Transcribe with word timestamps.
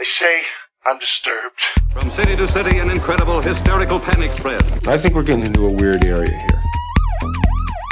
They 0.00 0.06
say 0.06 0.40
I'm 0.86 0.98
disturbed. 0.98 1.60
From 1.90 2.10
city 2.12 2.34
to 2.34 2.48
city, 2.48 2.78
an 2.78 2.88
incredible 2.88 3.42
hysterical 3.42 4.00
panic 4.00 4.32
spread. 4.32 4.88
I 4.88 4.98
think 4.98 5.14
we're 5.14 5.22
getting 5.22 5.44
into 5.44 5.66
a 5.66 5.72
weird 5.74 6.06
area 6.06 6.30
here. 6.30 6.62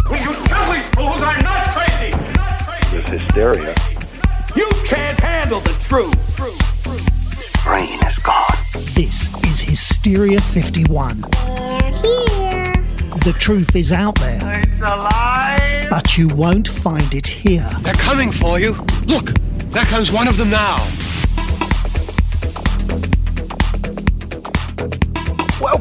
Will 0.09 0.17
you 0.17 0.35
tell 0.47 0.73
these 0.73 0.89
fools 0.95 1.21
I'm 1.21 1.39
not 1.43 1.69
crazy? 1.69 2.09
Not 2.33 2.65
crazy. 2.65 2.97
There's 2.97 3.11
hysteria. 3.11 3.75
You 4.57 4.67
can't 4.87 5.21
handle 5.21 5.61
the 5.61 5.77
truth. 5.87 6.17
Brain 7.63 7.99
is 8.09 8.19
gone. 8.21 8.57
This 8.95 9.29
is 9.45 9.61
Hysteria 9.61 10.41
51. 10.41 11.21
The 13.21 13.37
truth 13.39 13.77
is 13.77 13.93
out 13.93 14.19
there. 14.19 14.41
It's 14.63 14.81
alive. 14.81 15.91
But 15.91 16.17
you 16.17 16.29
won't 16.29 16.69
find 16.69 17.13
it 17.13 17.27
here. 17.27 17.69
They're 17.83 17.93
coming 17.93 18.33
for 18.33 18.59
you. 18.59 18.73
Look, 19.05 19.35
there 19.73 19.85
comes 19.85 20.11
one 20.11 20.27
of 20.27 20.39
them 20.39 20.49
now. 20.49 20.91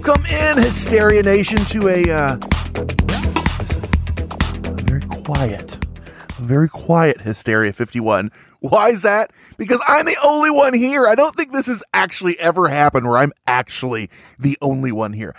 Welcome 0.08 0.26
in, 0.28 0.58
Hysteria 0.60 1.22
Nation, 1.22 1.58
to 1.58 1.90
a, 1.90 2.10
uh, 2.10 2.38
very 4.86 5.02
quiet, 5.02 5.86
very 6.40 6.70
quiet 6.70 7.20
Hysteria 7.20 7.74
51. 7.74 8.32
Why 8.62 8.92
is 8.92 9.02
that? 9.02 9.32
Because 9.58 9.82
I'm 9.86 10.06
the 10.06 10.16
only 10.24 10.50
one 10.50 10.74
here. 10.74 11.06
I 11.06 11.16
don't 11.16 11.36
think 11.36 11.52
this 11.52 11.68
has 11.68 11.84
actually 11.94 12.40
ever 12.40 12.70
happened 12.70 13.06
where 13.06 13.18
I'm 13.18 13.34
actually 13.48 14.10
the 14.40 14.58
only 14.62 14.94
one 14.94 15.12
here. 15.12 15.36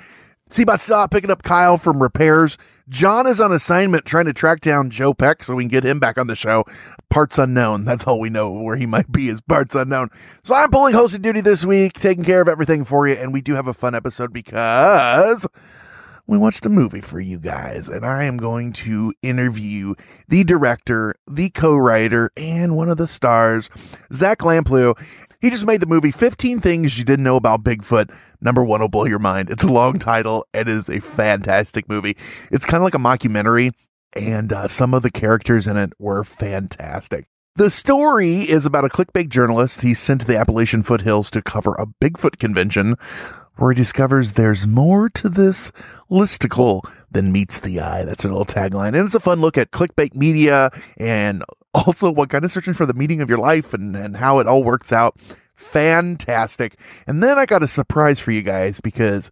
See 0.51 0.65
about 0.65 0.81
stop 0.81 1.11
picking 1.11 1.31
up 1.31 1.43
Kyle 1.43 1.79
from 1.79 2.03
repairs. 2.03 2.59
John 2.89 3.27
is 3.27 3.39
on 3.39 3.53
assignment 3.53 4.07
trying 4.07 4.25
to 4.25 4.33
track 4.33 4.61
down 4.61 4.89
Joe 4.89 5.13
Peck 5.13 5.45
so 5.45 5.55
we 5.55 5.65
can 5.65 5.69
get 5.69 5.85
him 5.85 5.99
back 5.99 6.17
on 6.17 6.27
the 6.27 6.35
show. 6.35 6.65
Parts 7.11 7.37
unknown. 7.37 7.85
That's 7.85 8.07
all 8.07 8.19
we 8.19 8.31
know 8.31 8.51
where 8.51 8.77
he 8.77 8.87
might 8.87 9.13
be 9.13 9.29
is 9.29 9.43
parts 9.43 9.75
unknown. 9.75 10.09
So 10.43 10.55
I'm 10.55 10.71
pulling 10.71 10.95
hosting 10.95 11.21
duty 11.21 11.43
this 11.43 11.67
week, 11.67 11.93
taking 11.95 12.25
care 12.25 12.41
of 12.41 12.49
everything 12.49 12.85
for 12.85 13.07
you, 13.07 13.15
and 13.15 13.33
we 13.33 13.43
do 13.43 13.55
have 13.55 13.67
a 13.67 13.75
fun 13.75 13.95
episode 13.95 14.33
because 14.33 15.47
we 16.27 16.39
watched 16.39 16.65
a 16.65 16.71
movie 16.71 17.01
for 17.01 17.21
you 17.21 17.39
guys, 17.39 17.89
and 17.89 18.07
I 18.07 18.25
am 18.25 18.37
going 18.37 18.73
to 18.75 19.13
interview 19.23 19.95
the 20.29 20.45
director, 20.45 21.15
the 21.27 21.51
co-writer, 21.51 22.31
and 22.37 22.77
one 22.77 22.89
of 22.89 22.97
the 22.97 23.07
stars, 23.07 23.69
Zach 24.13 24.39
Lamplugh. 24.39 24.99
He 25.41 25.51
just 25.51 25.67
made 25.67 25.81
the 25.81 25.87
movie 25.87 26.11
15 26.11 26.59
Things 26.59 26.99
You 26.99 27.05
Didn't 27.05 27.23
Know 27.23 27.37
About 27.37 27.63
Bigfoot. 27.63 28.13
Number 28.41 28.65
one 28.65 28.81
will 28.81 28.89
blow 28.89 29.05
your 29.05 29.21
mind. 29.21 29.51
It's 29.51 29.63
a 29.63 29.73
long 29.73 30.01
title. 30.01 30.45
and 30.53 30.69
It 30.69 30.73
is 30.73 30.89
a 30.89 30.99
fantastic 30.99 31.89
movie. 31.89 32.17
It's 32.51 32.67
kind 32.67 32.79
of 32.79 32.83
like 32.83 32.95
a 32.95 32.99
mockumentary, 32.99 33.71
and 34.15 34.53
uh, 34.53 34.67
some 34.67 34.95
of 34.95 35.05
the 35.05 35.13
characters 35.13 35.69
in 35.69 35.77
it 35.77 35.93
were 35.97 36.25
fantastic. 36.25 37.27
The 37.55 37.71
story 37.71 38.41
is 38.51 38.67
about 38.67 38.85
a 38.85 38.89
clickbait 38.89 39.29
journalist. 39.29 39.83
He's 39.83 40.01
sent 40.01 40.23
to 40.23 40.27
the 40.27 40.37
Appalachian 40.37 40.83
foothills 40.83 41.31
to 41.31 41.43
cover 41.43 41.75
a 41.75 41.87
Bigfoot 41.87 42.39
convention 42.41 42.97
where 43.59 43.71
he 43.71 43.77
discovers 43.77 44.33
there's 44.33 44.67
more 44.67 45.09
to 45.11 45.29
this 45.29 45.71
listicle 46.11 46.83
than 47.11 47.33
meets 47.33 47.61
the 47.61 47.81
eye. 47.81 48.05
That's 48.05 48.25
a 48.25 48.29
little 48.29 48.45
tagline. 48.45 48.89
And 48.89 49.07
it's 49.07 49.15
a 49.15 49.21
fun 49.21 49.41
look 49.41 49.59
at 49.59 49.71
clickbait 49.71 50.15
media 50.15 50.71
and 50.97 51.45
also 51.87 52.11
what 52.11 52.31
kind 52.31 52.45
of 52.45 52.51
searching 52.51 52.75
for 52.75 52.87
the 52.87 52.95
meaning 52.95 53.21
of 53.21 53.29
your 53.29 53.39
life 53.39 53.75
and, 53.75 53.97
and 53.97 54.17
how 54.17 54.39
it 54.39 54.47
all 54.47 54.63
works 54.63 54.93
out. 54.93 55.19
Fantastic. 55.55 56.79
And 57.07 57.23
then 57.23 57.39
I 57.39 57.47
got 57.47 57.63
a 57.63 57.69
surprise 57.69 58.21
for 58.21 58.31
you 58.31 58.43
guys 58.43 58.81
because 58.81 59.31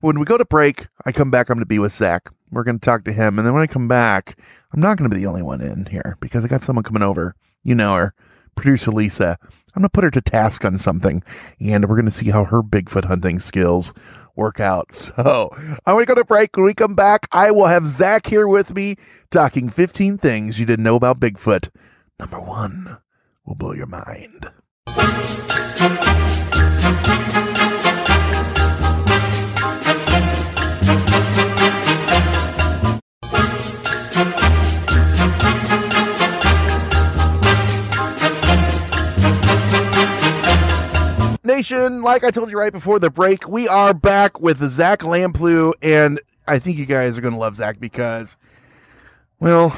when 0.00 0.18
we 0.18 0.26
go 0.26 0.36
to 0.36 0.44
break, 0.44 0.86
I 1.04 1.12
come 1.12 1.30
back, 1.30 1.48
I'm 1.48 1.54
going 1.54 1.62
to 1.62 1.66
be 1.66 1.78
with 1.78 1.92
Zach. 1.92 2.28
We're 2.50 2.64
going 2.64 2.78
to 2.78 2.84
talk 2.84 3.04
to 3.04 3.12
him. 3.12 3.38
And 3.38 3.46
then 3.46 3.54
when 3.54 3.62
I 3.62 3.66
come 3.66 3.88
back, 3.88 4.38
I'm 4.72 4.80
not 4.80 4.98
going 4.98 5.08
to 5.08 5.14
be 5.14 5.20
the 5.20 5.28
only 5.28 5.42
one 5.42 5.60
in 5.60 5.86
here 5.86 6.16
because 6.20 6.44
I 6.44 6.48
got 6.48 6.62
someone 6.62 6.84
coming 6.84 7.02
over. 7.02 7.34
You 7.62 7.74
know 7.74 7.94
her, 7.94 8.14
producer 8.54 8.90
Lisa. 8.92 9.38
I'm 9.74 9.80
going 9.80 9.84
to 9.84 9.88
put 9.90 10.04
her 10.04 10.10
to 10.10 10.20
task 10.20 10.64
on 10.64 10.78
something 10.78 11.22
and 11.58 11.88
we're 11.88 11.96
going 11.96 12.04
to 12.04 12.10
see 12.10 12.30
how 12.30 12.44
her 12.44 12.62
Bigfoot 12.62 13.06
hunting 13.06 13.38
skills 13.38 13.92
work 14.36 14.60
out. 14.60 15.10
So 15.26 15.50
I'm 15.84 15.94
going 15.94 16.04
to 16.04 16.06
go 16.06 16.14
to 16.14 16.24
break. 16.24 16.56
When 16.56 16.66
we 16.66 16.74
come 16.74 16.94
back, 16.94 17.26
I 17.32 17.50
will 17.50 17.66
have 17.66 17.86
Zach 17.86 18.26
here 18.26 18.46
with 18.46 18.74
me 18.74 18.96
talking 19.30 19.68
15 19.68 20.18
things 20.18 20.60
you 20.60 20.66
didn't 20.66 20.84
know 20.84 20.94
about 20.94 21.18
Bigfoot. 21.18 21.70
Number 22.20 22.40
one 22.40 22.98
will 23.44 23.56
blow 23.56 23.72
your 23.72 23.86
mind. 23.86 24.50
Nation, 41.56 42.02
like 42.02 42.22
I 42.22 42.30
told 42.30 42.50
you 42.50 42.58
right 42.58 42.70
before 42.70 42.98
the 42.98 43.08
break, 43.08 43.48
we 43.48 43.66
are 43.66 43.94
back 43.94 44.38
with 44.38 44.62
Zach 44.68 45.00
Lamplugh, 45.00 45.72
and 45.80 46.20
I 46.46 46.58
think 46.58 46.76
you 46.76 46.84
guys 46.84 47.16
are 47.16 47.22
going 47.22 47.32
to 47.32 47.40
love 47.40 47.56
Zach 47.56 47.80
because, 47.80 48.36
well, 49.40 49.74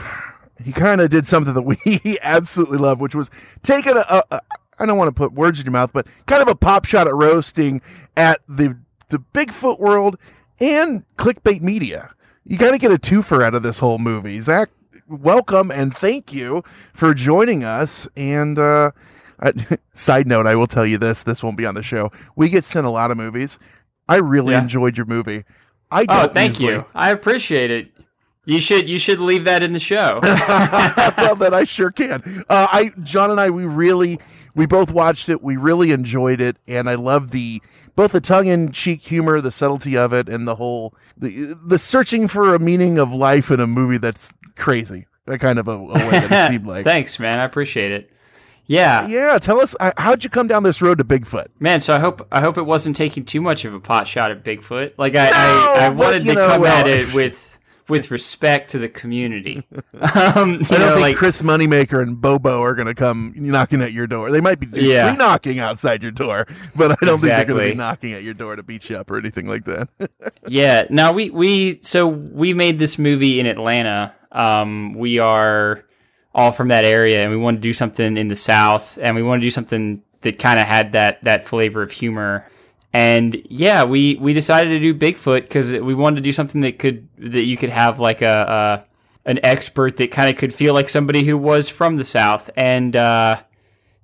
he 0.61 0.72
kind 0.72 1.00
of 1.00 1.09
did 1.09 1.25
something 1.25 1.55
that 1.55 1.62
we 2.05 2.19
absolutely 2.21 2.78
love, 2.78 3.00
which 3.00 3.15
was 3.15 3.31
taking 3.62 3.97
a, 3.97 4.05
a, 4.11 4.22
a 4.33 4.41
I 4.81 4.87
don't 4.87 4.99
want 4.99 5.06
to 5.06 5.15
put 5.15 5.34
words 5.34 5.61
in 5.61 5.67
your 5.67 5.72
mouth, 5.72 5.93
but 5.93 6.09
kind 6.27 6.43
of 6.43 6.49
a 6.49 6.56
pop 6.56 6.84
shot 6.84 7.06
at 7.06 7.15
roasting 7.15 7.81
at 8.17 8.41
the 8.49 8.77
the 9.11 9.21
Bigfoot 9.33 9.78
world 9.78 10.19
and 10.59 11.05
clickbait 11.17 11.61
media. 11.61 12.12
You 12.44 12.59
got 12.59 12.72
to 12.72 12.78
get 12.78 12.91
a 12.91 12.99
twofer 12.99 13.41
out 13.41 13.55
of 13.55 13.62
this 13.62 13.78
whole 13.78 13.99
movie. 13.99 14.41
Zach, 14.41 14.71
welcome 15.06 15.71
and 15.71 15.97
thank 15.97 16.33
you 16.33 16.65
for 16.93 17.15
joining 17.15 17.62
us. 17.62 18.09
And 18.17 18.59
uh, 18.59 18.91
Side 19.94 20.26
note, 20.26 20.47
I 20.47 20.54
will 20.54 20.66
tell 20.66 20.87
you 20.87 20.99
this: 20.99 21.22
this 21.22 21.43
won't 21.43 21.56
be 21.56 21.66
on 21.66 21.75
the 21.75 21.82
show. 21.82 22.10
We 22.37 22.49
get 22.49 22.65
sent 22.65 22.87
a 22.87 22.91
lot 22.91 23.10
of 23.10 23.16
movies. 23.16 23.59
I 24.09 24.16
really 24.16 24.53
Yeah. 24.53 24.62
enjoyed 24.62 24.97
your 24.97 25.06
movie. 25.06 25.44
I 25.91 26.06
Oh, 26.09 26.28
thank 26.28 26.54
usually- 26.60 26.75
you. 26.78 26.84
I 26.94 27.10
appreciate 27.10 27.71
it. 27.71 27.93
You 28.44 28.60
should 28.60 28.88
you 28.88 28.99
should 28.99 29.21
leave 29.21 29.44
that 29.44 29.62
in 29.62 29.75
the 29.75 29.78
show. 29.78 30.21
well, 30.22 31.37
then 31.37 31.53
I 31.53 31.65
sure 31.65 31.91
can. 31.91 32.44
Uh, 32.49 32.66
I, 32.72 32.93
John 33.03 33.31
and 33.31 33.38
I, 33.38 33.50
we 33.50 33.66
really, 33.66 34.19
we 34.54 34.65
both 34.65 34.91
watched 34.91 35.28
it. 35.28 35.43
We 35.43 35.56
really 35.59 35.91
enjoyed 35.93 36.41
it, 36.41 36.56
and 36.66 36.88
I 36.88 36.94
love 36.94 37.31
the 37.31 37.60
both 37.94 38.12
the 38.12 38.20
tongue-in-cheek 38.22 39.03
humor, 39.03 39.41
the 39.43 39.50
subtlety 39.50 39.99
of 39.99 40.15
it, 40.15 40.28
and 40.31 40.49
the 40.49 40.55
whole 40.55 40.94
the 41.16 41.55
the 41.62 41.78
searching 41.78 42.26
for 42.26 42.55
a 42.55 42.59
meaning 42.59 42.99
of 42.99 43.12
life 43.12 43.50
in 43.50 43.60
a 43.60 43.66
movie 43.66 43.99
that's 43.99 44.32
crazy. 44.56 45.06
That 45.26 45.41
kind 45.41 45.59
of 45.59 45.69
a, 45.69 45.72
a 45.72 45.87
way 45.93 46.09
that 46.10 46.32
it 46.32 46.49
seemed 46.53 46.66
like. 46.66 46.84
Thanks, 46.84 47.19
man. 47.19 47.38
I 47.41 47.44
appreciate 47.44 47.93
it. 47.93 48.10
Yeah. 48.69 49.06
Yeah, 49.09 49.39
tell 49.39 49.61
us 49.61 49.75
uh, 49.81 49.93
how'd 49.97 50.23
you 50.23 50.31
come 50.31 50.47
down 50.47 50.62
this 50.62 50.81
road 50.81 50.99
to 50.99 51.05
Bigfoot? 51.05 51.47
Man, 51.59 51.81
so 51.81 51.97
I 51.97 51.99
hope 51.99 52.29
I 52.31 52.41
hope 52.41 52.56
it 52.59 52.62
wasn't 52.67 52.97
taking 52.97 53.25
too 53.25 53.41
much 53.41 53.65
of 53.65 53.75
a 53.75 53.81
pot 53.81 54.06
shot 54.06 54.31
at 54.31 54.45
Bigfoot. 54.45 54.93
Like 54.99 55.15
I 55.17 55.31
No, 55.31 55.34
I, 55.34 55.87
I 55.87 55.89
wanted 55.89 56.25
you 56.25 56.34
to 56.34 56.39
know, 56.39 56.47
come 56.49 56.61
well, 56.61 56.77
at 56.77 56.87
it 56.87 57.12
with 57.15 57.59
with 57.89 58.11
respect 58.11 58.69
to 58.73 58.79
the 58.79 58.89
community. 58.89 59.62
Um, 59.99 60.05
I 60.05 60.15
don't 60.15 60.71
know, 60.71 60.89
think 60.91 61.01
like 61.01 61.17
Chris 61.17 61.41
Moneymaker 61.43 62.03
and 62.03 62.21
Bobo 62.21 62.61
are 62.62 62.75
going 62.75 62.87
to 62.87 62.95
come 62.95 63.33
knocking 63.34 63.81
at 63.83 63.93
your 63.93 64.06
door. 64.06 64.31
They 64.31 64.41
might 64.43 64.61
be 64.61 64.69
Yeah. 64.81 65.12
knocking 65.15 65.59
outside 65.59 66.03
your 66.03 66.12
door, 66.12 66.47
but 66.77 66.93
I 66.93 67.06
don't 67.06 67.19
think 67.19 67.33
they're 67.33 67.45
going 67.47 67.65
to 67.65 67.71
be 67.71 67.75
knocking 67.75 68.12
at 68.12 68.23
your 68.23 68.35
door 68.35 68.55
to 68.56 68.62
beat 68.62 68.89
you 68.91 68.97
up 68.99 69.11
or 69.11 69.17
anything 69.19 69.47
like 69.49 69.65
that. 69.65 69.89
Yeah. 70.47 70.87
Now 70.91 71.12
we 71.12 71.31
we 71.31 71.81
so 71.83 72.06
we 72.06 72.53
made 72.53 72.79
this 72.79 72.99
movie 72.99 73.41
in 73.41 73.47
Atlanta. 73.47 74.15
Um, 74.31 74.93
we 74.95 75.19
are 75.19 75.85
all 76.38 76.53
from 76.53 76.69
that 76.69 76.84
area, 76.84 77.22
and 77.22 77.32
we 77.32 77.37
wanted 77.37 77.56
to 77.56 77.62
do 77.62 77.72
something 77.72 78.16
in 78.16 78.28
the 78.28 78.37
South, 78.37 78.97
and 79.03 79.16
we 79.16 79.25
wanted 79.25 79.41
to 79.41 79.47
do 79.47 79.50
something 79.50 80.03
that 80.21 80.38
kind 80.38 80.60
of 80.60 80.69
had 80.69 80.93
that 80.93 81.22
that 81.25 81.44
flavor 81.44 81.82
of 81.82 81.91
humor. 81.91 82.47
And 82.93 83.43
yeah, 83.50 83.82
we 83.82 84.15
we 84.15 84.32
decided 84.34 84.71
to 84.71 84.78
do 84.78 84.94
Bigfoot 84.94 85.43
because 85.43 85.72
we 85.72 85.94
wanted 85.97 86.16
to 86.16 86.22
do 86.22 86.31
something 86.31 86.60
that 86.60 86.78
could 86.78 87.09
that 87.19 87.43
you 87.43 87.56
could 87.56 87.71
have 87.71 87.99
like 87.99 88.22
a, 88.22 88.87
a 89.26 89.28
an 89.28 89.41
expert 89.43 89.97
that 89.97 90.12
kind 90.12 90.31
of 90.31 90.37
could 90.37 90.54
feel 90.54 90.75
like 90.75 90.88
somebody 90.88 91.25
who 91.25 91.37
was 91.37 91.69
from 91.69 91.97
the 91.97 92.04
South, 92.04 92.50
and 92.56 92.94
uh, 92.94 93.43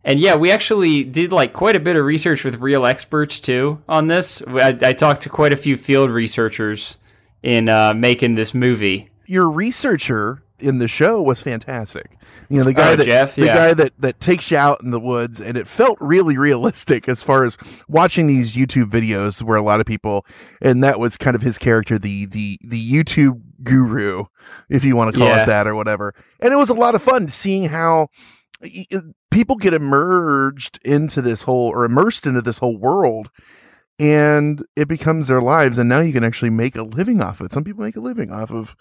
and 0.03 0.19
yeah, 0.19 0.35
we 0.35 0.51
actually 0.51 1.05
did 1.05 1.31
like 1.31 1.53
quite 1.53 1.77
a 1.77 1.81
bit 1.81 1.95
of 1.95 2.05
research 2.05 2.43
with 2.43 2.57
real 2.57 2.85
experts 2.85 3.39
too 3.39 3.81
on 3.89 4.09
this. 4.09 4.43
I, 4.49 4.77
I 4.83 4.93
talked 4.93 5.23
to 5.23 5.29
quite 5.29 5.53
a 5.53 5.57
few 5.57 5.77
field 5.77 6.11
researchers 6.11 6.99
in 7.45 7.69
uh, 7.69 7.95
making 7.95 8.35
this 8.35 8.55
movie. 8.55 9.09
your 9.27 9.49
researcher 9.49 10.44
in 10.61 10.79
the 10.79 10.87
show 10.89 11.21
was 11.21 11.43
fantastic. 11.43 12.17
You 12.49 12.59
know, 12.59 12.65
the 12.65 12.73
guy 12.73 12.93
Oh, 12.93 12.97
that 12.97 13.05
Jeff? 13.07 13.35
the 13.35 13.47
Yeah. 13.47 13.55
guy 13.55 13.75
that 13.75 13.93
that 13.99 14.21
takes 14.21 14.51
you 14.51 14.57
out 14.57 14.81
in 14.83 14.91
the 14.93 15.01
woods 15.01 15.41
and 15.41 15.57
it 15.59 15.67
felt 15.67 15.99
really 16.01 16.39
realistic 16.39 17.09
as 17.09 17.23
far 17.23 17.45
as 17.45 17.59
watching 17.89 18.27
these 18.29 18.55
YouTube 18.55 18.91
videos 18.91 19.43
where 19.43 19.57
a 19.57 19.63
lot 19.63 19.81
of 19.81 19.87
people 19.87 20.25
and 20.63 20.83
that 20.85 21.01
was 21.01 21.17
kind 21.17 21.35
of 21.35 21.43
his 21.43 21.59
character 21.59 21.99
the 21.99 22.27
the 22.27 22.59
the 22.67 22.93
YouTube 22.93 23.41
guru 23.63 24.25
if 24.71 24.85
you 24.85 24.95
want 24.95 25.13
to 25.13 25.19
call 25.19 25.29
Yeah. 25.29 25.43
it 25.43 25.47
that 25.47 25.67
or 25.67 25.75
whatever. 25.75 26.15
And 26.41 26.53
it 26.53 26.57
was 26.57 26.71
a 26.71 26.75
lot 26.75 26.95
of 26.95 27.03
fun 27.03 27.29
seeing 27.29 27.69
how 27.71 28.09
people 29.31 29.57
get 29.57 29.75
emerged 29.75 30.79
into 30.85 31.21
this 31.21 31.43
whole 31.43 31.69
or 31.71 31.85
immersed 31.85 32.27
into 32.27 32.41
this 32.43 32.59
whole 32.59 32.79
world 32.79 33.31
and 33.99 34.65
it 34.77 34.89
becomes 34.89 35.29
their 35.29 35.41
lives 35.41 35.79
and 35.79 35.89
now 35.89 36.01
you 36.01 36.13
can 36.13 36.25
actually 36.25 36.51
make 36.51 36.77
a 36.77 36.83
living 36.83 37.21
off 37.21 37.41
of 37.41 37.47
it. 37.47 37.53
Some 37.53 37.65
people 37.65 37.83
make 37.85 37.97
a 37.97 38.01
living 38.01 38.31
off 38.31 38.51
of 38.51 38.75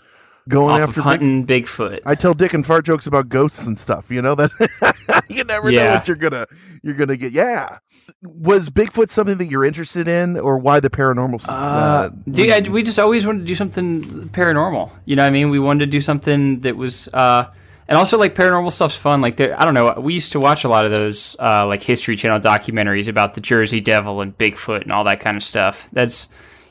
going 0.50 0.82
after 0.82 0.90
of 0.90 0.96
big 0.96 1.04
hunting 1.04 1.46
Bigfoot. 1.48 2.00
I 2.06 2.16
tell 2.16 2.34
dick 2.34 2.54
and 2.54 2.66
fart 2.66 2.86
jokes 2.86 3.08
about 3.08 3.30
ghosts 3.30 3.66
and 3.66 3.78
stuff. 3.78 4.12
You 4.12 4.22
know 4.22 4.36
that 4.36 5.24
you 5.30 5.44
never 5.44 5.72
know 5.72 5.82
Yeah. 5.82 5.96
what 5.96 6.08
you're 6.08 6.18
gonna 6.18 6.48
you're 6.82 6.96
gonna 6.96 7.18
get. 7.18 7.32
Yeah. 7.32 7.78
Was 8.22 8.70
Bigfoot 8.70 9.10
something 9.10 9.38
that 9.38 9.46
you're 9.50 9.64
interested 9.64 10.08
in, 10.10 10.38
or 10.38 10.58
why 10.58 10.80
the 10.82 10.90
paranormal? 10.90 11.44
Uh, 11.48 12.10
Dude, 12.30 12.50
I, 12.50 12.60
we 12.70 12.84
just 12.84 13.00
always 13.00 13.26
wanted 13.26 13.40
to 13.40 13.46
do 13.46 13.56
something 13.56 14.04
paranormal. 14.30 14.92
You 15.06 15.16
know 15.16 15.24
what 15.24 15.28
I 15.28 15.32
mean? 15.32 15.50
We 15.50 15.60
wanted 15.60 15.86
to 15.86 15.92
do 15.92 16.02
something 16.02 16.60
that 16.62 16.76
was, 16.76 17.08
uh, 17.14 17.50
and 17.88 17.98
also 17.98 18.18
like 18.18 18.36
paranormal 18.36 18.72
stuff's 18.74 18.98
fun. 18.98 19.22
Like, 19.22 19.40
I 19.40 19.64
don't 19.64 19.74
know, 19.74 19.94
we 20.02 20.14
used 20.14 20.34
to 20.34 20.40
watch 20.42 20.66
a 20.66 20.70
lot 20.70 20.84
of 20.84 20.92
those, 20.92 21.38
uh, 21.40 21.66
like 21.66 21.82
History 21.82 22.18
Channel 22.18 22.40
documentaries 22.42 23.08
about 23.08 23.36
the 23.36 23.42
Jersey 23.42 23.80
Devil 23.80 24.20
and 24.20 24.38
Bigfoot 24.38 24.82
and 24.84 24.92
all 24.92 25.06
that 25.06 25.22
kind 25.22 25.38
of 25.38 25.44
stuff. 25.44 25.88
That's 25.94 26.28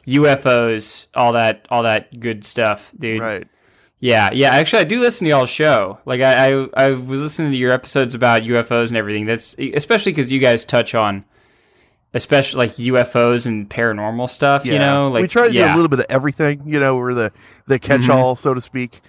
UFOs, 0.07 1.07
all 1.15 1.33
that, 1.33 1.67
all 1.71 1.83
that 1.85 2.19
good 2.19 2.45
stuff, 2.45 2.93
dude. 2.99 3.21
right. 3.21 3.47
Yeah, 4.03 4.31
yeah. 4.33 4.51
Actually, 4.51 4.81
I 4.81 4.85
do 4.85 5.01
listen 5.01 5.27
to 5.27 5.31
y'all's 5.31 5.49
show. 5.49 6.01
Like, 6.05 6.21
I, 6.21 6.51
I, 6.65 6.69
I 6.77 6.91
was 6.91 7.21
listening 7.21 7.53
to 7.53 7.57
your 7.57 7.71
episodes 7.71 8.17
about 8.17 8.43
UFOs 8.43 8.89
and 8.89 8.97
everything. 8.97 9.27
That's 9.27 9.55
especially 9.59 10.11
because 10.11 10.33
you 10.33 10.41
guys 10.41 10.65
touch 10.65 10.93
on, 10.97 11.25
especially 12.13 12.67
like 12.67 12.77
UFOs 12.79 13.47
and 13.47 13.71
paranormal 13.71 14.29
stuff. 14.29 14.67
You 14.67 14.81
know, 14.81 15.09
like 15.09 15.23
we 15.23 15.29
try 15.29 15.47
to 15.47 15.55
yeah, 15.55 15.69
do 15.69 15.75
a 15.75 15.77
little 15.77 15.89
bit 15.89 16.01
of 16.01 16.07
everything. 16.09 16.63
You 16.67 16.81
know, 16.81 16.97
we're 16.97 17.15
the 17.15 17.33
the 17.69 17.79
catch 17.79 18.09
all, 18.09 18.35
mm-hmm. 18.35 18.41
so 18.41 18.55
to 18.55 18.61
speak. 18.61 19.03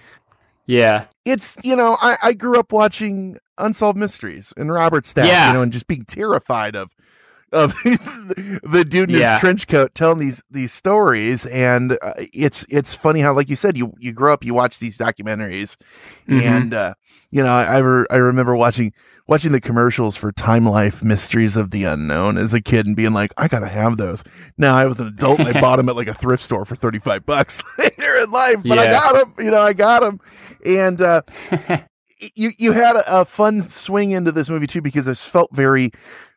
yeah, 0.68 1.06
It's 1.26 1.58
you 1.64 1.76
know, 1.76 1.98
I, 2.00 2.18
I 2.22 2.34
grew 2.34 2.60
up 2.60 2.72
watching 2.72 3.40
Unsolved 3.58 3.98
Mysteries 3.98 4.54
and 4.58 4.72
Robert 4.72 5.08
Stack, 5.08 5.26
Yeah. 5.26 5.48
you 5.48 5.54
know, 5.54 5.64
and 5.64 5.74
just 5.74 5.88
being 5.88 6.06
terrified 6.06 6.76
of 6.76 6.92
of 7.54 7.74
the 7.84 8.86
dude 8.88 9.10
in 9.10 9.18
Yeah. 9.20 9.32
his 9.34 9.40
trench 9.40 9.68
coat 9.68 9.94
telling 9.96 10.20
these 10.20 10.44
these 10.50 10.74
stories, 10.74 11.46
and 11.46 11.94
uh, 12.02 12.14
it's 12.34 12.66
it's 12.70 12.94
funny 12.94 13.22
how, 13.22 13.34
like 13.34 13.50
you 13.50 13.56
said, 13.56 13.78
you 13.78 13.94
you 14.00 14.12
grow 14.12 14.34
up, 14.34 14.44
you 14.44 14.54
watch 14.54 14.80
these 14.80 14.98
documentaries, 14.98 15.78
Mhm. 16.28 16.42
and 16.42 16.74
uh, 16.74 16.94
you 17.32 17.42
know, 17.44 17.50
I 17.50 17.64
I, 17.64 17.78
re- 17.80 18.06
I 18.10 18.16
remember 18.18 18.56
watching 18.56 18.92
watching 19.28 19.52
the 19.54 19.62
commercials 19.62 20.16
for 20.18 20.32
Time 20.32 20.66
Life 20.66 21.04
Mysteries 21.04 21.56
of 21.56 21.72
the 21.72 21.84
Unknown 21.86 22.38
as 22.38 22.54
a 22.54 22.60
kid 22.62 22.86
and 22.86 22.96
being 22.96 23.14
like, 23.14 23.32
I 23.38 23.48
gotta 23.48 23.70
have 23.70 23.98
those. 23.98 24.24
Now 24.58 24.76
I 24.76 24.86
was 24.86 25.00
an 25.00 25.08
adult, 25.08 25.40
and 25.40 25.48
I 25.56 25.62
bought 25.62 25.78
them 25.78 25.90
at 25.90 25.96
like 25.96 26.08
a 26.08 26.14
thrift 26.14 26.44
store 26.44 26.66
for 26.66 26.76
thirty 26.76 27.00
five 27.00 27.26
bucks 27.26 27.62
later 27.78 28.18
in 28.18 28.32
life, 28.32 28.58
but 28.66 28.80
I 28.80 28.88
got 28.88 29.14
them, 29.14 29.46
you 29.46 29.52
know, 29.52 29.62
I 29.62 29.74
got 29.74 30.02
them, 30.02 30.20
and. 30.66 31.00
uh 31.02 31.22
you 32.36 32.52
you 32.58 32.72
had 32.72 32.96
a, 32.96 33.22
a 33.22 33.26
fun 33.26 33.62
swing 33.62 34.12
into 34.12 34.32
this 34.32 34.48
movie 34.50 34.66
too 34.66 34.82
because 34.82 35.10
it 35.10 35.18
felt 35.18 35.54
very 35.54 35.92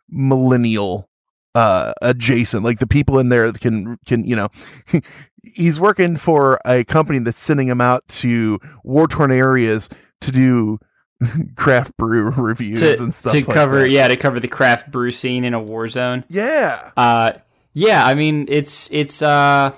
millennial 0.08 1.08
uh 1.54 1.92
adjacent 2.02 2.62
like 2.62 2.78
the 2.78 2.86
people 2.86 3.18
in 3.18 3.28
there 3.28 3.50
can 3.52 3.98
can 4.06 4.24
you 4.24 4.36
know 4.36 4.48
he's 5.42 5.80
working 5.80 6.16
for 6.16 6.60
a 6.66 6.84
company 6.84 7.18
that's 7.18 7.38
sending 7.40 7.66
him 7.68 7.80
out 7.80 8.06
to 8.08 8.58
war 8.84 9.08
torn 9.08 9.32
areas 9.32 9.88
to 10.20 10.30
do 10.30 10.78
craft 11.56 11.96
brew 11.96 12.30
reviews 12.36 12.80
to 12.80 12.96
and 13.02 13.14
stuff 13.14 13.32
to 13.32 13.38
like 13.38 13.46
cover 13.48 13.80
that. 13.80 13.90
yeah 13.90 14.06
to 14.08 14.16
cover 14.16 14.38
the 14.38 14.48
craft 14.48 14.90
brew 14.90 15.10
scene 15.10 15.44
in 15.44 15.54
a 15.54 15.60
war 15.60 15.88
zone. 15.88 16.24
yeah 16.28 16.90
Uh, 16.96 17.32
yeah. 17.72 18.04
I 18.06 18.14
mean, 18.14 18.46
it's 18.48 18.90
it's. 18.90 19.20
Uh, 19.20 19.70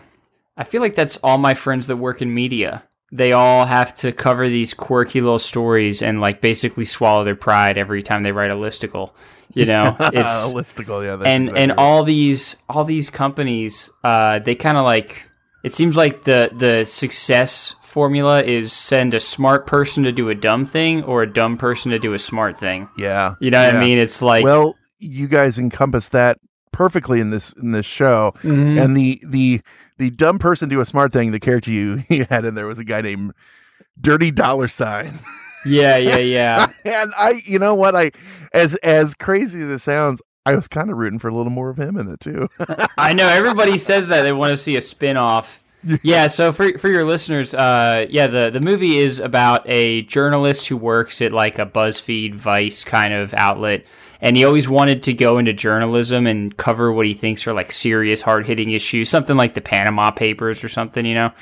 I 0.57 0.65
feel 0.65 0.81
like 0.81 0.95
that's 0.95 1.17
all 1.19 1.37
my 1.39 1.55
friends 1.55 1.89
that 1.89 1.97
work 1.97 2.23
in 2.23 2.33
media. 2.33 2.85
They 3.11 3.33
all 3.33 3.65
have 3.65 3.95
to 3.97 4.13
cover 4.13 4.49
these 4.49 4.75
quirky 4.75 5.21
little 5.21 5.39
stories 5.39 6.03
and 6.03 6.21
like 6.21 6.41
basically 6.41 6.85
swallow 6.85 7.25
their 7.25 7.37
pride 7.37 7.79
every 7.79 8.03
time 8.03 8.23
they 8.23 8.33
write 8.33 8.51
a 8.51 8.55
listicle. 8.55 9.13
You 9.55 9.65
know, 9.65 9.97
it's 10.01 10.51
a 10.51 10.53
listicle 10.53 11.03
yeah 11.05 11.15
and 11.25 11.45
exactly 11.45 11.63
and 11.63 11.71
right. 11.73 11.79
all 11.79 12.05
these 12.05 12.57
all 12.69 12.85
these 12.85 13.09
companies 13.11 13.91
uh 14.05 14.39
they 14.41 14.55
kind 14.55 14.77
of 14.77 14.85
like 14.85 15.25
it 15.65 15.73
seems 15.73 15.97
like 15.97 16.25
the 16.25 16.51
the 16.55 16.85
success 16.85 17.75
formula 17.83 18.43
is 18.43 18.73
send 18.75 19.15
a 19.15 19.21
smart 19.21 19.67
person 19.67 20.05
to 20.05 20.13
do 20.13 20.29
a 20.29 20.35
dumb 20.35 20.67
thing 20.67 21.03
or 21.05 21.23
a 21.23 21.33
dumb 21.33 21.57
person 21.57 21.91
to 21.93 21.99
do 21.99 22.13
a 22.13 22.19
smart 22.19 22.61
thing 22.61 22.87
yeah 22.99 23.35
you 23.41 23.51
know 23.51 23.65
what 23.65 23.75
i 23.75 23.81
mean 23.81 23.97
it's 23.97 24.21
like 24.21 24.45
well 24.45 24.77
you 24.99 25.27
guys 25.27 25.59
encompass 25.59 26.11
that 26.11 26.37
perfectly 26.71 27.19
in 27.19 27.31
this 27.31 27.53
in 27.55 27.73
this 27.73 27.87
show 27.87 28.35
Mhm. 28.45 28.81
and 28.85 28.95
the 28.97 29.21
the 29.27 29.63
the 29.99 30.11
dumb 30.11 30.39
person 30.39 30.69
do 30.69 30.81
a 30.81 30.85
smart 30.85 31.13
thing 31.13 31.31
the 31.33 31.41
character 31.41 31.71
you, 31.71 32.03
you 32.09 32.27
had 32.31 32.45
in 32.45 32.55
there 32.55 32.67
was 32.67 32.79
a 32.79 32.85
guy 32.85 33.01
named 33.03 33.33
dirty 34.01 34.31
dollar 34.31 34.69
sign. 34.69 35.19
Yeah 35.67 35.97
yeah 35.97 36.19
yeah. 36.19 36.67
And 36.85 37.13
i 37.17 37.43
you 37.45 37.59
know 37.59 37.75
what? 37.75 37.95
I 37.95 38.13
as 38.53 38.77
as 38.77 39.15
crazy 39.15 39.61
as 39.61 39.69
it 39.69 39.79
sounds 39.81 40.23
i 40.47 40.55
was 40.55 40.69
kind 40.69 40.89
of 40.89 40.97
rooting 40.97 41.19
for 41.19 41.29
a 41.29 41.35
little 41.35 41.53
more 41.53 41.69
of 41.69 41.79
him 41.79 41.97
in 41.97 42.09
it 42.09 42.21
too. 42.21 42.49
I 42.97 43.13
know 43.13 43.29
everybody 43.29 43.77
says 43.77 44.09
that 44.09 44.23
they 44.23 44.33
want 44.33 44.53
to 44.53 44.57
see 44.57 44.77
a 44.77 44.81
spin-off. 44.81 45.61
Yeah 46.03 46.29
so 46.29 46.53
for 46.53 46.79
for 46.79 46.89
your 46.89 47.05
listeners 47.05 47.55
uh 47.55 48.07
yeah 48.09 48.29
the 48.29 48.51
the 48.51 48.61
movie 48.61 48.99
is 48.99 49.19
about 49.19 49.69
a 49.69 50.03
journalist 50.03 50.69
who 50.69 50.77
works 50.77 51.21
at 51.23 51.33
like 51.33 51.59
a 51.59 51.67
buzzfeed 51.67 52.35
vice 52.35 52.85
kind 52.85 53.13
of 53.13 53.35
outlet 53.35 53.85
and 54.21 54.37
he 54.37 54.45
always 54.45 54.69
wanted 54.69 55.03
to 55.05 55.13
go 55.13 55.39
into 55.39 55.53
journalism 55.53 56.27
and 56.27 56.57
cover 56.57 56.93
what 56.93 57.07
he 57.07 57.15
thinks 57.15 57.47
are 57.47 57.53
like 57.53 57.73
serious 57.73 58.23
hard-hitting 58.23 58.71
issues 58.71 59.09
something 59.09 59.37
like 59.37 59.55
the 59.55 59.61
panama 59.61 60.11
papers 60.11 60.63
or 60.63 60.69
something 60.69 61.05
you 61.05 61.15
know? 61.15 61.33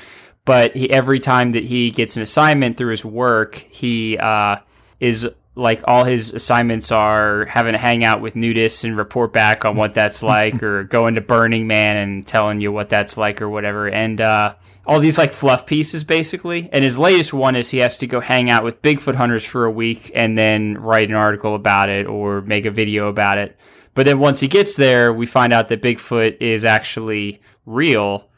But 0.45 0.75
he, 0.77 0.89
every 0.89 1.19
time 1.19 1.51
that 1.51 1.65
he 1.65 1.91
gets 1.91 2.15
an 2.15 2.21
assignment 2.21 2.77
through 2.77 2.91
his 2.91 3.05
work 3.05 3.55
he 3.55 4.17
uh 4.17 4.57
is 4.99 5.29
like 5.57 5.81
all 5.85 6.03
his 6.03 6.33
assignments 6.33 6.91
are 6.91 7.45
having 7.45 7.73
to 7.73 7.79
hang 7.79 8.03
out 8.03 8.21
with 8.21 8.35
nudists 8.35 8.83
and 8.83 8.95
report 8.95 9.33
back 9.33 9.65
on 9.65 9.75
what 9.75 9.93
that's 9.93 10.21
like 10.35 10.61
or 10.61 10.83
going 10.83 11.15
to 11.15 11.21
Burning 11.21 11.67
Man 11.67 11.97
and 11.97 12.25
telling 12.25 12.61
you 12.61 12.71
what 12.71 12.89
that's 12.89 13.17
like 13.17 13.41
or 13.41 13.49
whatever. 13.49 13.89
And 13.89 14.21
uh 14.21 14.55
all 14.87 15.01
these 15.01 15.17
like 15.17 15.33
fluff 15.33 15.65
pieces 15.65 16.03
basically. 16.03 16.69
And 16.71 16.83
his 16.83 16.97
latest 16.97 17.33
one 17.33 17.55
is 17.55 17.69
he 17.69 17.79
has 17.79 17.97
to 17.97 18.07
go 18.07 18.21
hang 18.21 18.49
out 18.49 18.63
with 18.63 18.81
Bigfoot 18.81 19.15
hunters 19.15 19.45
for 19.45 19.65
a 19.65 19.71
week 19.71 20.09
and 20.15 20.37
then 20.37 20.75
write 20.75 21.09
an 21.09 21.15
article 21.15 21.53
about 21.53 21.89
it 21.89 22.07
or 22.07 22.41
make 22.41 22.65
a 22.65 22.71
video 22.71 23.09
about 23.09 23.37
it. 23.37 23.59
But 23.93 24.05
then 24.05 24.19
once 24.19 24.39
he 24.39 24.47
gets 24.47 24.77
there 24.77 25.11
we 25.11 25.25
find 25.25 25.51
out 25.51 25.67
that 25.67 25.81
Bigfoot 25.81 26.37
is 26.39 26.63
actually 26.63 27.41
real 27.65 28.29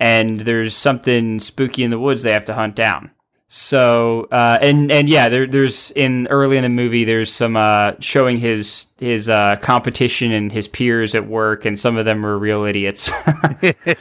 and 0.00 0.40
there's 0.40 0.76
something 0.76 1.38
spooky 1.38 1.84
in 1.84 1.92
the 1.92 1.98
woods 2.00 2.24
they 2.24 2.32
have 2.32 2.46
to 2.46 2.54
hunt 2.54 2.74
down. 2.74 3.12
So 3.46 4.28
uh, 4.32 4.58
and 4.62 4.90
and 4.90 5.10
yeah, 5.10 5.28
there, 5.28 5.46
there's 5.46 5.90
in 5.90 6.26
early 6.28 6.56
in 6.56 6.62
the 6.62 6.70
movie 6.70 7.04
there's 7.04 7.30
some 7.30 7.54
uh, 7.54 7.92
showing 8.00 8.38
his 8.38 8.86
his 8.98 9.28
uh, 9.28 9.56
competition 9.56 10.32
and 10.32 10.50
his 10.50 10.66
peers 10.66 11.14
at 11.14 11.28
work, 11.28 11.66
and 11.66 11.78
some 11.78 11.98
of 11.98 12.06
them 12.06 12.24
are 12.24 12.38
real 12.38 12.64
idiots. 12.64 13.10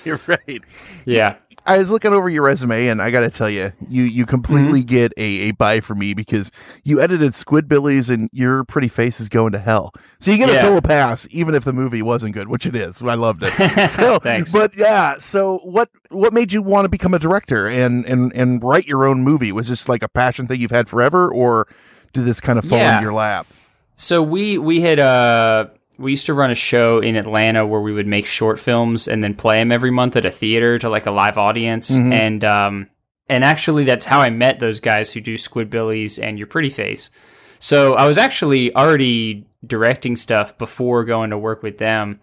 you're 0.06 0.22
right. 0.28 0.64
Yeah, 1.04 1.36
I 1.66 1.78
was 1.78 1.92
looking 1.92 2.12
over 2.12 2.28
your 2.30 2.44
resume, 2.44 2.88
and 2.88 3.02
I 3.02 3.12
got 3.12 3.20
to 3.22 3.30
tell 3.30 3.50
you, 3.50 3.72
you 3.88 4.04
you 4.04 4.26
completely 4.26 4.84
get 4.84 5.14
a, 5.18 5.50
a 5.50 5.52
buy 5.52 5.80
for 5.80 5.94
me 5.96 6.14
because 6.14 6.52
you 6.84 7.00
edited 7.00 7.34
Squidbillies, 7.34 8.10
and 8.10 8.30
your 8.32 8.64
pretty 8.64 8.88
face 8.88 9.20
is 9.20 9.30
going 9.30 9.52
to 9.52 9.60
hell. 9.60 9.92
So 10.20 10.32
you 10.32 10.38
get 10.38 10.50
a 10.50 10.54
Yeah. 10.54 10.62
total 10.62 10.82
pass, 10.82 11.28
even 11.32 11.54
if 11.54 11.64
the 11.64 11.74
movie 11.74 12.02
wasn't 12.02 12.34
good, 12.34 12.48
which 12.48 12.66
it 12.66 12.76
is. 12.76 13.02
I 13.02 13.14
loved 13.14 13.44
it. 13.46 13.54
So, 13.92 14.18
Thanks. 14.20 14.52
But 14.52 14.76
yeah, 14.76 15.18
so 15.20 15.60
what 15.60 15.90
what 16.10 16.34
made 16.34 16.52
you 16.52 16.62
want 16.62 16.86
to 16.86 16.90
become 16.90 17.14
a 17.14 17.20
director 17.20 17.68
and 17.68 18.06
and 18.06 18.32
and 18.36 18.64
write 18.64 18.88
your 18.88 19.08
own 19.08 19.24
movie? 19.24 19.52
Was 19.52 19.68
this 19.68 19.88
like 19.88 20.02
a 20.04 20.10
passion 20.10 20.48
thing 20.48 20.60
you've 20.60 20.72
had 20.72 20.88
forever, 20.90 21.32
or 21.32 21.68
did 22.14 22.26
this 22.26 22.42
kind 22.42 22.58
of 22.58 22.66
fall 22.66 22.80
Yeah. 22.80 22.98
in 22.98 23.04
your 23.04 23.14
lap? 23.14 23.46
So 23.96 24.24
we 24.24 24.58
we 24.58 24.82
had 24.82 25.00
uh 25.00 25.68
we 26.02 26.12
used 26.12 26.26
to 26.26 26.34
run 26.34 26.52
a 26.52 26.56
show 26.56 27.00
in 27.00 27.16
Atlanta 27.16 27.66
where 27.66 27.82
we 27.82 27.94
would 27.94 28.08
make 28.08 28.26
short 28.26 28.60
films 28.60 29.08
and 29.08 29.24
then 29.24 29.36
play 29.36 29.60
them 29.60 29.72
every 29.72 29.92
month 29.92 30.16
at 30.16 30.26
a 30.26 30.30
theater 30.30 30.80
to 30.80 30.90
like 30.90 31.06
a 31.06 31.12
live 31.12 31.38
audience. 31.38 31.90
And 32.12 32.44
um 32.44 32.90
and 33.30 33.44
actually 33.44 33.86
that's 33.86 34.06
how 34.06 34.20
I 34.22 34.30
met 34.30 34.60
those 34.60 34.80
guys 34.80 35.12
who 35.12 35.22
do 35.22 35.36
Squidbillies 35.36 36.22
and 36.22 36.38
Your 36.38 36.48
Pretty 36.48 36.70
Face. 36.70 37.10
So 37.60 37.94
I 37.94 38.08
was 38.08 38.18
actually 38.18 38.76
already 38.76 39.48
directing 39.66 40.16
stuff 40.16 40.58
before 40.58 41.06
going 41.06 41.30
to 41.30 41.38
work 41.38 41.62
with 41.62 41.78
them 41.78 42.20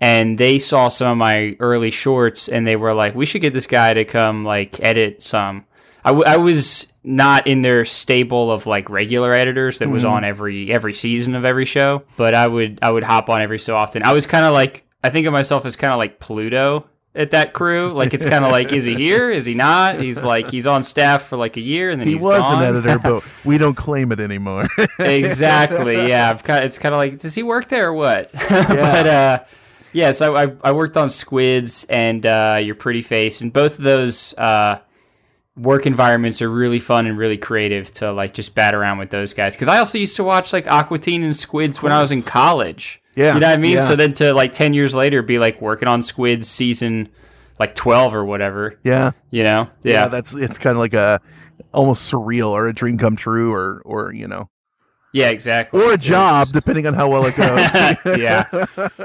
and 0.00 0.38
they 0.38 0.58
saw 0.58 0.88
some 0.88 1.12
of 1.12 1.18
my 1.18 1.56
early 1.60 1.90
shorts 1.90 2.48
and 2.48 2.66
they 2.66 2.76
were 2.76 2.94
like 2.94 3.14
we 3.14 3.26
should 3.26 3.42
get 3.42 3.52
this 3.52 3.66
guy 3.66 3.92
to 3.92 4.04
come 4.04 4.44
like 4.44 4.80
edit 4.80 5.22
some 5.22 5.64
I, 6.04 6.08
w- 6.10 6.24
I 6.26 6.36
was 6.36 6.92
not 7.04 7.46
in 7.46 7.62
their 7.62 7.84
stable 7.84 8.50
of 8.50 8.66
like 8.66 8.88
regular 8.90 9.32
editors 9.32 9.78
that 9.80 9.88
was 9.88 10.04
on 10.04 10.24
every 10.24 10.70
every 10.72 10.94
season 10.94 11.34
of 11.34 11.44
every 11.44 11.64
show 11.64 12.02
but 12.16 12.34
i 12.34 12.46
would 12.46 12.78
i 12.82 12.90
would 12.90 13.02
hop 13.04 13.28
on 13.30 13.40
every 13.40 13.58
so 13.58 13.74
often 13.76 14.02
i 14.02 14.12
was 14.12 14.26
kind 14.26 14.44
of 14.44 14.52
like 14.52 14.84
i 15.02 15.08
think 15.10 15.26
of 15.26 15.32
myself 15.32 15.64
as 15.64 15.74
kind 15.76 15.92
of 15.92 15.98
like 15.98 16.18
pluto 16.20 16.84
at 17.14 17.30
that 17.30 17.52
crew 17.54 17.92
like 17.92 18.12
it's 18.14 18.26
kind 18.26 18.44
of 18.44 18.50
like 18.50 18.72
is 18.72 18.84
he 18.84 18.94
here 19.06 19.30
is 19.30 19.46
he 19.46 19.54
not 19.54 19.98
he's 19.98 20.22
like 20.22 20.50
he's 20.50 20.66
on 20.66 20.82
staff 20.82 21.22
for 21.22 21.36
like 21.36 21.56
a 21.56 21.60
year 21.60 21.90
and 21.90 22.00
then 22.00 22.06
He 22.08 22.14
was 22.16 22.42
gone. 22.42 22.62
an 22.62 22.76
editor, 22.76 22.98
but 23.02 23.24
we 23.44 23.56
don't 23.58 23.74
claim 23.76 24.12
it 24.12 24.20
anymore. 24.20 24.68
exactly. 24.98 25.96
Yeah, 26.08 26.30
I've 26.30 26.44
kind 26.44 26.64
it's 26.64 26.78
kind 26.78 26.94
of 26.94 26.98
like, 26.98 27.18
does 27.18 27.34
he 27.34 27.42
work 27.42 27.68
there 27.68 27.88
or 27.88 27.92
what? 27.94 28.30
but 28.32 29.06
uh, 29.06 29.38
yeah, 29.92 30.12
so 30.12 30.36
I 30.36 30.52
I 30.62 30.72
worked 30.72 30.96
on 30.96 31.10
Squids 31.10 31.84
and 31.84 32.24
uh, 32.24 32.58
Your 32.62 32.74
Pretty 32.74 33.02
Face, 33.02 33.40
and 33.40 33.52
both 33.52 33.78
of 33.78 33.84
those 33.84 34.34
uh, 34.38 34.78
work 35.58 35.86
environments 35.86 36.40
are 36.40 36.48
really 36.50 36.78
fun 36.80 37.06
and 37.06 37.18
really 37.18 37.36
creative 37.36 37.90
to 37.94 38.12
like 38.12 38.32
just 38.34 38.54
bat 38.54 38.74
around 38.74 38.98
with 38.98 39.10
those 39.10 39.32
guys. 39.34 39.54
Because 39.54 39.68
I 39.68 39.78
also 39.78 39.98
used 39.98 40.16
to 40.16 40.24
watch 40.24 40.52
like 40.52 40.66
Aqua 40.66 40.98
Teen 40.98 41.22
and 41.22 41.34
Squids 41.36 41.82
when 41.82 41.92
I 41.92 42.00
was 42.00 42.10
in 42.10 42.22
college. 42.22 43.02
Yeah, 43.16 43.34
you 43.34 43.40
know 43.40 43.48
what 43.48 43.54
I 43.54 43.60
mean. 43.60 43.72
yeah. 43.76 43.86
So 43.88 43.96
then 43.96 44.12
to 44.14 44.32
like 44.32 44.52
ten 44.52 44.72
years 44.74 44.94
later 44.94 45.22
be 45.22 45.38
like 45.38 45.60
working 45.60 45.88
on 45.88 46.02
Squids 46.02 46.48
season 46.48 47.08
like 47.58 47.74
twelve 47.74 48.14
or 48.14 48.24
whatever. 48.24 48.78
yeah. 48.84 49.10
You 49.30 49.42
know? 49.42 49.68
yeah, 49.82 49.92
Yeah. 50.04 50.08
that's 50.08 50.34
it's 50.34 50.58
kind 50.58 50.76
of 50.76 50.78
like 50.78 50.94
a 50.94 51.20
almost 51.74 52.10
surreal 52.10 52.50
or 52.50 52.68
a 52.68 52.72
dream 52.72 52.96
come 52.98 53.16
true 53.16 53.52
or 53.52 53.82
or 53.84 54.14
you 54.14 54.28
know 54.28 54.48
Yeah, 55.12 55.30
exactly. 55.30 55.82
or 55.82 55.92
a 55.92 55.98
job, 55.98 56.48
depending 56.52 56.86
on 56.86 56.94
how 56.94 57.08
well 57.10 57.26
it 57.26 57.34
goes. 57.36 57.74
yeah. 58.18 58.44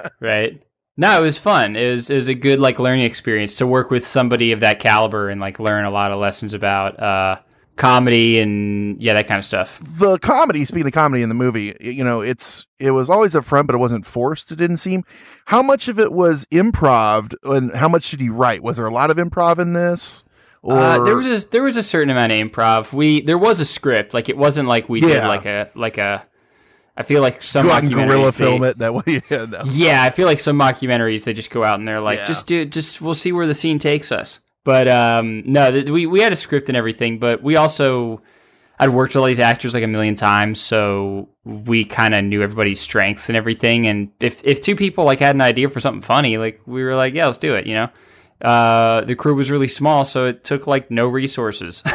Right. 0.20 0.62
No, 0.96 1.20
it 1.20 1.24
was 1.24 1.38
fun. 1.38 1.76
It 1.76 1.90
was 1.92 2.10
it 2.10 2.16
was 2.16 2.28
a 2.28 2.36
good 2.36 2.60
like 2.60 2.80
learning 2.80 3.06
experience 3.06 3.58
to 3.58 3.68
work 3.68 3.90
with 3.90 4.06
somebody 4.06 4.52
of 4.52 4.60
that 4.60 4.80
caliber 4.80 5.30
and 5.30 5.42
like 5.42 5.60
learn 5.60 5.86
a 5.86 5.92
lot 5.92 6.12
of 6.12 6.20
lessons 6.20 6.54
about 6.54 7.00
uh 7.00 7.38
comedy 7.76 8.40
and 8.40 9.02
yeah, 9.02 9.16
that 9.16 9.28
kind 9.28 9.40
of 9.40 9.46
stuff. 9.46 9.80
the 9.82 10.20
comedy, 10.20 10.64
speaking 10.66 10.86
of 10.86 10.94
comedy 10.94 11.24
in 11.24 11.30
the 11.30 11.36
movie, 11.36 11.76
you 11.82 12.04
know, 12.04 12.22
it's 12.22 12.68
it 12.78 12.92
was 12.92 13.10
always 13.10 13.36
up 13.36 13.46
front, 13.46 13.66
but 13.68 13.76
it 13.76 13.80
wasn't 13.80 14.06
forced. 14.06 14.52
It 14.52 14.58
didn't 14.58 14.78
seem. 14.78 15.04
How 15.46 15.64
much 15.64 15.88
of 15.88 16.00
it 16.00 16.12
was 16.12 16.46
improv, 16.52 17.34
and 17.44 17.74
how 17.74 17.88
much 17.88 18.12
did 18.12 18.20
he 18.22 18.30
write? 18.30 18.62
Was 18.62 18.78
there 18.78 18.86
a 18.86 18.94
lot 18.94 19.10
of 19.10 19.18
improv 19.18 19.58
in 19.60 19.74
this? 19.74 20.24
Or 20.62 20.78
Uh, 20.78 21.04
there 21.04 21.16
was 21.16 21.46
a, 21.46 21.50
there 21.50 21.64
was 21.64 21.76
a 21.76 21.84
certain 21.84 22.10
amount 22.12 22.32
of 22.32 22.40
improv. 22.40 22.94
We 22.94 23.22
there 23.22 23.38
was 23.38 23.60
a 23.60 23.66
script. 23.66 24.14
Like 24.14 24.30
it 24.30 24.38
wasn't 24.38 24.68
like 24.70 24.88
we 24.88 25.02
did 25.02 25.26
like 25.26 25.46
a 25.46 25.70
like 25.76 25.98
a. 25.98 26.26
I 26.96 27.04
feel 27.04 27.22
like 27.22 27.42
some 27.42 27.66
go 27.66 27.72
out 27.74 27.84
and 27.84 27.92
guerrilla 27.92 28.28
documentaries. 28.30 28.38
they- 28.38 28.46
film 28.46 28.64
it 28.64 28.78
that 28.78 28.94
way. 28.94 29.22
Yeah, 29.30 29.46
no. 29.46 29.62
Yeah, 29.66 30.04
I 30.04 30.10
feel 30.12 30.28
like 30.28 30.40
some 30.40 30.58
mockumentaries 30.60 31.24
they 31.26 31.34
just 31.34 31.50
go 31.52 31.64
out 31.64 31.80
and 31.80 31.88
they're 31.88 32.00
like, 32.02 32.20
Yeah. 32.20 32.26
just 32.26 32.46
do, 32.48 32.66
just 32.66 33.02
we'll 33.02 33.14
see 33.16 33.32
where 33.32 33.48
the 33.48 33.56
scene 33.56 33.80
takes 33.80 34.12
us. 34.12 34.40
But 34.64 34.88
um, 34.88 35.44
no, 35.46 35.72
th- 35.72 35.90
we 35.90 36.06
we 36.06 36.22
had 36.22 36.32
a 36.32 36.36
script 36.38 36.70
and 36.70 36.78
everything, 36.78 37.20
but 37.20 37.42
we 37.44 37.56
also 37.58 38.22
I'd 38.80 38.90
worked 38.90 39.14
with 39.16 39.22
all 39.22 39.28
these 39.28 39.40
actors 39.40 39.74
like 39.74 39.84
a 39.84 39.88
million 39.88 40.16
times, 40.16 40.60
so 40.62 41.30
we 41.44 41.84
kind 41.84 42.14
of 42.16 42.24
knew 42.24 42.42
everybody's 42.42 42.80
strengths 42.80 43.28
and 43.30 43.36
everything. 43.36 43.88
And 43.88 44.10
if 44.22 44.42
if 44.46 44.62
two 44.62 44.76
people 44.76 45.04
like 45.04 45.20
had 45.20 45.36
an 45.36 45.42
idea 45.42 45.70
for 45.70 45.80
something 45.80 46.02
funny, 46.02 46.38
like 46.38 46.62
we 46.66 46.84
were 46.84 46.96
like, 46.96 47.14
yeah, 47.14 47.26
let's 47.26 47.38
do 47.40 47.56
it, 47.56 47.68
you 47.68 47.74
know. 47.76 47.90
Uh, 48.42 49.02
the 49.02 49.16
crew 49.16 49.36
was 49.36 49.50
really 49.52 49.68
small, 49.68 50.06
so 50.06 50.28
it 50.28 50.44
took 50.44 50.68
like 50.68 50.90
no 50.92 51.08
resources 51.08 51.82
to 51.82 51.92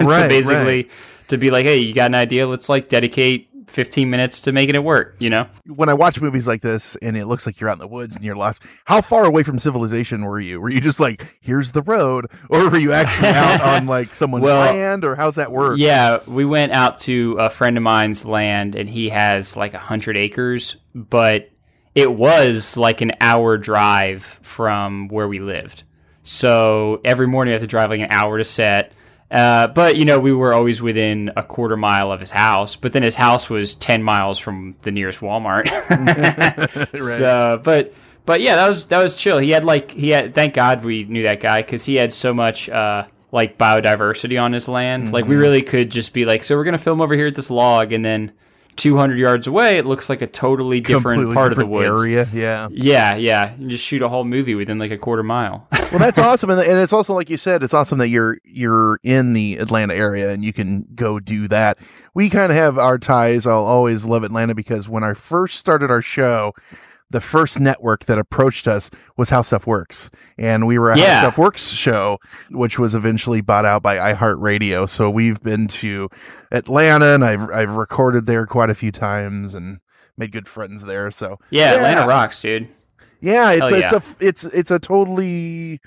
Right, 0.00 0.28
basically 0.28 0.88
to 1.28 1.36
be 1.38 1.50
like, 1.50 1.64
hey, 1.64 1.78
you 1.78 1.94
got 1.94 2.06
an 2.06 2.14
idea? 2.14 2.46
Let's 2.46 2.68
like 2.68 2.88
dedicate 2.88 3.48
15 3.72 4.08
minutes 4.08 4.40
to 4.42 4.52
making 4.52 4.74
it 4.74 4.84
work, 4.84 5.16
you 5.18 5.30
know. 5.30 5.46
When 5.66 5.88
I 5.88 5.94
watch 5.94 6.20
movies 6.20 6.46
like 6.46 6.60
this, 6.62 6.96
and 6.96 7.16
it 7.16 7.26
looks 7.26 7.46
like 7.46 7.60
you're 7.60 7.70
out 7.70 7.74
in 7.74 7.80
the 7.80 7.88
woods 7.88 8.14
and 8.14 8.24
you're 8.24 8.36
lost, 8.36 8.62
how 8.84 9.00
far 9.00 9.24
away 9.24 9.42
from 9.42 9.58
civilization 9.58 10.24
were 10.24 10.40
you? 10.40 10.60
Were 10.60 10.68
you 10.70 10.80
just 10.80 11.00
like, 11.00 11.38
here's 11.40 11.72
the 11.72 11.82
road, 11.82 12.26
or 12.48 12.68
were 12.68 12.78
you 12.78 12.92
actually 12.92 13.28
out 13.30 13.60
on 13.62 13.86
like 13.86 14.14
someone's 14.14 14.44
Well, 14.44 14.58
land, 14.58 15.04
or 15.04 15.16
how's 15.16 15.36
that 15.36 15.50
work? 15.50 15.78
Yeah, 15.78 16.20
we 16.26 16.44
went 16.44 16.72
out 16.72 16.98
to 17.00 17.36
a 17.38 17.50
friend 17.50 17.76
of 17.76 17.82
mine's 17.82 18.24
land, 18.24 18.76
and 18.76 18.88
he 18.88 19.08
has 19.08 19.56
like 19.56 19.74
a 19.74 19.78
hundred 19.78 20.16
acres, 20.16 20.76
but 20.94 21.50
it 21.94 22.12
was 22.12 22.76
like 22.76 23.00
an 23.00 23.12
hour 23.20 23.58
drive 23.58 24.22
from 24.22 25.08
where 25.08 25.28
we 25.28 25.40
lived. 25.40 25.82
So 26.22 27.00
every 27.04 27.26
morning 27.26 27.52
I 27.52 27.54
have 27.54 27.62
to 27.62 27.66
drive 27.66 27.90
like 27.90 28.00
an 28.00 28.10
hour 28.10 28.38
to 28.38 28.44
set. 28.44 28.92
Uh, 29.32 29.66
but 29.68 29.96
you 29.96 30.04
know, 30.04 30.20
we 30.20 30.32
were 30.32 30.52
always 30.52 30.82
within 30.82 31.30
a 31.36 31.42
quarter 31.42 31.76
mile 31.76 32.12
of 32.12 32.20
his 32.20 32.30
house. 32.30 32.76
But 32.76 32.92
then 32.92 33.02
his 33.02 33.14
house 33.16 33.48
was 33.48 33.74
ten 33.74 34.02
miles 34.02 34.38
from 34.38 34.76
the 34.82 34.92
nearest 34.92 35.20
Walmart. 35.20 35.68
So, 37.18 37.60
but 37.62 37.94
but 38.26 38.40
yeah, 38.40 38.56
that 38.56 38.68
was 38.68 38.86
that 38.88 38.98
was 39.02 39.16
chill. 39.16 39.38
He 39.38 39.50
had 39.50 39.64
like 39.64 39.90
he 39.90 40.10
had. 40.10 40.34
Thank 40.34 40.54
God 40.54 40.84
we 40.84 41.04
knew 41.04 41.22
that 41.24 41.40
guy 41.40 41.62
because 41.62 41.84
he 41.84 41.94
had 41.96 42.12
so 42.12 42.32
much 42.34 42.68
uh, 42.68 43.06
like 43.32 43.56
biodiversity 43.58 44.40
on 44.40 44.52
his 44.52 44.68
land. 44.68 45.12
Like 45.12 45.24
Mm-hmm. 45.24 45.30
we 45.30 45.36
really 45.36 45.62
could 45.62 45.90
just 45.90 46.12
be 46.12 46.24
like, 46.24 46.44
so 46.44 46.56
we're 46.56 46.64
gonna 46.64 46.78
film 46.78 47.00
over 47.00 47.14
here 47.14 47.26
at 47.28 47.34
this 47.34 47.50
log, 47.50 47.92
and 47.92 48.04
then 48.04 48.32
200 48.76 49.18
yards 49.18 49.46
away, 49.46 49.78
it 49.78 49.86
looks 49.86 50.08
like 50.08 50.22
a 50.22 50.26
totally 50.26 50.80
different 50.80 51.18
Completely 51.20 51.34
part 51.34 51.50
different 51.50 51.72
of 51.72 51.80
the 51.80 51.90
woods. 51.90 52.02
area. 52.02 52.28
Yeah. 52.32 52.68
Yeah, 52.72 53.14
yeah. 53.16 53.54
You 53.58 53.68
just 53.68 53.84
shoot 53.84 54.02
a 54.02 54.08
whole 54.08 54.24
movie 54.24 54.54
within 54.54 54.78
like 54.78 54.90
a 54.90 54.98
quarter 54.98 55.22
mile. 55.22 55.66
well 55.92 55.98
that's 55.98 56.18
awesome 56.18 56.48
and, 56.48 56.58
and 56.60 56.78
it's 56.78 56.92
also 56.92 57.12
like 57.12 57.28
you 57.28 57.36
said 57.36 57.62
it's 57.62 57.74
awesome 57.74 57.98
that 57.98 58.08
you're 58.08 58.38
you're 58.44 58.98
in 59.02 59.34
the 59.34 59.56
atlanta 59.58 59.92
area 59.94 60.30
and 60.30 60.42
you 60.42 60.50
can 60.50 60.86
go 60.94 61.20
do 61.20 61.46
that 61.46 61.78
we 62.14 62.30
kind 62.30 62.50
of 62.50 62.56
have 62.56 62.78
our 62.78 62.98
ties 62.98 63.46
i'll 63.46 63.64
always 63.66 64.06
love 64.06 64.24
atlanta 64.24 64.54
because 64.54 64.88
when 64.88 65.04
i 65.04 65.12
first 65.12 65.58
started 65.58 65.90
our 65.90 66.00
show 66.00 66.54
the 67.12 67.20
first 67.20 67.60
network 67.60 68.06
that 68.06 68.18
approached 68.18 68.66
us 68.66 68.90
was 69.16 69.30
how 69.30 69.42
stuff 69.42 69.66
works 69.66 70.10
and 70.38 70.66
we 70.66 70.78
were 70.78 70.90
a 70.90 70.98
Yeah. 70.98 71.14
how 71.20 71.20
stuff 71.28 71.38
works 71.38 71.68
show 71.70 72.18
which 72.50 72.78
was 72.78 72.94
eventually 72.94 73.40
bought 73.40 73.64
out 73.64 73.82
by 73.82 73.96
iheartradio 74.12 74.88
so 74.88 75.08
we've 75.08 75.40
been 75.42 75.68
to 75.68 76.08
atlanta 76.50 77.14
and 77.14 77.24
i've, 77.24 77.48
I've 77.50 77.70
recorded 77.70 78.26
there 78.26 78.46
quite 78.46 78.70
a 78.70 78.74
few 78.74 78.90
times 78.92 79.54
and 79.54 79.78
made 80.18 80.32
good 80.32 80.48
friends 80.48 80.84
there 80.84 81.10
so 81.10 81.38
yeah, 81.50 81.74
Atlanta 81.76 82.06
rocks, 82.06 82.40
dude. 82.42 82.68
yeah, 83.20 83.50
it's 83.52 83.70
Hell 83.70 83.80
it's 83.80 83.92
a 83.92 84.26
it's 84.26 84.44
it's 84.44 84.70
a 84.70 84.78
totally 84.78 85.80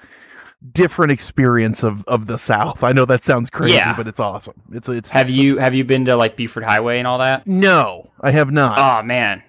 different 0.72 1.12
experience 1.12 1.84
of 1.84 2.04
of 2.06 2.26
the 2.26 2.38
South. 2.38 2.84
I 2.84 2.92
know 2.92 3.06
that 3.06 3.24
sounds 3.24 3.50
crazy, 3.52 3.76
Yeah. 3.76 3.96
but 3.96 4.08
it's 4.08 4.20
awesome. 4.20 4.56
It's 4.72 4.90
it's 4.90 5.10
Have 5.12 5.30
it's 5.30 5.38
you 5.38 5.58
have 5.58 5.76
you 5.76 5.84
been 5.84 6.06
to 6.06 6.16
like 6.16 6.36
Buford 6.38 6.64
Highway 6.64 6.98
and 6.98 7.08
all 7.08 7.20
that? 7.20 7.46
no, 7.46 8.10
I 8.22 8.32
have 8.32 8.52
not. 8.52 8.80
Oh 8.80 9.06
man, 9.06 9.44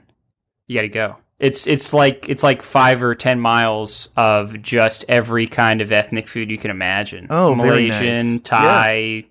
you 0.67 0.77
got 0.77 0.83
to 0.83 0.89
go. 0.89 1.17
It's 1.39 1.67
it's 1.67 1.93
like 1.93 2.29
it's 2.31 2.43
like 2.43 2.63
five 2.63 3.03
or 3.03 3.15
ten 3.15 3.39
miles 3.41 4.09
of 4.17 4.63
just 4.63 5.05
every 5.09 5.47
kind 5.47 5.81
of 5.83 5.93
ethnic 5.93 6.29
food 6.29 6.51
you 6.51 6.57
can 6.59 6.71
imagine. 6.71 7.27
Oh, 7.29 7.55
Malaysian, 7.55 8.35
nice. 8.35 8.43
Thai, 8.43 9.25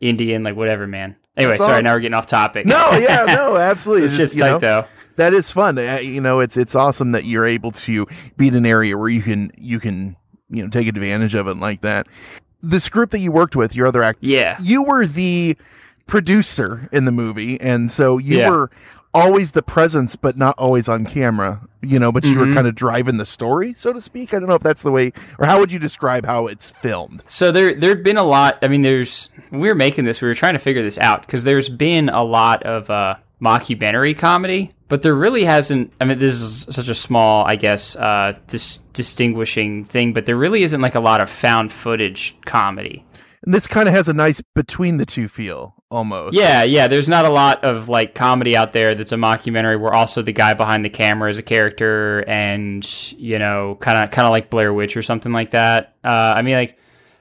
Indian, 0.00 0.42
like 0.44 0.54
whatever, 0.56 0.86
man. 0.86 1.16
Anyway, 1.36 1.52
That's 1.52 1.62
sorry, 1.62 1.72
awesome. 1.74 1.84
now 1.84 1.92
we're 1.94 2.00
getting 2.00 2.14
off 2.14 2.26
topic. 2.26 2.66
no, 2.66 2.92
yeah, 2.92 3.24
no, 3.28 3.56
absolutely. 3.56 4.06
it's 4.06 4.16
just 4.16 4.34
you 4.36 4.40
tight 4.42 4.50
know, 4.50 4.58
though. 4.58 4.84
That 5.16 5.34
is 5.34 5.50
fun. 5.50 5.76
Uh, 5.78 5.98
You 6.02 6.20
know, 6.20 6.40
it's 6.40 6.56
it's 6.56 6.74
awesome 6.74 7.12
that 7.12 7.24
you're 7.24 7.46
able 7.46 7.72
to 7.72 8.06
be 8.36 8.48
in 8.48 8.54
an 8.54 8.64
area 8.66 8.96
where 8.96 9.08
you 9.08 9.22
can 9.22 9.50
you 9.56 9.80
can 9.80 10.14
you 10.48 10.62
know 10.62 10.68
take 10.70 10.86
advantage 10.86 11.34
of 11.34 11.48
it 11.48 11.56
like 11.56 11.80
that. 11.80 12.06
The 12.60 12.78
script 12.78 13.10
that 13.12 13.18
you 13.18 13.32
worked 13.32 13.56
with, 13.56 13.74
your 13.74 13.88
other 13.88 14.04
act, 14.04 14.20
Yeah, 14.22 14.56
you 14.60 14.84
were 14.84 15.06
the 15.06 15.56
producer 16.06 16.88
in 16.92 17.04
the 17.04 17.10
movie, 17.12 17.60
and 17.60 17.90
so 17.90 18.18
you 18.18 18.38
Yeah. 18.38 18.50
were 18.50 18.70
always 19.14 19.50
the 19.52 19.62
presence, 19.62 20.16
but 20.16 20.36
not 20.36 20.54
always 20.58 20.88
on 20.88 21.04
camera. 21.04 21.60
You 21.84 21.98
know, 21.98 22.12
but 22.12 22.22
you 22.24 22.38
were 22.38 22.46
Mhm. 22.46 22.54
kind 22.54 22.66
of 22.68 22.76
driving 22.76 23.16
the 23.16 23.26
story, 23.26 23.74
so 23.74 23.92
to 23.92 24.00
speak. 24.00 24.32
I 24.32 24.38
don't 24.38 24.48
know 24.48 24.54
if 24.54 24.62
that's 24.62 24.82
the 24.82 24.92
way, 24.92 25.12
or 25.38 25.46
how 25.46 25.58
would 25.58 25.72
you 25.72 25.80
describe 25.80 26.24
how 26.26 26.46
it's 26.46 26.70
filmed? 26.70 27.24
So 27.26 27.50
there 27.50 27.74
there'd 27.74 28.04
been 28.04 28.16
a 28.16 28.22
lot. 28.22 28.58
I 28.62 28.68
mean, 28.68 28.82
there's 28.82 29.30
we 29.50 29.66
were 29.68 29.74
making 29.74 30.04
this, 30.04 30.22
we 30.22 30.28
were 30.28 30.34
trying 30.34 30.52
to 30.54 30.60
figure 30.60 30.82
this 30.82 30.96
out 30.98 31.22
because 31.22 31.42
there's 31.42 31.68
been 31.68 32.08
a 32.08 32.22
lot 32.22 32.62
of 32.62 32.88
uh, 32.88 33.16
mockumentary 33.42 34.16
comedy, 34.16 34.70
but 34.88 35.02
there 35.02 35.14
really 35.16 35.44
hasn't. 35.44 35.92
I 36.00 36.04
mean, 36.04 36.20
this 36.20 36.34
is 36.40 36.66
such 36.70 36.88
a 36.88 36.94
small, 36.94 37.44
I 37.44 37.56
guess, 37.56 37.96
uh, 37.96 38.34
dis- 38.46 38.78
distinguishing 38.92 39.84
thing, 39.84 40.12
but 40.12 40.24
there 40.26 40.36
really 40.36 40.62
isn't 40.62 40.80
like 40.80 40.94
a 40.94 41.00
lot 41.00 41.20
of 41.20 41.28
found 41.28 41.72
footage 41.72 42.36
comedy. 42.46 43.04
And 43.44 43.52
this 43.52 43.66
kind 43.66 43.88
of 43.88 43.94
has 43.94 44.08
a 44.08 44.12
nice 44.12 44.40
between 44.54 44.98
the 44.98 45.06
two 45.06 45.26
feel, 45.28 45.74
almost. 45.92 46.34
Yeah, 46.34 46.62
yeah. 46.64 46.88
There's 46.88 47.08
not 47.08 47.24
a 47.24 47.28
lot 47.28 47.62
of 47.62 47.88
like 47.88 48.14
comedy 48.14 48.56
out 48.56 48.72
there 48.72 48.94
that's 48.94 49.12
a 49.12 49.16
mockumentary 49.16 49.78
where 49.78 49.92
also 49.92 50.22
the 50.22 50.32
guy 50.32 50.54
behind 50.54 50.84
the 50.84 50.90
camera 50.90 51.30
is 51.30 51.38
a 51.38 51.42
character, 51.42 52.20
and 52.26 53.12
you 53.12 53.38
know, 53.38 53.76
kind 53.80 53.98
of 53.98 54.10
kind 54.10 54.26
of 54.26 54.30
like 54.30 54.50
Blair 54.50 54.72
Witch 54.72 54.96
or 54.96 55.02
something 55.02 55.32
like 55.32 55.52
that. 55.52 55.94
Uh, 56.02 56.34
I 56.36 56.42
mean, 56.42 56.54
like. 56.54 56.78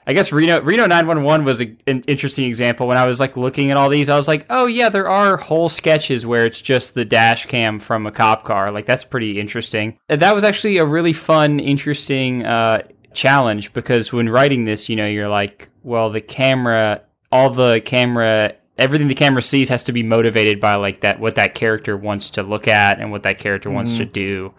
I 0.07 0.13
guess 0.13 0.31
Reno 0.31 0.59
Reno 0.61 0.87
911 0.87 1.45
was 1.45 1.61
a, 1.61 1.77
an 1.85 2.01
interesting 2.07 2.45
example. 2.45 2.87
When 2.87 2.97
I 2.97 3.05
was 3.05 3.19
like 3.19 3.37
looking 3.37 3.69
at 3.69 3.77
all 3.77 3.87
these, 3.87 4.09
I 4.09 4.15
was 4.15 4.27
like, 4.27 4.47
"Oh 4.49 4.65
yeah, 4.65 4.89
there 4.89 5.07
are 5.07 5.37
whole 5.37 5.69
sketches 5.69 6.25
where 6.25 6.47
it's 6.47 6.59
just 6.59 6.95
the 6.95 7.05
dash 7.05 7.45
cam 7.45 7.79
from 7.79 8.07
a 8.07 8.11
cop 8.11 8.43
car. 8.43 8.71
Like 8.71 8.87
that's 8.87 9.05
pretty 9.05 9.39
interesting." 9.39 9.99
That 10.07 10.33
was 10.33 10.43
actually 10.43 10.77
a 10.77 10.85
really 10.85 11.13
fun, 11.13 11.59
interesting 11.59 12.43
uh, 12.43 12.81
challenge 13.13 13.73
because 13.73 14.11
when 14.11 14.27
writing 14.27 14.65
this, 14.65 14.89
you 14.89 14.95
know, 14.95 15.05
you're 15.05 15.29
like, 15.29 15.69
"Well, 15.83 16.09
the 16.09 16.19
camera, 16.19 17.03
all 17.31 17.51
the 17.51 17.79
camera, 17.85 18.55
everything 18.81 19.07
the 19.07 19.15
camera 19.15 19.41
sees 19.41 19.69
has 19.69 19.83
to 19.83 19.91
be 19.91 20.03
motivated 20.03 20.59
by 20.59 20.75
like 20.75 21.01
that 21.01 21.19
what 21.19 21.35
that 21.35 21.55
character 21.55 21.95
wants 21.95 22.31
to 22.31 22.43
look 22.43 22.67
at 22.67 22.99
and 22.99 23.11
what 23.11 23.23
that 23.23 23.37
character 23.37 23.69
wants 23.69 23.97
to 23.97 24.05
do." 24.05 24.53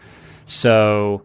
So 0.47 1.23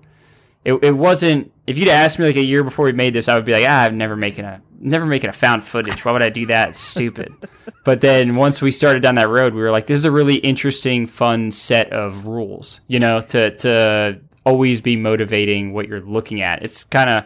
it, 0.68 0.74
it 0.84 0.92
wasn't 0.92 1.52
if 1.66 1.78
you'd 1.78 1.88
asked 1.88 2.20
me 2.20 2.26
like 2.26 2.36
a 2.36 2.44
year 2.44 2.64
before 2.64 2.86
we 2.86 2.92
made 2.92 3.14
this 3.14 3.30
i 3.30 3.36
would 3.36 3.46
be 3.46 3.54
like 3.54 3.66
ah, 3.66 3.84
i'm 3.84 3.98
never 3.98 4.16
making 4.16 4.44
a 4.44 4.62
never 4.80 5.08
making 5.08 5.30
a 5.30 5.34
found 5.34 5.64
footage. 5.64 6.06
Why 6.06 6.12
would 6.12 6.22
i 6.22 6.30
do 6.30 6.46
that? 6.48 6.70
It's 6.70 6.80
stupid. 6.80 7.34
But 7.84 8.02
then 8.02 8.36
once 8.36 8.62
we 8.62 8.72
started 8.72 9.02
down 9.02 9.16
that 9.16 9.30
road 9.30 9.54
we 9.54 9.62
were 9.62 9.72
like 9.72 9.88
this 9.88 9.98
is 9.98 10.04
a 10.04 10.12
really 10.12 10.36
interesting 10.36 11.08
fun 11.08 11.52
set 11.52 11.94
of 11.94 12.28
rules 12.28 12.82
you 12.88 13.00
know 13.00 13.22
to 13.22 13.56
to 13.58 14.20
always 14.46 14.82
be 14.82 14.98
motivating 14.98 15.74
what 15.74 15.88
you're 15.88 16.02
looking 16.02 16.42
at. 16.42 16.64
It's 16.64 16.84
kind 16.84 17.10
of 17.10 17.24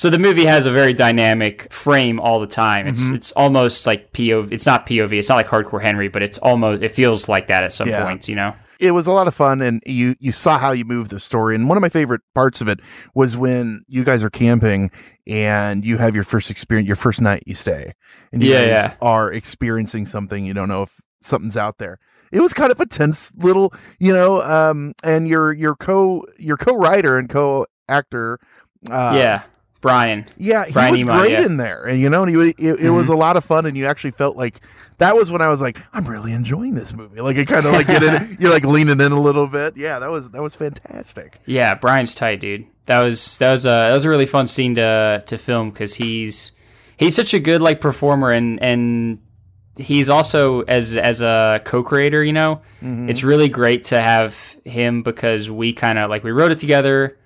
so 0.00 0.08
the 0.08 0.18
movie 0.18 0.46
has 0.46 0.64
a 0.66 0.70
very 0.70 0.94
dynamic 0.94 1.70
frame 1.72 2.18
all 2.20 2.40
the 2.40 2.46
time. 2.46 2.86
It's 2.86 3.02
Mm-hmm. 3.02 3.14
it's 3.16 3.32
almost 3.32 3.86
like 3.86 4.12
POV. 4.12 4.50
It's 4.52 4.64
not 4.64 4.86
POV. 4.86 5.12
It's 5.18 5.28
not 5.28 5.36
like 5.36 5.46
Hardcore 5.48 5.82
Henry, 5.82 6.08
but 6.08 6.22
it's 6.22 6.38
almost. 6.38 6.82
It 6.82 6.92
feels 6.92 7.28
like 7.28 7.48
that 7.48 7.64
at 7.64 7.72
some 7.72 7.88
Yeah. 7.88 8.04
points. 8.04 8.28
You 8.28 8.36
know. 8.36 8.54
it 8.80 8.92
was 8.92 9.06
a 9.06 9.12
lot 9.12 9.28
of 9.28 9.34
fun 9.34 9.60
and 9.60 9.82
you 9.84 10.14
you 10.20 10.32
saw 10.32 10.58
how 10.58 10.72
you 10.72 10.86
moved 10.86 11.10
the 11.10 11.20
story 11.20 11.54
and 11.54 11.68
one 11.68 11.76
of 11.76 11.82
my 11.82 11.90
favorite 11.90 12.22
parts 12.34 12.62
of 12.62 12.66
it 12.72 12.80
was 13.14 13.36
when 13.36 13.82
you 13.88 14.02
guys 14.04 14.24
are 14.24 14.30
camping 14.30 14.90
and 15.26 15.84
you 15.84 15.98
have 15.98 16.14
your 16.14 16.24
first 16.24 16.50
experience 16.50 16.86
your 16.86 16.96
first 16.96 17.20
night 17.20 17.42
you 17.46 17.54
stay 17.54 17.92
and 18.32 18.42
you 18.42 18.48
Yeah, 18.50 18.60
guys 18.60 18.84
yeah. 18.84 18.94
are 19.02 19.30
experiencing 19.30 20.06
something 20.06 20.46
you 20.46 20.54
don't 20.54 20.68
know 20.70 20.82
if 20.84 20.92
something's 21.20 21.58
out 21.58 21.76
there 21.76 21.98
it 22.32 22.40
was 22.40 22.54
kind 22.54 22.72
of 22.72 22.80
a 22.80 22.86
tense 22.86 23.30
little 23.36 23.70
you 23.98 24.14
know 24.14 24.40
um 24.40 24.94
and 25.04 25.28
your 25.28 25.52
your 25.52 25.76
co 25.76 26.24
your 26.38 26.56
co-writer 26.56 27.18
and 27.18 27.28
co-actor 27.28 28.38
uh 28.90 29.12
yeah. 29.14 29.42
Brian. 29.80 30.26
Yeah, 30.36 30.66
he 30.66 30.72
Brian 30.72 30.92
was 30.92 31.04
great 31.04 31.32
yeah. 31.32 31.46
in 31.46 31.56
there, 31.56 31.86
and 31.86 32.00
you 32.00 32.10
know, 32.10 32.24
and 32.24 32.30
he, 32.34 32.50
it, 32.50 32.80
it 32.80 32.90
was 32.90 33.06
mm-hmm. 33.06 33.14
a 33.14 33.16
lot 33.16 33.36
of 33.36 33.44
fun, 33.44 33.66
and 33.66 33.76
you 33.76 33.86
actually 33.86 34.10
felt 34.10 34.36
like 34.36 34.60
that 34.98 35.16
was 35.16 35.30
when 35.30 35.40
I 35.40 35.48
was 35.48 35.62
like, 35.62 35.78
I'm 35.94 36.06
really 36.06 36.32
enjoying 36.32 36.74
this 36.74 36.92
movie. 36.92 37.20
Like 37.20 37.36
it 37.36 37.48
kind 37.48 37.64
of 37.64 37.72
like 37.72 37.86
get 37.86 38.02
in, 38.02 38.36
you're 38.40 38.50
like 38.50 38.64
leaning 38.64 39.00
in 39.00 39.12
a 39.12 39.20
little 39.20 39.46
bit. 39.46 39.76
Yeah, 39.76 39.98
that 39.98 40.10
was 40.10 40.30
that 40.30 40.42
was 40.42 40.54
fantastic. 40.54 41.40
Yeah, 41.46 41.74
Brian's 41.74 42.14
tight, 42.14 42.40
dude. 42.40 42.66
That 42.86 43.00
was 43.00 43.38
that 43.38 43.52
was 43.52 43.64
a 43.64 43.68
that 43.68 43.92
was 43.92 44.04
a 44.04 44.10
really 44.10 44.26
fun 44.26 44.46
scene 44.46 44.74
to 44.74 45.22
to 45.26 45.38
film 45.38 45.70
because 45.70 45.94
he's 45.94 46.52
he's 46.98 47.16
such 47.16 47.32
a 47.32 47.40
good 47.40 47.62
like 47.62 47.80
performer 47.80 48.30
and 48.30 48.62
and 48.62 49.20
he's 49.76 50.10
also 50.10 50.60
as 50.62 50.96
as 50.98 51.22
a 51.22 51.62
co-creator. 51.64 52.22
You 52.22 52.34
know, 52.34 52.60
mm-hmm. 52.82 53.08
it's 53.08 53.24
really 53.24 53.48
great 53.48 53.84
to 53.84 54.00
have 54.00 54.56
him 54.66 55.02
because 55.02 55.50
we 55.50 55.72
kind 55.72 55.98
of 55.98 56.10
like 56.10 56.22
we 56.24 56.30
wrote 56.30 56.52
it 56.52 56.58
together. 56.58 57.16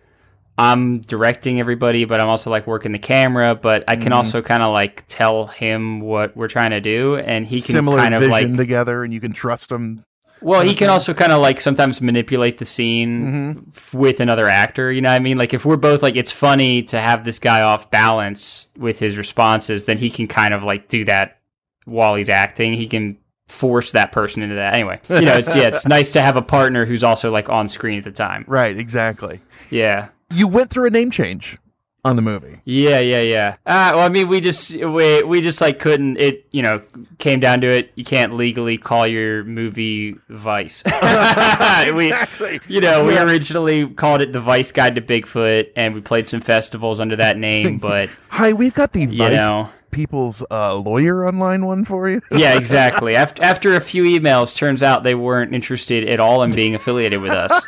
I'm 0.57 1.01
directing 1.01 1.59
everybody, 1.59 2.05
but 2.05 2.21
I'm 2.21 2.29
also 2.29 2.51
like 2.51 2.67
working 2.67 2.93
the 2.93 2.99
camera. 2.99 3.55
But 3.55 3.85
I 3.89 3.97
can 3.97 4.13
also 4.13 4.41
kind 4.43 4.63
of 4.63 4.73
like 4.73 5.05
tell 5.09 5.47
him 5.49 6.01
what 6.01 6.37
we're 6.37 6.49
trying 6.49 6.71
to 6.71 6.81
do, 6.81 7.17
and 7.17 7.45
he 7.47 7.61
can 7.61 7.85
kind 7.85 8.15
of 8.15 8.23
like 8.25 8.55
together, 8.57 9.03
and 9.05 9.13
you 9.13 9.21
can 9.21 9.33
trust 9.33 9.73
him. 9.73 10.05
well, 10.41 10.61
he 10.63 10.75
can 10.75 10.91
also 10.91 11.13
kind 11.15 11.33
of 11.33 11.41
like 11.43 11.61
sometimes 11.61 12.01
manipulate 12.01 12.59
the 12.59 12.65
scene 12.65 13.23
Mm-hmm. 13.25 13.99
with 13.99 14.21
another 14.21 14.47
actor. 14.47 14.93
You 14.93 15.01
know 15.01 15.09
what 15.11 15.17
I 15.17 15.19
mean? 15.21 15.39
Like 15.39 15.55
if 15.55 15.65
we're 15.65 15.77
both 15.77 16.03
like, 16.03 16.17
it's 16.17 16.31
funny 16.31 16.83
to 16.85 17.01
have 17.01 17.25
this 17.25 17.39
guy 17.39 17.63
off 17.63 17.91
balance 17.91 18.69
with 18.77 18.99
his 18.99 19.17
responses, 19.17 19.85
then 19.85 19.97
he 19.99 20.11
can 20.11 20.29
kind 20.29 20.55
of 20.55 20.63
like 20.63 20.89
do 20.89 21.05
that 21.07 21.39
while 21.85 22.15
he's 22.15 22.29
acting. 22.29 22.75
He 22.75 22.87
can 22.87 23.17
force 23.49 23.93
that 23.93 24.13
person 24.13 24.43
into 24.43 24.55
that. 24.55 24.75
Anyway, 24.75 25.01
you 25.09 25.23
know, 25.23 25.35
it's 25.35 25.55
yeah, 25.57 25.69
it's 25.69 25.87
nice 25.89 26.13
to 26.13 26.23
have 26.23 26.37
a 26.37 26.43
partner 26.43 26.85
who's 26.85 27.03
also 27.05 27.31
like 27.33 27.49
on 27.49 27.69
screen 27.69 27.99
at 27.99 28.05
the 28.05 28.13
time. 28.13 28.45
Right, 28.47 28.79
exactly. 28.79 29.41
Yeah. 29.71 30.09
You 30.31 30.49
went 30.49 30.71
through 30.71 30.87
a 30.87 30.91
name 30.91 31.11
change 31.11 31.59
on 32.05 32.17
the 32.17 32.23
movie. 32.23 32.61
Yeah, 32.67 32.99
yeah, 32.99 33.21
yeah. 33.23 33.57
Uh, 33.65 33.93
well, 33.95 34.01
I 34.01 34.09
mean, 34.11 34.29
we 34.29 34.41
just 34.41 34.73
we 34.75 35.23
we 35.23 35.41
just 35.41 35.61
like 35.61 35.79
couldn't. 35.79 36.19
It 36.19 36.47
you 36.51 36.61
know 36.63 36.83
came 37.19 37.41
down 37.41 37.61
to 37.63 37.69
it. 37.71 37.93
You 37.95 38.05
can't 38.05 38.35
legally 38.35 38.77
call 38.77 39.07
your 39.07 39.43
movie 39.45 40.17
Vice. 40.29 40.83
we, 41.95 42.13
Exactly. 42.13 42.61
you 42.69 42.81
know, 42.81 43.05
we 43.05 43.17
originally 43.17 43.87
called 43.89 44.21
it 44.21 44.33
the 44.33 44.41
Vice 44.41 44.71
Guide 44.73 44.97
to 44.97 45.01
Bigfoot, 45.01 45.71
and 45.77 45.95
we 45.95 46.01
played 46.01 46.29
some 46.29 46.41
festivals 46.41 47.01
under 47.01 47.17
that 47.17 47.39
name. 47.39 47.79
But 47.79 48.11
Hi, 48.29 48.53
we've 48.53 48.75
got 48.75 48.93
the 48.93 49.01
you 49.07 49.17
Vice 49.19 49.33
know, 49.33 49.71
People's 49.91 50.45
uh, 50.51 50.75
lawyer 50.75 51.27
online 51.27 51.65
one 51.65 51.85
for 51.87 52.11
you. 52.11 52.21
yeah, 52.33 52.55
exactly. 52.59 53.17
After 53.17 53.43
after 53.43 53.77
a 53.77 53.81
few 53.81 54.03
emails, 54.05 54.55
turns 54.55 54.83
out 54.83 55.05
they 55.05 55.15
weren't 55.15 55.55
interested 55.55 56.07
at 56.09 56.21
all 56.21 56.43
in 56.43 56.55
being 56.55 56.75
affiliated 56.75 57.23
with 57.23 57.33
us. 57.33 57.65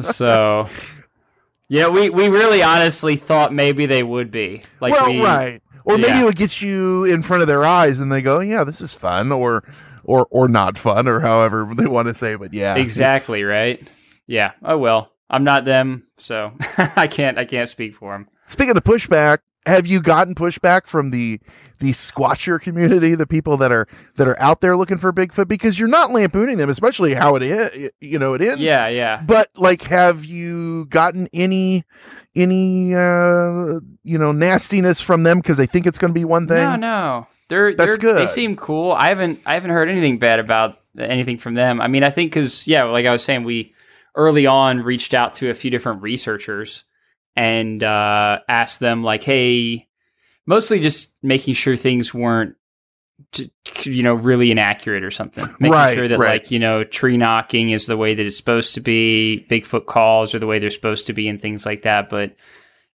So. 0.00 0.68
Yeah, 1.70 1.86
we, 1.86 2.10
we 2.10 2.28
really 2.28 2.64
honestly 2.64 3.14
thought 3.14 3.54
maybe 3.54 3.86
they 3.86 4.02
would 4.02 4.32
be. 4.32 4.62
Like 4.80 4.92
well, 4.92 5.06
we, 5.06 5.22
right. 5.22 5.62
Or 5.84 5.96
maybe 5.96 6.14
yeah. 6.14 6.22
it 6.22 6.24
would 6.24 6.36
get 6.36 6.60
you 6.60 7.04
in 7.04 7.22
front 7.22 7.42
of 7.42 7.46
their 7.46 7.64
eyes, 7.64 8.00
and 8.00 8.10
they 8.10 8.22
go, 8.22 8.40
"Yeah, 8.40 8.64
this 8.64 8.80
is 8.80 8.92
fun," 8.92 9.30
or 9.30 9.62
or 10.02 10.26
or 10.30 10.48
not 10.48 10.76
fun, 10.76 11.06
or 11.06 11.20
however 11.20 11.70
they 11.76 11.86
want 11.86 12.08
to 12.08 12.14
say. 12.14 12.34
But 12.34 12.52
yeah, 12.52 12.74
Exactly, 12.74 13.44
right? 13.44 13.80
Yeah. 14.26 14.52
Oh 14.62 14.78
well. 14.78 15.12
I'm 15.32 15.44
not 15.44 15.64
them, 15.64 16.08
so 16.16 16.52
I 16.76 17.06
can't 17.06 17.38
I 17.38 17.44
can't 17.44 17.68
speak 17.68 17.94
for 17.94 18.14
them. 18.14 18.28
Speaking 18.48 18.70
of 18.70 18.74
the 18.74 18.82
pushback, 18.82 19.38
have 19.66 19.86
you 19.86 20.00
gotten 20.00 20.34
pushback 20.34 20.86
from 20.86 21.10
the 21.10 21.40
the 21.80 21.90
squatcher 21.90 22.60
community, 22.60 23.14
the 23.14 23.26
people 23.26 23.56
that 23.58 23.70
are 23.70 23.86
that 24.16 24.26
are 24.26 24.40
out 24.40 24.60
there 24.60 24.76
looking 24.76 24.98
for 24.98 25.12
Bigfoot? 25.12 25.48
Because 25.48 25.78
you're 25.78 25.88
not 25.88 26.10
lampooning 26.10 26.56
them, 26.56 26.70
especially 26.70 27.14
how 27.14 27.36
it 27.36 27.42
is. 27.42 27.90
You 28.00 28.18
know, 28.18 28.34
it 28.34 28.42
ends. 28.42 28.60
Yeah, 28.60 28.88
yeah. 28.88 29.22
But 29.22 29.50
like, 29.56 29.82
have 29.82 30.24
you 30.24 30.86
gotten 30.86 31.28
any 31.32 31.84
any 32.34 32.94
uh 32.94 33.80
you 34.02 34.18
know 34.18 34.32
nastiness 34.32 35.00
from 35.00 35.24
them 35.24 35.38
because 35.38 35.58
they 35.58 35.66
think 35.66 35.86
it's 35.86 35.98
going 35.98 36.12
to 36.12 36.18
be 36.18 36.24
one 36.24 36.46
thing? 36.46 36.58
No, 36.58 36.76
no. 36.76 37.26
They're 37.48 37.74
That's 37.74 37.96
they're, 37.96 37.98
good. 37.98 38.16
They 38.16 38.28
seem 38.28 38.56
cool. 38.56 38.92
I 38.92 39.08
haven't 39.08 39.40
I 39.44 39.54
haven't 39.54 39.70
heard 39.70 39.88
anything 39.88 40.18
bad 40.18 40.40
about 40.40 40.78
anything 40.98 41.36
from 41.36 41.54
them. 41.54 41.80
I 41.80 41.88
mean, 41.88 42.04
I 42.04 42.10
think 42.10 42.32
cuz 42.32 42.66
yeah, 42.66 42.84
like 42.84 43.06
I 43.06 43.12
was 43.12 43.22
saying 43.22 43.44
we 43.44 43.74
early 44.14 44.46
on 44.46 44.80
reached 44.80 45.12
out 45.12 45.34
to 45.34 45.50
a 45.50 45.54
few 45.54 45.70
different 45.70 46.02
researchers 46.02 46.84
and 47.36 47.82
uh 47.82 48.40
asked 48.48 48.80
them 48.80 49.02
like, 49.04 49.22
"Hey, 49.22 49.88
mostly 50.46 50.80
just 50.80 51.14
making 51.22 51.54
sure 51.54 51.76
things 51.76 52.12
weren't 52.12 52.56
t- 53.32 53.50
you 53.84 54.02
know 54.02 54.14
really 54.14 54.50
inaccurate 54.50 55.04
or 55.04 55.10
something 55.10 55.44
making 55.60 55.72
Right, 55.72 55.94
sure 55.94 56.08
that 56.08 56.18
right. 56.18 56.42
like 56.42 56.50
you 56.50 56.58
know 56.58 56.84
tree 56.84 57.16
knocking 57.16 57.70
is 57.70 57.86
the 57.86 57.96
way 57.96 58.14
that 58.14 58.26
it's 58.26 58.36
supposed 58.36 58.74
to 58.74 58.80
be 58.80 59.46
bigfoot 59.50 59.86
calls 59.86 60.34
are 60.34 60.38
the 60.38 60.46
way 60.46 60.58
they're 60.58 60.70
supposed 60.70 61.06
to 61.06 61.12
be 61.12 61.28
and 61.28 61.40
things 61.40 61.64
like 61.66 61.82
that 61.82 62.08
but 62.08 62.34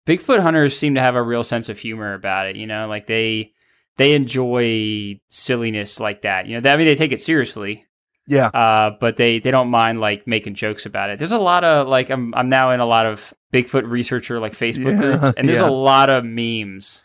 bigfoot 0.07 0.41
hunters 0.41 0.77
seem 0.77 0.95
to 0.95 1.01
have 1.01 1.15
a 1.15 1.21
real 1.21 1.43
sense 1.43 1.69
of 1.69 1.77
humor 1.79 2.13
about 2.13 2.47
it 2.47 2.55
you 2.55 2.65
know 2.67 2.87
like 2.87 3.05
they 3.07 3.53
they 3.97 4.13
enjoy 4.13 5.19
silliness 5.29 5.99
like 5.99 6.23
that 6.23 6.47
you 6.47 6.59
know 6.59 6.69
i 6.71 6.75
mean 6.75 6.87
they 6.87 6.95
take 6.95 7.11
it 7.11 7.21
seriously 7.21 7.85
Yeah, 8.27 8.47
uh, 8.47 8.91
but 8.99 9.17
they 9.17 9.39
they 9.39 9.51
don't 9.51 9.69
mind 9.69 9.99
like 10.01 10.25
making 10.25 10.55
jokes 10.55 10.85
about 10.85 11.09
it. 11.11 11.19
There's 11.19 11.31
a 11.31 11.37
lot 11.39 11.63
of 11.63 11.87
like 11.87 12.09
I'm 12.09 12.33
I'm 12.33 12.49
now 12.49 12.71
in 12.71 12.79
a 12.79 12.85
lot 12.85 13.05
of 13.05 13.33
Bigfoot 13.53 13.87
researcher 13.89 14.39
like 14.39 14.53
Facebook 14.53 14.93
Yeah, 14.99 15.17
groups, 15.19 15.33
and 15.37 15.47
there's 15.47 15.59
yeah. 15.59 15.69
a 15.69 15.71
lot 15.71 16.09
of 16.09 16.25
memes. 16.25 17.03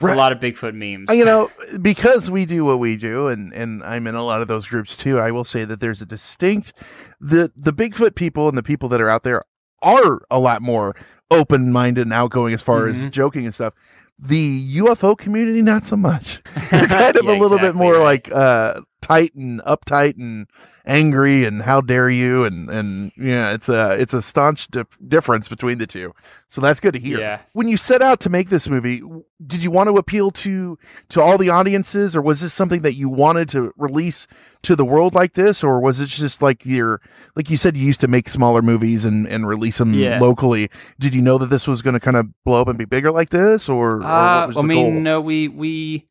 Right. 0.00 0.14
a 0.14 0.16
lot 0.18 0.32
of 0.32 0.40
Bigfoot 0.40 0.74
memes. 0.74 1.16
you 1.16 1.24
know, 1.24 1.48
because 1.80 2.28
we 2.28 2.44
do 2.44 2.64
what 2.64 2.80
we 2.80 2.96
do, 2.96 3.28
and 3.28 3.52
and 3.54 3.82
I'm 3.84 4.06
in 4.08 4.14
a 4.16 4.24
lot 4.24 4.42
of 4.42 4.48
those 4.48 4.66
groups 4.66 4.96
too. 4.96 5.20
I 5.20 5.30
will 5.30 5.44
say 5.44 5.64
that 5.64 5.78
there's 5.80 6.02
a 6.02 6.06
distinct 6.06 6.72
the 7.20 7.52
the 7.56 7.72
Bigfoot 7.72 8.14
people 8.16 8.48
and 8.48 8.58
the 8.58 8.62
people 8.64 8.88
that 8.90 9.00
are 9.00 9.08
out 9.08 9.22
there 9.22 9.42
are 9.80 10.20
a 10.30 10.38
lot 10.40 10.60
more 10.60 10.96
open 11.30 11.70
minded 11.72 12.02
and 12.02 12.12
outgoing 12.12 12.52
as 12.52 12.60
far 12.62 12.88
as 12.88 13.04
Mhm. 13.04 13.10
joking 13.12 13.44
and 13.44 13.54
stuff. 13.54 13.74
The 14.18 14.78
UFO 14.80 15.16
community, 15.16 15.62
not 15.62 15.82
so 15.84 15.96
much. 15.96 16.42
They're 16.70 16.86
kind 16.88 17.16
of 17.16 17.24
Yeah, 17.24 17.36
a 17.36 17.38
little 17.40 17.58
bit 17.58 17.74
more 17.74 17.94
right. 17.94 18.02
like 18.02 18.30
uh, 18.32 18.80
tight 19.02 19.34
and 19.34 19.60
uptight 19.62 20.16
and 20.16 20.46
angry 20.86 21.44
and 21.44 21.62
how 21.62 21.80
dare 21.80 22.10
you 22.10 22.44
and 22.44 22.68
and 22.70 23.12
yeah, 23.16 23.52
it's 23.52 23.68
a 23.68 23.92
it's 24.00 24.14
a 24.14 24.22
staunch 24.22 24.68
dif- 24.68 24.96
difference 25.06 25.48
between 25.48 25.78
the 25.78 25.86
two. 25.86 26.12
So 26.48 26.60
that's 26.60 26.80
good 26.80 26.94
to 26.94 27.00
hear. 27.00 27.18
Yeah. 27.18 27.40
When 27.52 27.68
you 27.68 27.76
set 27.76 28.02
out 28.02 28.20
to 28.20 28.30
make 28.30 28.48
this 28.48 28.68
movie, 28.68 29.02
did 29.46 29.62
you 29.62 29.70
want 29.70 29.88
to 29.88 29.96
appeal 29.96 30.30
to 30.30 30.78
to 31.10 31.20
all 31.20 31.38
the 31.38 31.50
audiences, 31.50 32.16
or 32.16 32.22
was 32.22 32.40
this 32.40 32.52
something 32.52 32.82
that 32.82 32.94
you 32.94 33.08
wanted 33.08 33.48
to 33.50 33.72
release 33.76 34.26
to 34.62 34.76
the 34.76 34.84
world 34.84 35.14
like 35.14 35.34
this, 35.34 35.62
or 35.64 35.80
was 35.80 35.98
it 36.00 36.06
just 36.06 36.40
like 36.42 36.64
your 36.66 37.00
like 37.36 37.50
you 37.50 37.56
said 37.56 37.76
you 37.76 37.84
used 37.86 38.00
to 38.00 38.08
make 38.08 38.28
smaller 38.28 38.62
movies 38.62 39.04
and 39.04 39.26
and 39.26 39.46
release 39.46 39.78
them 39.78 39.92
Yeah. 39.94 40.18
locally? 40.20 40.68
Did 40.98 41.14
you 41.14 41.22
know 41.22 41.38
that 41.38 41.46
this 41.46 41.66
was 41.68 41.80
going 41.82 41.94
to 41.94 42.00
kind 42.00 42.16
of 42.16 42.26
blow 42.44 42.60
up 42.60 42.68
and 42.68 42.78
be 42.78 42.84
bigger 42.84 43.10
like 43.10 43.30
this, 43.30 43.68
or, 43.68 43.96
or 43.98 44.02
Uh, 44.02 44.46
was 44.48 44.56
I 44.56 44.62
the 44.62 44.68
mean, 44.68 44.92
goal? 44.94 45.00
no, 45.00 45.20
we 45.20 45.48
we 45.48 46.06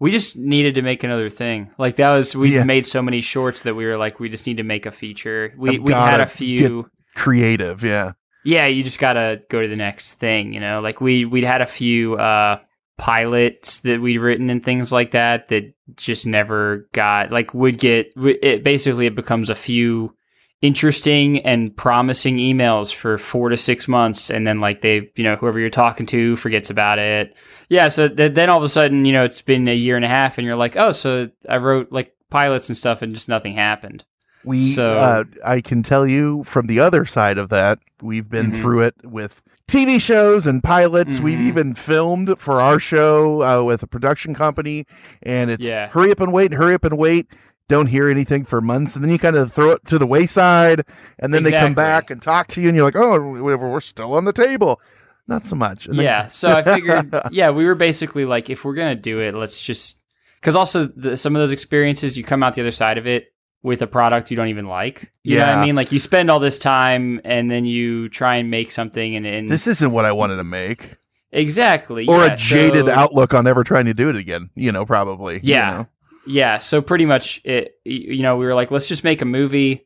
we 0.00 0.10
just 0.10 0.36
needed 0.36 0.74
to 0.74 0.82
make 0.82 1.04
another 1.04 1.30
thing. 1.30 1.70
Like 1.78 1.96
that 1.96 2.10
was 2.16 2.34
we 2.34 2.54
Yeah. 2.54 2.64
made 2.64 2.86
so 2.86 3.02
many 3.02 3.20
shorts 3.20 3.62
that 3.62 3.74
we 3.76 3.84
were 3.86 3.96
like, 3.98 4.18
we 4.18 4.28
just 4.28 4.46
need 4.46 4.56
to 4.56 4.64
make 4.64 4.86
a 4.86 4.90
feature. 4.90 5.54
We 5.56 5.78
we 5.78 5.92
had 5.92 6.20
a 6.20 6.26
few. 6.26 6.90
Creative, 7.14 7.82
yeah. 7.84 8.12
Yeah, 8.44 8.66
you 8.66 8.82
just 8.82 8.98
gotta 8.98 9.42
go 9.50 9.60
to 9.60 9.68
the 9.68 9.76
next 9.76 10.14
thing. 10.14 10.54
You 10.54 10.60
know, 10.60 10.80
like 10.80 11.00
we 11.00 11.24
we'd 11.26 11.44
had 11.44 11.60
a 11.60 11.66
few 11.66 12.14
uh 12.16 12.58
pilots 12.98 13.80
that 13.80 14.00
we'd 14.00 14.18
written 14.18 14.50
and 14.50 14.62
things 14.64 14.92
like 14.92 15.12
that 15.12 15.48
that 15.48 15.72
just 15.96 16.26
never 16.26 16.86
got 16.92 17.32
like 17.32 17.52
would 17.54 17.78
get 17.78 18.12
it 18.16 18.62
basically 18.62 19.06
it 19.06 19.14
becomes 19.14 19.48
a 19.48 19.54
few 19.54 20.14
interesting 20.62 21.38
and 21.46 21.74
promising 21.76 22.36
emails 22.38 22.94
for 22.94 23.16
four 23.18 23.48
to 23.48 23.56
six 23.56 23.88
months 23.88 24.30
and 24.30 24.46
then 24.46 24.60
like 24.60 24.82
they 24.82 25.10
you 25.16 25.24
know 25.24 25.34
whoever 25.36 25.58
you're 25.58 25.70
talking 25.70 26.04
to 26.06 26.36
forgets 26.36 26.68
about 26.68 26.98
it 26.98 27.34
yeah 27.70 27.88
so 27.88 28.08
th- 28.08 28.34
then 28.34 28.50
all 28.50 28.58
of 28.58 28.64
a 28.64 28.68
sudden 28.68 29.04
you 29.06 29.12
know 29.12 29.24
it's 29.24 29.40
been 29.40 29.66
a 29.68 29.74
year 29.74 29.96
and 29.96 30.04
a 30.04 30.08
half 30.08 30.36
and 30.36 30.46
you're 30.46 30.56
like 30.56 30.76
oh 30.76 30.92
so 30.92 31.30
i 31.48 31.56
wrote 31.56 31.90
like 31.90 32.14
pilots 32.28 32.68
and 32.68 32.76
stuff 32.76 33.00
and 33.00 33.14
just 33.14 33.28
nothing 33.28 33.54
happened 33.54 34.04
We, 34.44 34.72
So- 34.72 34.94
uh, 34.96 35.24
I 35.44 35.60
can 35.60 35.82
tell 35.82 36.06
you 36.06 36.44
from 36.44 36.66
the 36.66 36.80
other 36.80 37.04
side 37.04 37.36
of 37.36 37.50
that, 37.50 37.78
we've 38.00 38.26
been 38.30 38.52
Mhm. 38.52 38.60
through 38.60 38.80
it 38.84 38.94
with 39.04 39.42
TV 39.68 40.00
shows 40.00 40.46
and 40.46 40.62
pilots. 40.62 41.20
We've 41.20 41.38
Mhm. 41.38 41.48
even 41.48 41.74
filmed 41.74 42.38
for 42.38 42.58
our 42.58 42.78
show 42.78 43.42
uh, 43.42 43.62
with 43.64 43.82
a 43.82 43.86
production 43.86 44.34
company, 44.34 44.86
and 45.22 45.50
it's 45.50 45.66
Yeah. 45.68 45.88
hurry 45.88 46.10
up 46.10 46.20
and 46.20 46.32
wait, 46.32 46.52
hurry 46.52 46.72
up 46.72 46.84
and 46.86 46.96
wait. 46.96 47.26
Don't 47.70 47.86
hear 47.86 48.10
anything 48.10 48.44
for 48.44 48.60
months, 48.60 48.96
and 48.96 49.04
then 49.04 49.10
you 49.12 49.18
kind 49.18 49.36
of 49.36 49.52
throw 49.52 49.70
it 49.70 49.86
to 49.86 49.98
the 49.98 50.06
wayside, 50.06 50.84
and 51.18 51.32
then 51.32 51.44
they 51.44 51.52
come 51.52 51.72
back 51.74 52.10
and 52.10 52.20
talk 52.20 52.48
to 52.48 52.60
you, 52.60 52.68
and 52.68 52.76
you're 52.76 52.84
like, 52.84 52.96
"Oh, 52.96 53.18
we- 53.30 53.40
we're 53.54 53.80
still 53.80 54.12
on 54.14 54.24
the 54.26 54.32
table." 54.32 54.80
Not 55.28 55.44
so 55.46 55.54
much. 55.54 55.86
And 55.86 55.96
then- 55.96 56.04
yeah 56.04 56.26
so 56.26 56.48
i 56.56 56.62
figured 56.62 57.14
yeah 57.30 57.50
we 57.50 57.64
were 57.64 57.76
basically 57.76 58.24
like 58.24 58.50
if 58.50 58.64
we're 58.64 58.74
gonna 58.74 58.96
do 58.96 59.20
it 59.20 59.32
let's 59.32 59.64
just 59.64 60.02
because 60.40 60.56
also 60.56 60.86
the, 60.86 61.16
some 61.16 61.36
of 61.36 61.40
those 61.40 61.52
experiences 61.52 62.18
you 62.18 62.24
come 62.24 62.42
out 62.42 62.54
the 62.54 62.62
other 62.62 62.72
side 62.72 62.98
of 62.98 63.06
it 63.06 63.32
with 63.62 63.80
a 63.80 63.86
product 63.86 64.32
you 64.32 64.36
don't 64.36 64.48
even 64.48 64.66
like 64.66 65.12
you 65.22 65.38
know 65.38 65.44
what 65.46 65.50
Yeah. 65.52 65.60
i 65.60 65.64
mean 65.64 65.76
like 65.76 65.92
you 65.92 66.00
spend 66.00 66.32
all 66.32 66.40
this 66.40 66.58
time 66.58 67.20
and 67.24 67.48
then 67.48 67.64
you 67.64 68.08
try 68.08 68.36
and 68.36 68.50
make 68.50 68.72
something 68.72 69.14
and, 69.14 69.24
and 69.24 69.48
this 69.48 69.68
isn't 69.68 69.92
what 69.92 70.04
I 70.04 70.10
wanted 70.10 70.36
to 70.36 70.44
make, 70.44 70.96
exactly 71.30 72.06
or 72.08 72.18
yeah, 72.26 72.32
a 72.32 72.36
jaded 72.36 72.86
so- 72.86 72.92
outlook 72.92 73.32
on 73.32 73.46
ever 73.46 73.62
trying 73.62 73.84
to 73.86 73.94
do 73.94 74.08
it 74.08 74.16
again. 74.16 74.50
You 74.56 74.72
know, 74.72 74.84
probably. 74.84 75.34
you 75.36 75.40
Yeah. 75.54 75.70
know? 75.70 75.88
Yeah 76.30 76.58
so 76.58 76.80
pretty 76.80 77.06
much 77.06 77.40
it 77.44 77.78
you 77.84 78.22
know 78.22 78.36
we 78.36 78.46
were 78.46 78.54
like 78.54 78.70
let's 78.70 78.88
just 78.88 79.04
make 79.04 79.22
a 79.22 79.26
movie. 79.26 79.84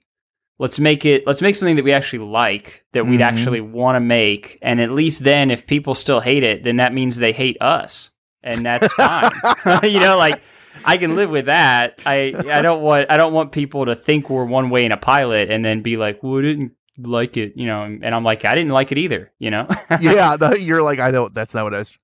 Let's 0.59 0.79
make 0.79 1.05
it 1.05 1.27
let's 1.27 1.43
make 1.43 1.57
something 1.57 1.75
that 1.77 1.85
we 1.85 1.93
actually 1.93 2.21
like 2.21 2.85
that 2.93 3.05
we'd 3.07 3.19
Mhm. 3.19 3.25
actually 3.25 3.61
want 3.61 3.97
to 3.97 4.01
make. 4.01 4.57
And 4.63 4.81
at 4.81 4.93
least 4.93 5.25
then 5.25 5.51
if 5.51 5.67
people 5.67 5.95
still 5.97 6.21
hate 6.21 6.45
it 6.45 6.63
then 6.63 6.77
that 6.77 6.95
means 6.95 7.17
they 7.17 7.33
hate 7.33 7.57
us. 7.61 8.13
And 8.43 8.65
that's 8.65 8.93
fine. 8.95 9.33
You 9.83 9.99
know 9.99 10.17
like 10.17 10.41
i 10.85 10.97
can 10.97 11.17
live 11.17 11.31
with 11.31 11.47
that. 11.47 12.01
I 12.07 12.35
i 12.53 12.63
don't 12.63 12.83
want 12.83 13.11
i 13.11 13.17
don't 13.17 13.33
want 13.33 13.51
people 13.53 13.87
to 13.87 13.97
think 13.97 14.31
we're 14.31 14.45
one 14.45 14.71
way 14.71 14.85
in 14.85 14.93
a 14.93 14.97
pilot 14.97 15.51
and 15.51 15.65
then 15.65 15.83
be 15.83 15.97
like 15.97 16.23
well 16.23 16.39
i 16.39 16.43
didn't 16.43 16.73
like 16.99 17.37
it 17.37 17.55
you 17.57 17.67
know 17.67 17.83
and 17.83 18.15
i'm 18.15 18.23
like 18.23 18.45
i 18.45 18.55
didn't 18.55 18.71
like 18.73 18.93
it 18.93 18.99
either 18.99 19.33
you 19.41 19.51
know? 19.51 19.67
Yeah, 20.01 20.37
no, 20.41 20.53
you're 20.55 20.83
like 20.85 21.01
I 21.01 21.11
don't. 21.11 21.35
That's 21.35 21.53
not 21.55 21.65
what 21.65 21.75
I 21.75 21.79
was 21.81 21.99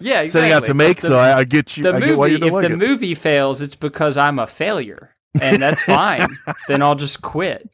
yeah 0.00 0.24
setting 0.26 0.52
out 0.52 0.64
to 0.66 0.74
make. 0.74 1.00
The- 1.00 1.08
so 1.08 1.18
I, 1.18 1.38
I 1.38 1.44
get 1.44 1.76
you. 1.76 1.82
the 1.84 1.94
I 1.94 2.00
get 2.00 2.16
why 2.18 2.26
you 2.28 2.38
movie 2.38 2.46
if 2.48 2.52
like 2.54 2.66
the 2.66 2.72
it. 2.72 2.78
movie 2.78 3.14
fails 3.14 3.60
it's 3.62 3.74
because 3.74 4.16
i'm 4.16 4.38
a 4.38 4.46
failure 4.46 5.14
and 5.40 5.60
that's 5.62 5.82
fine 5.82 6.28
then 6.68 6.82
i'll 6.82 6.94
just 6.94 7.20
quit 7.22 7.68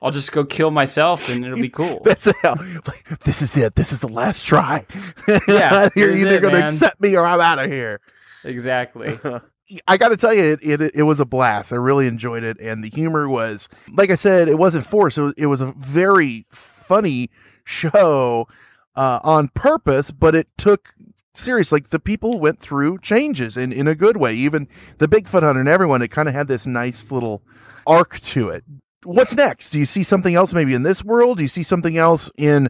i'll 0.00 0.10
just 0.10 0.32
go 0.32 0.44
kill 0.44 0.70
myself 0.70 1.28
and 1.28 1.44
it'll 1.44 1.56
be 1.56 1.68
cool 1.80 2.00
That's 2.04 2.26
how. 2.42 2.54
Like, 2.86 3.20
this 3.20 3.42
is 3.42 3.56
it. 3.56 3.74
This 3.74 3.92
is 3.92 4.00
the 4.00 4.08
last 4.08 4.46
try. 4.46 4.86
Yeah, 5.48 5.88
you're 5.96 6.14
either 6.14 6.40
going 6.40 6.54
to 6.54 6.64
accept 6.64 7.00
me 7.00 7.16
or 7.16 7.24
I'm 7.26 7.40
out 7.40 7.58
of 7.58 7.70
here. 7.70 8.00
exactly 8.44 9.18
I 9.86 9.96
got 9.98 10.08
to 10.08 10.16
tell 10.16 10.34
you, 10.34 10.42
it, 10.44 10.60
it 10.62 10.80
it 10.96 11.02
was 11.04 11.20
a 11.20 11.24
blast. 11.24 11.72
I 11.72 11.76
really 11.76 12.08
enjoyed 12.08 12.42
it, 12.42 12.58
and 12.60 12.82
the 12.82 12.90
humor 12.90 13.28
was, 13.28 13.68
like 13.94 14.10
I 14.10 14.16
said, 14.16 14.48
it 14.48 14.58
wasn't 14.58 14.84
forced. 14.84 15.16
It 15.16 15.22
was, 15.22 15.34
it 15.36 15.46
was 15.46 15.60
a 15.60 15.72
very 15.78 16.44
funny 16.50 17.30
show 17.64 18.48
uh, 18.96 19.20
on 19.22 19.46
purpose, 19.54 20.10
but 20.10 20.34
it 20.34 20.48
took 20.58 20.88
serious. 21.34 21.72
Like 21.72 21.88
the 21.88 22.00
people 22.00 22.38
went 22.38 22.58
through 22.58 22.98
changes 22.98 23.56
in 23.56 23.72
in 23.72 23.86
a 23.86 23.94
good 23.94 24.16
way. 24.16 24.34
Even 24.34 24.68
the 24.98 25.08
Bigfoot 25.08 25.42
hunter 25.42 25.60
and 25.60 25.68
everyone, 25.68 26.02
it 26.02 26.08
kind 26.08 26.28
of 26.28 26.34
had 26.34 26.48
this 26.48 26.66
nice 26.66 27.10
little 27.10 27.42
arc 27.86 28.18
to 28.20 28.50
it. 28.50 28.64
What's 29.04 29.34
next? 29.34 29.70
Do 29.70 29.78
you 29.78 29.86
see 29.86 30.02
something 30.02 30.34
else 30.34 30.52
maybe 30.52 30.74
in 30.74 30.82
this 30.82 31.02
world? 31.02 31.38
Do 31.38 31.42
you 31.42 31.48
see 31.48 31.62
something 31.62 31.96
else 31.96 32.30
in 32.36 32.68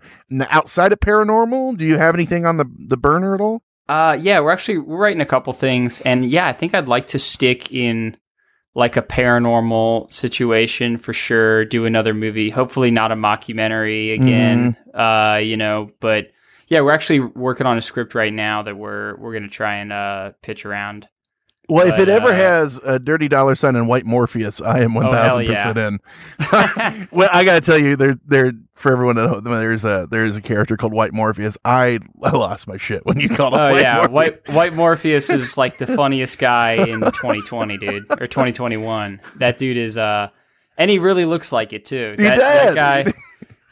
outside 0.48 0.92
of 0.92 1.00
paranormal? 1.00 1.76
Do 1.76 1.84
you 1.84 1.98
have 1.98 2.14
anything 2.14 2.46
on 2.46 2.56
the 2.56 2.66
the 2.88 2.96
burner 2.96 3.34
at 3.34 3.40
all? 3.40 3.62
Uh, 3.88 4.16
yeah, 4.20 4.38
we're 4.38 4.52
actually 4.52 4.78
we're 4.78 4.98
writing 4.98 5.20
a 5.20 5.26
couple 5.26 5.52
things, 5.52 6.00
and 6.02 6.30
yeah, 6.30 6.46
I 6.46 6.52
think 6.52 6.74
I'd 6.74 6.86
like 6.86 7.08
to 7.08 7.18
stick 7.18 7.72
in 7.72 8.16
like 8.76 8.96
a 8.96 9.02
paranormal 9.02 10.12
situation 10.12 10.96
for 10.96 11.12
sure. 11.12 11.64
Do 11.64 11.86
another 11.86 12.14
movie, 12.14 12.50
hopefully 12.50 12.92
not 12.92 13.10
a 13.10 13.16
mockumentary 13.16 14.14
again. 14.14 14.76
Uh, 14.94 15.38
you 15.38 15.56
know, 15.56 15.90
but 15.98 16.28
yeah, 16.70 16.80
we're 16.80 16.92
actually 16.92 17.20
working 17.20 17.66
on 17.66 17.76
a 17.76 17.82
script 17.82 18.14
right 18.14 18.32
now 18.32 18.62
that 18.62 18.76
we're 18.76 19.16
we're 19.16 19.34
gonna 19.34 19.48
try 19.48 19.76
and 19.76 19.92
uh 19.92 20.32
pitch 20.40 20.64
around. 20.64 21.06
Well, 21.68 21.86
if 21.86 22.00
it 22.00 22.08
ever 22.08 22.30
uh, 22.30 22.34
has 22.34 22.80
a 22.82 22.98
dirty 22.98 23.28
dollar 23.28 23.54
sign 23.54 23.76
and 23.76 23.86
white 23.86 24.04
Morpheus, 24.04 24.60
I 24.60 24.80
am 24.80 24.92
one 24.92 25.06
Oh, 25.06 25.12
hell 25.12 25.38
thousand 25.38 25.46
percent 25.46 25.78
in. 25.78 27.08
well, 27.12 27.28
I 27.32 27.44
gotta 27.44 27.60
tell 27.60 27.78
you, 27.78 27.94
there, 27.94 28.16
there 28.26 28.52
for 28.74 28.90
everyone 28.90 29.18
at 29.18 29.28
home, 29.28 29.44
there's 29.44 29.84
a 29.84 30.08
there's 30.10 30.34
a 30.34 30.40
character 30.40 30.76
called 30.76 30.92
White 30.92 31.12
Morpheus. 31.12 31.56
I, 31.64 32.00
I 32.24 32.30
lost 32.30 32.66
my 32.66 32.76
shit 32.76 33.06
when 33.06 33.20
you 33.20 33.28
called 33.28 33.54
him 33.54 33.60
Oh 33.60 33.70
White 33.70 33.82
yeah, 33.82 34.06
Morpheus. 34.08 34.12
White 34.12 34.54
White 34.56 34.74
Morpheus 34.74 35.30
is 35.30 35.56
like 35.58 35.78
the 35.78 35.86
funniest 35.86 36.38
guy 36.38 36.72
in 36.72 37.02
2020, 37.02 37.78
dude, 37.78 38.04
or 38.20 38.26
2021. 38.26 39.20
That 39.36 39.56
dude 39.56 39.76
is 39.76 39.96
uh, 39.96 40.30
and 40.76 40.90
he 40.90 40.98
really 40.98 41.24
looks 41.24 41.52
like 41.52 41.72
it 41.72 41.84
too. 41.84 42.14
He 42.16 42.24
that, 42.24 42.38
that 42.38 42.74
guy. 42.74 43.12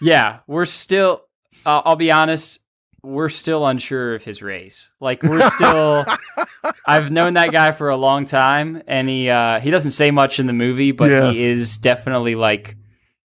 Yeah, 0.01 0.39
we're 0.47 0.67
still. 0.67 1.23
Uh, 1.67 1.83
I'll 1.85 1.97
be 1.97 2.13
honest. 2.13 2.61
We're 3.03 3.29
still 3.29 3.67
unsure 3.67 4.15
of 4.15 4.23
his 4.25 4.43
race. 4.43 4.91
Like 5.01 5.23
we're 5.23 5.49
still. 5.51 6.05
I've 6.87 7.11
known 7.13 7.35
that 7.35 7.53
guy 7.53 7.73
for 7.73 7.89
a 7.91 7.97
long 7.97 8.27
time, 8.27 8.83
and 8.87 9.09
he 9.09 9.31
uh, 9.31 9.61
he 9.61 9.71
doesn't 9.71 9.93
say 9.93 10.11
much 10.11 10.41
in 10.41 10.47
the 10.47 10.53
movie, 10.53 10.93
but 10.93 11.11
Yeah. 11.11 11.31
he 11.31 11.43
is 11.45 11.79
definitely 11.79 12.35
like 12.35 12.77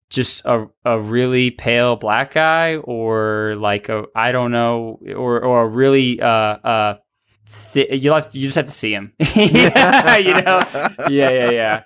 just 0.09 0.45
a 0.45 0.67
a 0.83 0.99
really 0.99 1.51
pale 1.51 1.95
black 1.95 2.33
guy, 2.33 2.75
or 2.77 3.55
like 3.57 3.87
a 3.89 4.05
I 4.15 4.31
don't 4.33 4.51
know, 4.51 4.99
or 5.15 5.41
or 5.43 5.63
a 5.63 5.67
really 5.67 6.19
uh 6.21 6.27
uh. 6.27 6.97
Thi- 7.53 7.95
you 7.97 8.13
have 8.13 8.31
to, 8.31 8.39
you 8.39 8.47
just 8.47 8.55
have 8.55 8.67
to 8.67 8.71
see 8.71 8.93
him, 8.93 9.11
yeah, 9.35 10.15
you 10.15 10.33
know, 10.41 10.61
yeah, 11.09 11.31
yeah, 11.31 11.51
yeah, 11.51 11.83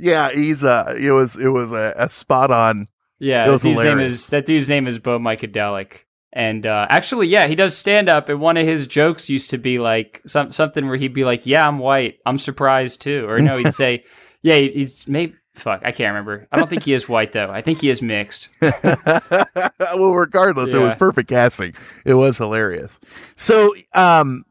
yeah, 0.00 0.30
he's 0.32 0.64
uh, 0.64 0.94
it 0.98 1.10
was 1.10 1.36
it 1.36 1.48
was 1.48 1.72
a, 1.72 1.92
a 1.98 2.08
spot 2.08 2.50
on. 2.50 2.88
yeah. 3.18 3.48
That 3.50 3.60
dude's 3.60 3.82
name 3.84 4.00
is 4.00 4.28
that 4.28 4.46
dude's 4.46 4.70
name 4.70 4.86
is 4.86 4.98
Bo 4.98 5.18
Mycadelic, 5.18 5.98
and 6.32 6.66
uh, 6.66 6.86
actually, 6.90 7.28
yeah, 7.28 7.46
he 7.46 7.54
does 7.54 7.76
stand 7.76 8.08
up. 8.08 8.28
And 8.28 8.40
one 8.40 8.56
of 8.56 8.66
his 8.66 8.86
jokes 8.86 9.30
used 9.30 9.50
to 9.50 9.58
be 9.58 9.78
like 9.78 10.20
some 10.26 10.52
something 10.52 10.86
where 10.86 10.96
he'd 10.96 11.14
be 11.14 11.24
like, 11.24 11.46
"Yeah, 11.46 11.66
I'm 11.66 11.78
white. 11.78 12.18
I'm 12.26 12.38
surprised 12.38 13.00
too," 13.00 13.28
or 13.28 13.38
no, 13.38 13.56
he'd 13.56 13.74
say, 13.74 14.04
"Yeah, 14.42 14.56
he's 14.56 15.06
maybe." 15.08 15.34
Fuck, 15.54 15.80
I 15.86 15.92
can't 15.92 16.10
remember. 16.10 16.46
I 16.52 16.58
don't 16.58 16.68
think 16.68 16.82
he 16.82 16.92
is 16.92 17.08
white 17.08 17.32
though. 17.32 17.48
I 17.50 17.62
think 17.62 17.80
he 17.80 17.88
is 17.88 18.02
mixed. 18.02 18.50
well, 18.60 20.12
regardless, 20.12 20.74
it 20.74 20.78
was 20.78 20.94
perfect 20.96 21.30
casting. 21.30 21.72
It 22.04 22.12
was 22.12 22.36
hilarious. 22.36 23.00
So, 23.36 23.74
um, 23.94 24.44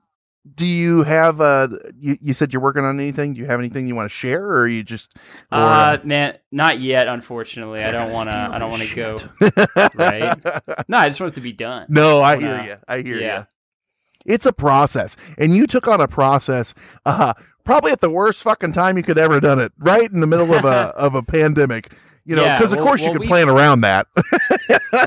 do 0.54 0.66
you 0.66 1.04
have 1.04 1.42
uh, 1.42 1.68
you, 2.00 2.18
you 2.22 2.34
said 2.34 2.54
you're 2.54 2.62
working 2.62 2.84
on 2.84 3.00
anything? 3.00 3.34
Do 3.34 3.40
you 3.40 3.48
have 3.48 3.60
anything 3.60 3.88
you 3.88 3.96
want 3.96 4.12
to 4.12 4.16
share, 4.16 4.44
or 4.44 4.62
are 4.62 4.68
you 4.68 4.84
just? 4.84 5.12
or, 5.52 5.58
Uh, 5.58 5.98
man, 6.04 6.38
not 6.52 6.80
yet. 6.80 7.08
Unfortunately, 7.08 7.84
I 7.84 7.92
don't 7.92 8.12
want 8.12 8.30
to. 8.30 8.38
I 8.38 8.60
don't 8.60 8.70
want 8.70 8.84
to 8.84 8.96
go. 8.96 9.18
right? 9.96 10.38
No, 10.88 10.98
I 10.98 11.10
just 11.10 11.20
want 11.20 11.32
it 11.32 11.36
to 11.36 11.42
be 11.42 11.52
done. 11.54 11.88
No, 11.90 12.20
I 12.20 12.36
wanna- 12.36 12.62
hear 12.64 12.72
you. 12.72 12.78
I 12.88 13.02
hear 13.02 13.20
yeah. 13.20 13.40
you. 13.40 13.46
It's 14.34 14.46
a 14.46 14.54
process, 14.54 15.18
and 15.38 15.56
you 15.56 15.68
took 15.68 15.88
on 15.88 16.02
a 16.02 16.08
process, 16.08 16.74
uh, 17.06 17.34
probably 17.64 17.92
at 17.92 18.02
the 18.02 18.10
worst 18.10 18.42
fucking 18.42 18.74
time 18.74 18.98
you 18.98 19.04
could 19.04 19.20
ever 19.20 19.40
done 19.40 19.60
it, 19.60 19.72
right 19.78 20.12
in 20.12 20.20
the 20.20 20.28
middle 20.28 20.54
of 20.54 20.66
a 20.66 20.68
of 20.96 21.16
a 21.16 21.24
pandemic. 21.24 21.92
You 22.26 22.36
know, 22.36 22.44
Yeah, 22.44 22.58
because 22.58 22.74
of 22.74 22.78
well- 22.80 22.88
course 22.88 23.02
you 23.02 23.08
well, 23.08 23.14
could 23.14 23.22
we- 23.22 23.28
plan 23.28 23.50
around 23.50 23.82
that. 23.82 24.08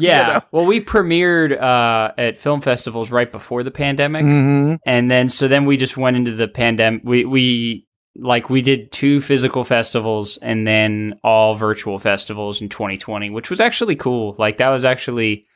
Yeah. 0.00 0.40
Well, 0.52 0.66
we 0.66 0.82
premiered 0.84 1.58
uh, 1.60 2.12
at 2.18 2.36
film 2.36 2.60
festivals 2.60 3.10
right 3.10 3.30
before 3.32 3.62
the 3.62 3.70
pandemic. 3.70 4.22
hmm 4.22 4.74
and 4.84 5.10
then 5.10 5.30
so 5.30 5.48
then 5.48 5.64
we 5.64 5.76
just 5.78 5.96
went 5.96 6.16
into 6.16 6.32
the 6.34 6.46
pandemic 6.46 7.00
we 7.04 7.24
we 7.24 7.86
like 8.16 8.50
we 8.50 8.60
did 8.60 8.92
two 8.92 9.20
physical 9.22 9.64
festivals 9.64 10.36
and 10.38 10.66
then 10.66 11.18
all 11.24 11.54
virtual 11.54 11.98
festivals 11.98 12.60
in 12.60 12.68
2020 12.68 13.30
which 13.30 13.48
was 13.48 13.60
actually 13.60 13.96
cool 13.96 14.34
like 14.38 14.58
that 14.58 14.68
was 14.68 14.84
actually 14.84 15.46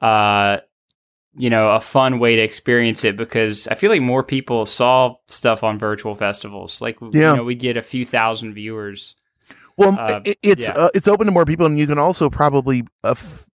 uh 0.00 0.58
you 1.36 1.48
know 1.48 1.70
a 1.70 1.80
fun 1.80 2.18
way 2.18 2.36
to 2.36 2.42
experience 2.42 3.04
it 3.04 3.16
because 3.16 3.66
i 3.68 3.74
feel 3.74 3.90
like 3.90 4.02
more 4.02 4.22
people 4.22 4.66
saw 4.66 5.14
stuff 5.28 5.62
on 5.64 5.78
virtual 5.78 6.14
festivals 6.14 6.80
like 6.80 6.98
Yeah. 7.12 7.30
you 7.32 7.36
know 7.38 7.44
we 7.44 7.54
get 7.54 7.76
a 7.76 7.82
few 7.82 8.04
thousand 8.04 8.52
viewers 8.54 9.14
Well, 9.76 9.96
Uh, 9.98 10.20
it, 10.24 10.38
it's 10.42 10.62
yeah. 10.68 10.72
uh, 10.74 10.88
it's 10.94 11.08
open 11.08 11.26
to 11.26 11.32
more 11.32 11.44
people, 11.44 11.66
and 11.66 11.78
you 11.78 11.86
can 11.86 11.98
also 11.98 12.28
probably 12.30 12.84
uh, 13.04 13.10
f- 13.12 13.46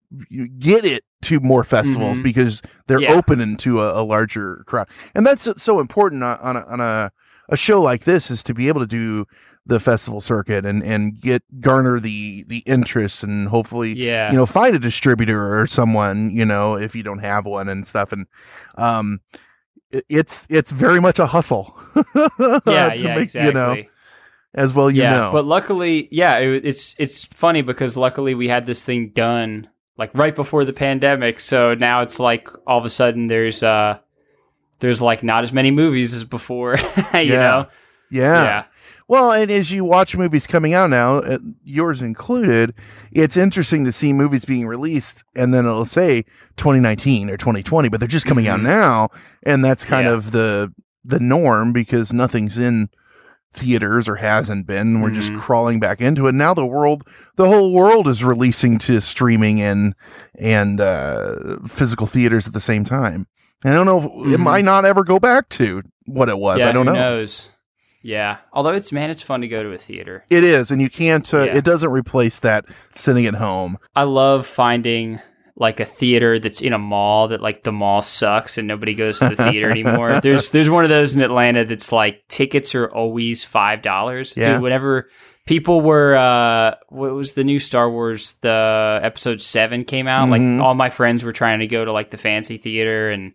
get 0.59 0.85
it 0.85 1.03
to 1.23 1.39
more 1.39 1.63
festivals 1.63 2.17
Mhm. 2.19 2.23
because 2.23 2.61
they're 2.87 3.01
Yeah. 3.01 3.13
opening 3.13 3.57
to 3.57 3.81
a, 3.81 4.01
a 4.01 4.03
larger 4.03 4.63
crowd, 4.65 4.87
and 5.15 5.25
that's 5.25 5.61
so 5.61 5.79
important 5.79 6.23
on 6.23 6.37
on 6.39 6.55
a, 6.55 6.61
on 6.65 6.79
a 6.79 7.11
a 7.49 7.55
show 7.57 7.81
like 7.81 8.03
this 8.03 8.29
is 8.29 8.43
to 8.43 8.53
be 8.53 8.67
able 8.67 8.81
to 8.81 8.87
do 8.87 9.25
the 9.65 9.79
festival 9.79 10.19
circuit 10.21 10.65
and 10.65 10.81
and 10.83 11.19
get 11.21 11.43
garner 11.61 11.99
the 11.99 12.43
the 12.47 12.59
interest 12.59 13.23
and 13.23 13.47
hopefully 13.49 13.93
yeah 13.93 14.29
you 14.31 14.37
know 14.37 14.45
find 14.45 14.75
a 14.75 14.79
distributor 14.79 15.57
or 15.59 15.65
someone 15.67 16.29
you 16.29 16.43
know 16.45 16.75
if 16.75 16.93
you 16.95 17.03
don't 17.03 17.19
have 17.19 17.45
one 17.45 17.67
and 17.69 17.85
stuff 17.87 18.11
and 18.13 18.25
um 18.77 19.19
it's 20.09 20.45
it's 20.49 20.71
very 20.71 20.99
much 21.01 21.19
a 21.19 21.27
hustle 21.27 21.73
yeah 22.15 22.89
to 22.89 22.93
yeah 22.97 23.15
make, 23.15 23.23
exactly 23.23 23.47
you 23.47 23.53
know 23.53 23.75
as 24.57 24.73
well 24.73 24.89
you 24.91 25.03
yeah, 25.03 25.11
know 25.11 25.31
but 25.31 25.45
luckily, 25.45 26.07
yeah, 26.11 26.37
it, 26.39 26.65
it's 26.65 26.95
it's 26.99 27.23
funny 27.25 27.61
because 27.61 27.95
luckily 27.95 28.35
we 28.35 28.47
had 28.49 28.65
this 28.65 28.83
thing 28.83 29.09
done 29.09 29.69
like 29.97 30.11
right 30.13 30.35
before 30.35 30.65
the 30.65 30.73
pandemic, 30.73 31.39
so 31.39 31.73
now 31.73 32.01
it's 32.01 32.19
like 32.19 32.49
all 32.67 32.77
of 32.77 32.83
a 32.85 32.89
sudden 32.89 33.27
there's 33.27 33.63
uh 33.63 33.97
there's 34.79 35.01
like 35.01 35.23
not 35.23 35.43
as 35.43 35.51
many 35.53 35.71
movies 35.71 36.13
as 36.13 36.23
before, 36.23 36.77
you 37.13 37.19
Yeah. 37.19 37.23
know? 37.37 37.67
yeah. 38.11 38.43
Yeah. 38.43 38.63
Well, 39.09 39.31
and 39.31 39.49
as 39.49 39.71
you 39.71 39.85
watch 39.85 40.17
movies 40.17 40.45
coming 40.47 40.73
out 40.73 40.89
now, 40.89 41.19
uh, 41.19 41.37
yours 41.63 42.01
included, 42.01 42.73
it's 43.11 43.37
interesting 43.37 43.85
to 43.85 43.91
see 43.93 44.11
movies 44.11 44.43
being 44.43 44.67
released 44.67 45.23
and 45.33 45.53
then 45.53 45.65
it'll 45.65 45.85
say 45.85 46.23
2019 46.57 47.29
or 47.29 47.37
2020, 47.37 47.87
but 47.89 47.99
they're 48.01 48.07
just 48.07 48.25
coming 48.25 48.47
out 48.49 48.59
Mhm. 48.59 48.63
now, 48.63 49.09
and 49.43 49.63
that's 49.63 49.85
kind 49.85 50.07
Yeah. 50.07 50.13
of 50.13 50.31
the 50.31 50.73
the 51.05 51.19
norm 51.21 51.71
because 51.71 52.11
nothing's 52.11 52.57
in 52.57 52.89
theaters 53.53 54.07
or 54.07 54.15
hasn't 54.15 54.67
been. 54.67 55.01
We're 55.01 55.09
just 55.11 55.31
Mhm. 55.31 55.39
crawling 55.39 55.79
back 55.79 55.99
into 56.01 56.27
it. 56.27 56.33
Now 56.33 56.53
the 56.53 56.65
world, 56.65 57.03
the 57.37 57.47
whole 57.47 57.73
world 57.73 58.07
is 58.07 58.23
releasing 58.23 58.77
to 58.79 58.99
streaming 59.01 59.61
and 59.61 59.93
and 60.37 60.79
uh, 60.79 61.57
physical 61.67 62.05
theaters 62.07 62.47
at 62.47 62.53
the 62.53 62.59
same 62.59 62.83
time. 62.83 63.25
I 63.65 63.73
don't 63.73 63.87
know, 63.87 64.23
if, 64.25 64.33
it 64.33 64.37
might 64.37 64.63
not 64.65 64.85
ever 64.85 65.03
go 65.03 65.19
back 65.19 65.49
to 65.49 65.81
what 66.05 66.29
it 66.29 66.37
was. 66.37 66.59
yeah, 66.59 66.69
I 66.69 66.71
don't 66.71 66.85
who 66.85 66.93
know. 66.93 66.99
knows? 66.99 67.49
Yeah, 68.03 68.37
although 68.53 68.69
it's 68.73 68.91
man, 68.91 69.09
it's 69.09 69.23
fun 69.23 69.41
to 69.41 69.47
go 69.47 69.63
to 69.63 69.71
a 69.71 69.77
theater. 69.79 70.23
It 70.29 70.43
is, 70.43 70.69
and 70.71 70.79
you 70.81 70.89
can't. 70.89 71.31
Uh, 71.33 71.43
Yeah. 71.43 71.55
It 71.57 71.63
doesn't 71.65 71.89
replace 71.89 72.37
that 72.39 72.65
sitting 72.91 73.25
at 73.25 73.33
home. 73.35 73.77
I 73.95 74.03
love 74.03 74.45
finding 74.45 75.19
like 75.59 75.79
a 75.79 75.85
theater 75.85 76.37
that's 76.39 76.61
in 76.61 76.71
a 76.71 76.77
mall 76.77 77.29
that 77.29 77.41
like 77.41 77.63
the 77.63 77.71
mall 77.71 78.01
sucks 78.03 78.57
and 78.59 78.67
nobody 78.67 78.93
goes 78.93 79.17
to 79.19 79.29
the 79.29 79.35
theater 79.51 79.69
anymore. 79.71 80.21
There's 80.21 80.51
there's 80.51 80.69
one 80.69 80.83
of 80.83 80.89
those 80.89 81.15
in 81.15 81.21
Atlanta 81.21 81.65
that's 81.65 81.91
like 81.91 82.23
tickets 82.27 82.75
are 82.75 82.87
always 82.87 83.43
five 83.43 83.81
dollars. 83.81 84.35
Yeah. 84.37 84.53
Dude, 84.53 84.61
whenever 84.61 85.09
people 85.47 85.81
were 85.81 86.15
uh 86.15 86.75
what 86.89 87.11
was 87.13 87.33
the 87.33 87.43
new 87.43 87.59
Star 87.59 87.89
Wars 87.89 88.33
the 88.41 88.99
episode 89.01 89.41
7 89.41 89.83
came 89.85 90.07
out 90.07 90.27
Mhm. 90.27 90.57
like 90.59 90.65
all 90.65 90.75
my 90.75 90.89
friends 90.91 91.23
were 91.23 91.31
trying 91.31 91.59
to 91.59 91.67
go 91.67 91.83
to 91.85 91.91
like 91.91 92.11
the 92.11 92.17
fancy 92.17 92.57
theater 92.57 93.09
and 93.09 93.33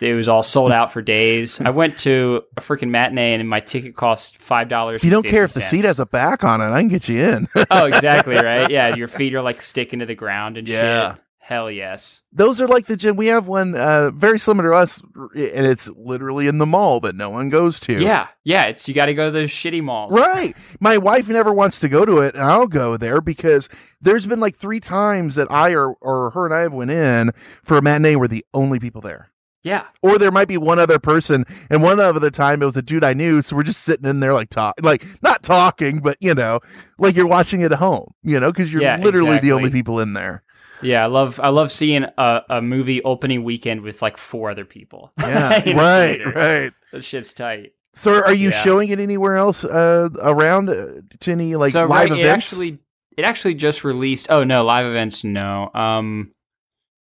it 0.00 0.14
was 0.14 0.28
all 0.28 0.42
sold 0.42 0.72
out 0.72 0.92
for 0.92 1.00
days. 1.00 1.60
I 1.60 1.70
went 1.70 1.96
to 2.00 2.42
a 2.56 2.60
freaking 2.60 2.88
matinee 2.90 3.34
and 3.34 3.48
my 3.48 3.60
ticket 3.60 3.94
cost 3.94 4.36
$5. 4.40 4.96
If 4.96 5.04
you 5.04 5.10
don't 5.10 5.24
care 5.24 5.44
if 5.44 5.52
the 5.54 5.60
seat 5.60 5.84
has 5.84 6.00
a 6.00 6.06
back 6.06 6.42
on 6.42 6.60
it, 6.60 6.64
I 6.70 6.80
can 6.80 6.88
get 6.88 7.08
you 7.08 7.22
in. 7.22 7.46
Oh, 7.70 7.84
exactly, 7.86 8.34
right? 8.50 8.68
Yeah, 8.68 8.96
your 8.96 9.06
feet 9.06 9.32
are 9.36 9.42
like 9.42 9.62
sticking 9.62 10.00
to 10.00 10.06
the 10.06 10.16
ground 10.16 10.58
and 10.58 10.68
Yeah. 10.68 11.12
shit. 11.14 11.22
Hell 11.52 11.70
yes. 11.70 12.22
Those 12.32 12.62
are 12.62 12.66
like 12.66 12.86
the 12.86 12.96
gym. 12.96 13.14
We 13.14 13.26
have 13.26 13.46
one 13.46 13.74
uh, 13.74 14.10
very 14.10 14.38
similar 14.38 14.70
to 14.70 14.74
us, 14.74 15.02
and 15.34 15.66
it's 15.66 15.86
literally 15.90 16.46
in 16.46 16.56
the 16.56 16.64
mall 16.64 16.98
that 17.00 17.14
no 17.14 17.28
one 17.28 17.50
goes 17.50 17.78
to. 17.80 18.00
Yeah. 18.00 18.28
Yeah, 18.42 18.64
it's 18.68 18.88
you 18.88 18.94
got 18.94 19.04
to 19.06 19.12
go 19.12 19.26
to 19.26 19.30
those 19.30 19.50
shitty 19.50 19.82
malls. 19.82 20.14
Right. 20.14 20.56
My 20.80 20.96
wife 20.96 21.28
never 21.28 21.52
wants 21.52 21.78
to 21.80 21.90
go 21.90 22.06
to 22.06 22.20
it, 22.20 22.34
and 22.34 22.42
I'll 22.42 22.68
go 22.68 22.96
there 22.96 23.20
because 23.20 23.68
there's 24.00 24.24
been 24.24 24.40
like 24.40 24.56
three 24.56 24.80
times 24.80 25.34
that 25.34 25.50
I 25.50 25.74
or, 25.74 25.92
or 26.00 26.30
her 26.30 26.46
and 26.46 26.54
I 26.54 26.60
have 26.60 26.72
went 26.72 26.90
in 26.90 27.32
for 27.62 27.76
a 27.76 27.82
matinee 27.82 28.16
where 28.16 28.28
the 28.28 28.46
only 28.54 28.78
people 28.78 29.02
there. 29.02 29.28
Yeah. 29.62 29.88
Or 30.00 30.18
there 30.18 30.30
might 30.30 30.48
be 30.48 30.56
one 30.56 30.78
other 30.78 30.98
person, 30.98 31.44
and 31.68 31.82
one 31.82 32.00
other 32.00 32.30
time 32.30 32.62
it 32.62 32.64
was 32.64 32.78
a 32.78 32.82
dude 32.82 33.04
I 33.04 33.12
knew, 33.12 33.42
so 33.42 33.56
we're 33.56 33.62
just 33.62 33.82
sitting 33.82 34.08
in 34.08 34.20
there 34.20 34.32
like 34.32 34.48
talk, 34.48 34.76
like 34.80 35.04
not 35.22 35.42
talking, 35.42 36.00
but 36.00 36.16
you 36.18 36.34
know, 36.34 36.60
like 36.98 37.14
you're 37.14 37.26
watching 37.26 37.60
it 37.60 37.72
at 37.72 37.78
home, 37.78 38.06
you 38.22 38.40
know, 38.40 38.50
because 38.50 38.72
you're 38.72 38.80
Yeah, 38.80 38.96
literally 38.96 39.38
the 39.38 39.52
only 39.52 39.68
people 39.68 40.00
in 40.00 40.14
there. 40.14 40.42
Yeah, 40.82 41.02
I 41.04 41.06
love 41.06 41.40
I 41.40 41.48
love 41.48 41.70
seeing 41.70 42.04
a, 42.18 42.40
a 42.50 42.62
movie 42.62 43.02
opening 43.02 43.44
weekend 43.44 43.82
with 43.82 44.02
like 44.02 44.16
four 44.16 44.50
other 44.50 44.64
people. 44.64 45.12
Yeah, 45.20 45.48
right, 45.74 46.16
theater. 46.16 46.32
right. 46.36 46.72
That 46.92 47.04
shit's 47.04 47.32
tight. 47.32 47.72
So, 47.94 48.22
are 48.22 48.32
you 48.34 48.48
Yeah. 48.50 48.62
showing 48.62 48.88
it 48.88 48.98
anywhere 48.98 49.36
else 49.36 49.64
uh, 49.64 50.08
around 50.22 50.70
uh, 50.70 51.02
to 51.20 51.30
any 51.32 51.56
like 51.56 51.72
so 51.72 51.82
live 51.86 51.90
right, 51.90 52.18
it 52.18 52.20
events? 52.20 52.52
actually 52.52 52.78
it 53.16 53.24
actually 53.24 53.54
just 53.54 53.84
released. 53.84 54.30
Oh 54.30 54.44
no, 54.44 54.64
live 54.64 54.86
events 54.86 55.24
no. 55.24 55.70
Um 55.74 56.32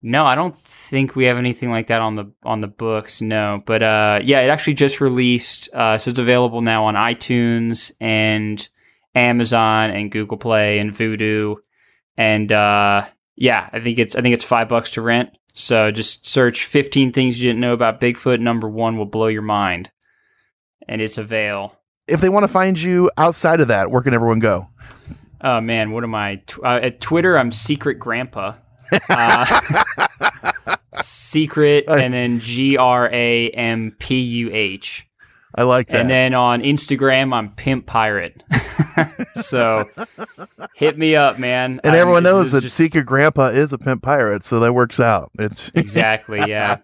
no, 0.03 0.25
I 0.25 0.35
don't 0.35 0.57
think 0.57 1.15
we 1.15 1.27
have 1.27 1.37
anything 1.37 1.71
like 1.71 1.89
that 1.89 2.01
on 2.01 2.17
the 2.17 2.33
on 2.43 2.61
the 2.63 2.67
books. 2.69 3.21
No, 3.21 3.63
but 3.67 3.83
uh 3.83 4.21
yeah, 4.25 4.41
it 4.41 4.49
actually 4.49 4.75
just 4.75 5.01
released 5.01 5.69
uh 5.75 5.99
so 5.99 6.11
it's 6.11 6.19
available 6.19 6.61
now 6.63 6.87
on 6.87 6.95
iTunes 6.95 7.93
and 8.01 8.67
Amazon 9.15 9.91
and 9.91 10.11
Google 10.11 10.39
Play 10.39 10.79
and 10.79 10.93
Vudu 10.93 11.57
and 12.17 12.51
uh 12.51 13.07
yeah, 13.41 13.69
I 13.73 13.81
think 13.81 13.99
it's 13.99 14.15
I 14.15 14.21
think 14.21 14.35
it's 14.35 14.45
5 14.45 14.69
bucks 14.69 14.93
to 14.93 15.03
rent. 15.03 15.37
So 15.55 15.91
just 15.91 16.27
search 16.27 16.67
15 16.67 17.11
things 17.11 17.41
you 17.41 17.49
didn't 17.49 17.61
know 17.61 17.73
about 17.73 18.01
Bigfoot. 18.01 18.39
Number 18.39 18.69
1 18.69 18.97
will 18.97 19.07
blow 19.07 19.27
your 19.27 19.43
mind. 19.43 19.91
And 20.87 21.01
it's 21.01 21.19
avail. 21.19 21.77
if 22.07 22.21
they 22.21 22.29
want 22.29 22.45
to 22.45 22.49
find 22.49 22.81
you 22.81 23.11
outside 23.17 23.61
of 23.61 23.69
that, 23.69 23.91
where 23.91 24.03
can 24.03 24.15
everyone 24.15 24.39
go? 24.41 24.69
Oh 25.41 25.61
man, 25.61 25.91
what 25.91 26.05
am 26.05 26.15
I? 26.15 26.43
Uh, 26.63 26.81
at 26.83 27.01
Twitter, 27.01 27.37
I'm 27.39 27.51
Secret 27.51 27.95
Grandpa. 27.99 28.55
Uh, 29.09 30.77
secret 30.95 31.85
and 31.87 32.13
then 32.13 32.41
G 32.41 32.77
R 32.77 33.09
A 33.13 33.49
M 33.51 33.95
P 33.99 34.21
U 34.21 34.51
H. 34.53 35.07
I 35.55 35.63
like 35.63 35.89
that. 35.89 36.03
And 36.03 36.11
then 36.11 36.35
on 36.35 36.63
Instagram, 36.63 37.35
I'm 37.35 37.51
Pimp 37.51 37.87
Pirate. 37.87 38.43
so 39.35 39.89
hit 40.75 40.97
me 40.99 41.17
up, 41.17 41.39
man. 41.39 41.81
and 41.83 41.93
I'm- 41.93 42.01
everyone 42.01 42.23
knows 42.23 42.53
that 42.53 42.63
just- 42.63 43.07
Grandpa 43.07 43.49
is 43.49 43.73
a 43.73 43.79
pimp 43.79 44.03
pirate, 44.03 44.45
so 44.45 44.61
that 44.61 44.73
works 44.73 45.01
out. 45.01 45.31
It's 45.39 45.71
exactly, 45.75 46.39
yeah. 46.49 46.79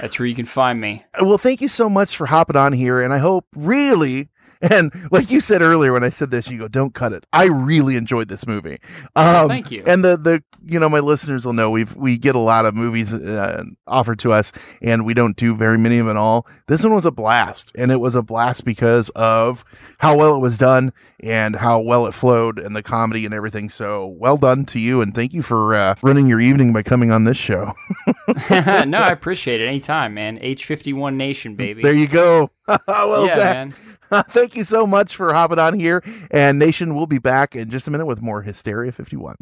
That's 0.00 0.18
where 0.18 0.26
you 0.26 0.34
can 0.34 0.44
find 0.46 0.80
me. 0.80 1.04
well, 1.20 1.38
thank 1.38 1.60
you 1.60 1.68
so 1.68 1.88
much 1.88 2.16
for 2.16 2.26
hopping 2.26 2.56
on 2.56 2.72
here, 2.72 3.00
and 3.00 3.12
I 3.12 3.18
hope 3.18 3.46
really. 3.54 4.28
And 4.70 4.92
like 5.10 5.30
you 5.30 5.40
said 5.40 5.62
earlier, 5.62 5.92
when 5.92 6.04
I 6.04 6.10
said 6.10 6.30
this, 6.30 6.48
you 6.48 6.58
go, 6.58 6.68
"Don't 6.68 6.94
cut 6.94 7.12
it." 7.12 7.24
I 7.32 7.46
really 7.46 7.96
enjoyed 7.96 8.28
this 8.28 8.46
movie. 8.46 8.78
Um, 9.14 9.48
thank 9.48 9.70
you. 9.70 9.82
And 9.86 10.04
the 10.04 10.16
the 10.16 10.42
you 10.64 10.80
know 10.80 10.88
my 10.88 11.00
listeners 11.00 11.44
will 11.44 11.52
know 11.52 11.70
we've 11.70 11.94
we 11.96 12.18
get 12.18 12.34
a 12.34 12.40
lot 12.40 12.66
of 12.66 12.74
movies 12.74 13.14
uh, 13.14 13.64
offered 13.86 14.18
to 14.20 14.32
us, 14.32 14.52
and 14.82 15.06
we 15.06 15.14
don't 15.14 15.36
do 15.36 15.54
very 15.54 15.78
many 15.78 15.98
of 15.98 16.06
them 16.06 16.16
at 16.16 16.18
all. 16.18 16.46
This 16.66 16.82
one 16.82 16.94
was 16.94 17.06
a 17.06 17.10
blast, 17.10 17.72
and 17.74 17.90
it 17.90 18.00
was 18.00 18.14
a 18.14 18.22
blast 18.22 18.64
because 18.64 19.08
of 19.10 19.64
how 19.98 20.16
well 20.16 20.34
it 20.34 20.40
was 20.40 20.58
done 20.58 20.92
and 21.20 21.56
how 21.56 21.80
well 21.80 22.06
it 22.06 22.12
flowed 22.12 22.58
and 22.58 22.74
the 22.74 22.82
comedy 22.82 23.24
and 23.24 23.34
everything. 23.34 23.68
So 23.68 24.06
well 24.06 24.36
done 24.36 24.64
to 24.66 24.80
you, 24.80 25.00
and 25.00 25.14
thank 25.14 25.32
you 25.32 25.42
for 25.42 25.74
uh, 25.74 25.94
running 26.02 26.26
your 26.26 26.40
evening 26.40 26.72
by 26.72 26.82
coming 26.82 27.10
on 27.10 27.24
this 27.24 27.36
show. 27.36 27.72
no, 28.50 28.98
I 28.98 29.10
appreciate 29.10 29.60
it. 29.60 29.66
Anytime, 29.66 30.14
man. 30.14 30.38
H51 30.38 31.14
Nation, 31.14 31.56
baby. 31.56 31.82
There 31.82 31.94
you 31.94 32.08
go. 32.08 32.50
well, 32.88 33.26
yeah, 33.26 33.36
Zach, 33.36 33.54
man. 33.54 33.74
thank 34.28 34.56
you 34.56 34.64
so 34.64 34.86
much 34.86 35.16
for 35.16 35.32
hopping 35.32 35.58
on 35.58 35.78
here. 35.78 36.02
And 36.30 36.58
Nation 36.58 36.94
will 36.94 37.06
be 37.06 37.18
back 37.18 37.56
in 37.56 37.70
just 37.70 37.88
a 37.88 37.90
minute 37.90 38.06
with 38.06 38.22
more 38.22 38.42
Hysteria 38.42 38.92
51. 38.92 39.36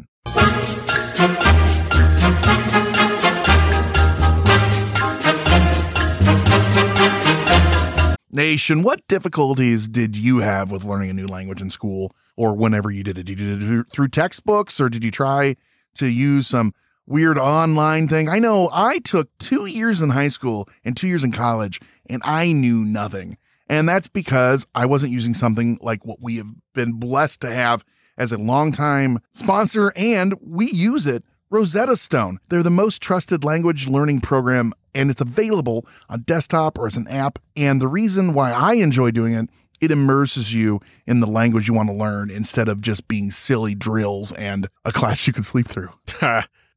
Nation, 8.31 8.83
what 8.83 9.07
difficulties 9.07 9.87
did 9.87 10.17
you 10.17 10.39
have 10.39 10.69
with 10.69 10.83
learning 10.83 11.09
a 11.09 11.13
new 11.13 11.25
language 11.27 11.61
in 11.61 11.69
school 11.69 12.13
or 12.35 12.53
whenever 12.53 12.91
you 12.91 13.01
did 13.01 13.17
it? 13.17 13.23
Did 13.23 13.39
you 13.39 13.57
do 13.57 13.79
it 13.79 13.89
through 13.89 14.09
textbooks 14.09 14.81
or 14.81 14.89
did 14.89 15.05
you 15.05 15.11
try 15.11 15.55
to 15.95 16.07
use 16.07 16.47
some 16.47 16.73
weird 17.07 17.37
online 17.37 18.09
thing? 18.09 18.27
I 18.27 18.39
know 18.39 18.69
I 18.73 18.99
took 18.99 19.29
two 19.37 19.67
years 19.67 20.01
in 20.01 20.09
high 20.09 20.27
school 20.27 20.67
and 20.83 20.97
two 20.97 21.07
years 21.07 21.23
in 21.23 21.31
college 21.31 21.79
and 22.09 22.21
I 22.25 22.51
knew 22.51 22.83
nothing. 22.83 23.37
And 23.67 23.89
that's 23.89 24.07
because 24.07 24.67
I 24.75 24.85
wasn't 24.85 25.11
using 25.11 25.33
something 25.33 25.79
like 25.81 26.05
what 26.05 26.21
we 26.21 26.37
have 26.37 26.49
been 26.73 26.93
blessed 26.93 27.41
to 27.41 27.51
have 27.51 27.83
as 28.17 28.31
a 28.31 28.37
longtime 28.37 29.19
sponsor, 29.31 29.91
and 29.95 30.35
we 30.41 30.71
use 30.71 31.05
it 31.07 31.23
Rosetta 31.49 31.97
Stone. 31.97 32.39
They're 32.49 32.63
the 32.63 32.69
most 32.69 33.01
trusted 33.01 33.43
language 33.43 33.87
learning 33.87 34.21
program, 34.21 34.73
and 34.93 35.09
it's 35.09 35.21
available 35.21 35.85
on 36.09 36.21
desktop 36.21 36.77
or 36.77 36.87
as 36.87 36.97
an 36.97 37.07
app. 37.07 37.39
And 37.55 37.81
the 37.81 37.87
reason 37.87 38.33
why 38.33 38.51
I 38.51 38.73
enjoy 38.73 39.11
doing 39.11 39.33
it, 39.33 39.49
it 39.81 39.91
immerses 39.91 40.53
you 40.53 40.79
in 41.05 41.19
the 41.19 41.27
language 41.27 41.67
you 41.67 41.73
want 41.73 41.89
to 41.89 41.95
learn 41.95 42.29
instead 42.29 42.69
of 42.69 42.81
just 42.81 43.07
being 43.07 43.31
silly 43.31 43.75
drills 43.75 44.31
and 44.33 44.69
a 44.85 44.91
class 44.91 45.27
you 45.27 45.33
can 45.33 45.43
sleep 45.43 45.67
through. 45.67 45.89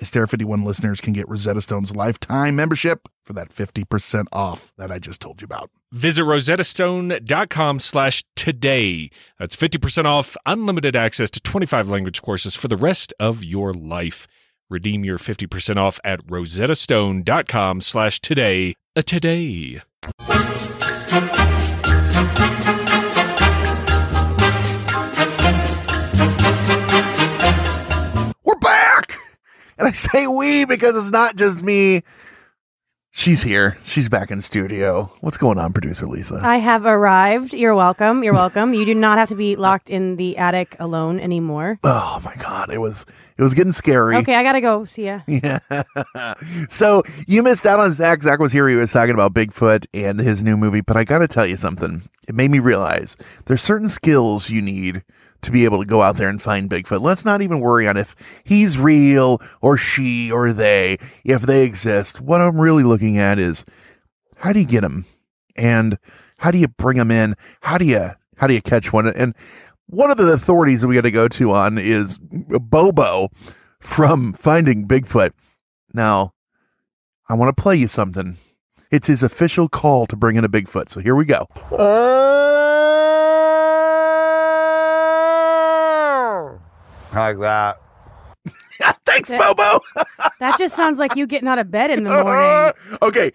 Hysteria 0.00 0.26
51 0.26 0.64
listeners 0.64 0.98
can 0.98 1.12
get 1.12 1.28
Rosetta 1.28 1.60
Stone's 1.60 1.94
lifetime 1.94 2.56
membership 2.56 3.06
for 3.22 3.34
that 3.34 3.50
50% 3.50 4.24
off 4.32 4.72
that 4.78 4.90
I 4.90 4.98
just 4.98 5.20
told 5.20 5.42
you 5.42 5.44
about. 5.44 5.70
Visit 5.92 6.22
rosettastone.com 6.22 7.78
slash 7.78 8.24
today. 8.34 9.10
That's 9.38 9.54
50% 9.54 10.06
off 10.06 10.38
unlimited 10.46 10.96
access 10.96 11.30
to 11.32 11.40
25 11.40 11.90
language 11.90 12.22
courses 12.22 12.56
for 12.56 12.68
the 12.68 12.78
rest 12.78 13.12
of 13.20 13.44
your 13.44 13.74
life. 13.74 14.26
Redeem 14.70 15.04
your 15.04 15.18
50% 15.18 15.76
off 15.76 16.00
at 16.02 16.26
rosettastone.com 16.26 17.82
slash 17.82 18.20
today. 18.20 18.74
A 18.96 19.02
today. 19.02 19.82
And 29.80 29.88
I 29.88 29.92
say 29.92 30.26
we 30.26 30.66
because 30.66 30.94
it's 30.94 31.10
not 31.10 31.36
just 31.36 31.62
me. 31.62 32.02
She's 33.12 33.42
here. 33.42 33.78
She's 33.82 34.10
back 34.10 34.30
in 34.30 34.42
studio. 34.42 35.10
What's 35.22 35.38
going 35.38 35.58
on, 35.58 35.72
producer 35.72 36.06
Lisa? 36.06 36.38
I 36.42 36.58
have 36.58 36.84
arrived. 36.84 37.54
You're 37.54 37.74
welcome. 37.74 38.22
You're 38.22 38.34
welcome. 38.34 38.74
you 38.74 38.84
do 38.84 38.94
not 38.94 39.16
have 39.16 39.30
to 39.30 39.34
be 39.34 39.56
locked 39.56 39.88
in 39.88 40.16
the 40.16 40.36
attic 40.36 40.76
alone 40.78 41.18
anymore. 41.18 41.78
oh 41.82 42.20
my 42.22 42.34
god, 42.36 42.68
it 42.70 42.76
was 42.78 43.06
it 43.38 43.42
was 43.42 43.54
getting 43.54 43.72
scary. 43.72 44.16
Okay, 44.16 44.34
I 44.34 44.42
gotta 44.42 44.60
go. 44.60 44.84
See 44.84 45.06
ya. 45.06 45.20
Yeah. 45.26 45.60
so 46.68 47.02
you 47.26 47.42
missed 47.42 47.66
out 47.66 47.80
on 47.80 47.90
Zach. 47.92 48.22
Zach 48.22 48.38
was 48.38 48.52
here. 48.52 48.68
He 48.68 48.74
was 48.76 48.92
talking 48.92 49.14
about 49.14 49.32
Bigfoot 49.32 49.86
and 49.94 50.20
his 50.20 50.42
new 50.44 50.58
movie. 50.58 50.82
But 50.82 50.98
I 50.98 51.04
got 51.04 51.18
to 51.18 51.28
tell 51.28 51.46
you 51.46 51.56
something. 51.56 52.02
It 52.28 52.34
made 52.34 52.50
me 52.50 52.58
realize 52.58 53.16
there's 53.46 53.62
certain 53.62 53.88
skills 53.88 54.50
you 54.50 54.60
need 54.60 55.04
to 55.42 55.50
be 55.50 55.64
able 55.64 55.80
to 55.80 55.88
go 55.88 56.02
out 56.02 56.16
there 56.16 56.28
and 56.28 56.40
find 56.40 56.68
Bigfoot. 56.70 57.00
Let's 57.00 57.24
not 57.24 57.42
even 57.42 57.60
worry 57.60 57.88
on 57.88 57.96
if 57.96 58.14
he's 58.44 58.78
real 58.78 59.40
or 59.60 59.76
she 59.76 60.30
or 60.30 60.52
they, 60.52 60.98
if 61.24 61.42
they 61.42 61.64
exist. 61.64 62.20
What 62.20 62.40
I'm 62.40 62.60
really 62.60 62.82
looking 62.82 63.18
at 63.18 63.38
is 63.38 63.64
how 64.38 64.52
do 64.52 64.60
you 64.60 64.66
get 64.66 64.82
them 64.82 65.04
and 65.56 65.98
how 66.38 66.50
do 66.50 66.58
you 66.58 66.68
bring 66.68 66.96
them 66.96 67.10
in? 67.10 67.34
How 67.60 67.78
do 67.78 67.84
you 67.84 68.12
how 68.36 68.46
do 68.46 68.54
you 68.54 68.62
catch 68.62 68.92
one? 68.92 69.06
And 69.06 69.34
one 69.86 70.10
of 70.10 70.16
the 70.16 70.32
authorities 70.32 70.80
that 70.80 70.88
we 70.88 70.94
got 70.94 71.02
to 71.02 71.10
go 71.10 71.28
to 71.28 71.50
on 71.50 71.76
is 71.76 72.18
Bobo 72.18 73.28
from 73.78 74.32
Finding 74.32 74.88
Bigfoot. 74.88 75.32
Now, 75.92 76.32
I 77.28 77.34
want 77.34 77.54
to 77.54 77.62
play 77.62 77.76
you 77.76 77.88
something. 77.88 78.38
It's 78.90 79.08
his 79.08 79.22
official 79.22 79.68
call 79.68 80.06
to 80.06 80.16
bring 80.16 80.36
in 80.36 80.44
a 80.44 80.48
Bigfoot. 80.48 80.88
So 80.88 81.00
here 81.00 81.14
we 81.14 81.24
go. 81.24 81.46
Uh, 81.70 82.49
Like 87.14 87.38
that. 87.40 87.80
Thanks, 89.04 89.30
Bobo. 89.30 89.80
That 90.38 90.58
just 90.58 90.74
sounds 90.74 90.98
like 90.98 91.16
you 91.16 91.26
getting 91.26 91.48
out 91.48 91.58
of 91.58 91.70
bed 91.70 91.90
in 91.90 92.04
the 92.04 92.10
morning. 92.10 92.72
okay, 93.02 93.30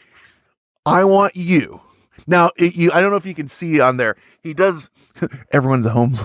I 0.87 1.03
want 1.03 1.35
you. 1.35 1.81
Now, 2.25 2.49
it, 2.57 2.75
you, 2.75 2.91
I 2.91 2.99
don't 2.99 3.11
know 3.11 3.17
if 3.17 3.27
you 3.27 3.35
can 3.35 3.47
see 3.47 3.79
on 3.79 3.97
there. 3.97 4.15
He 4.41 4.55
does. 4.55 4.89
Everyone's 5.51 5.85
at 5.85 5.91
home. 5.91 6.15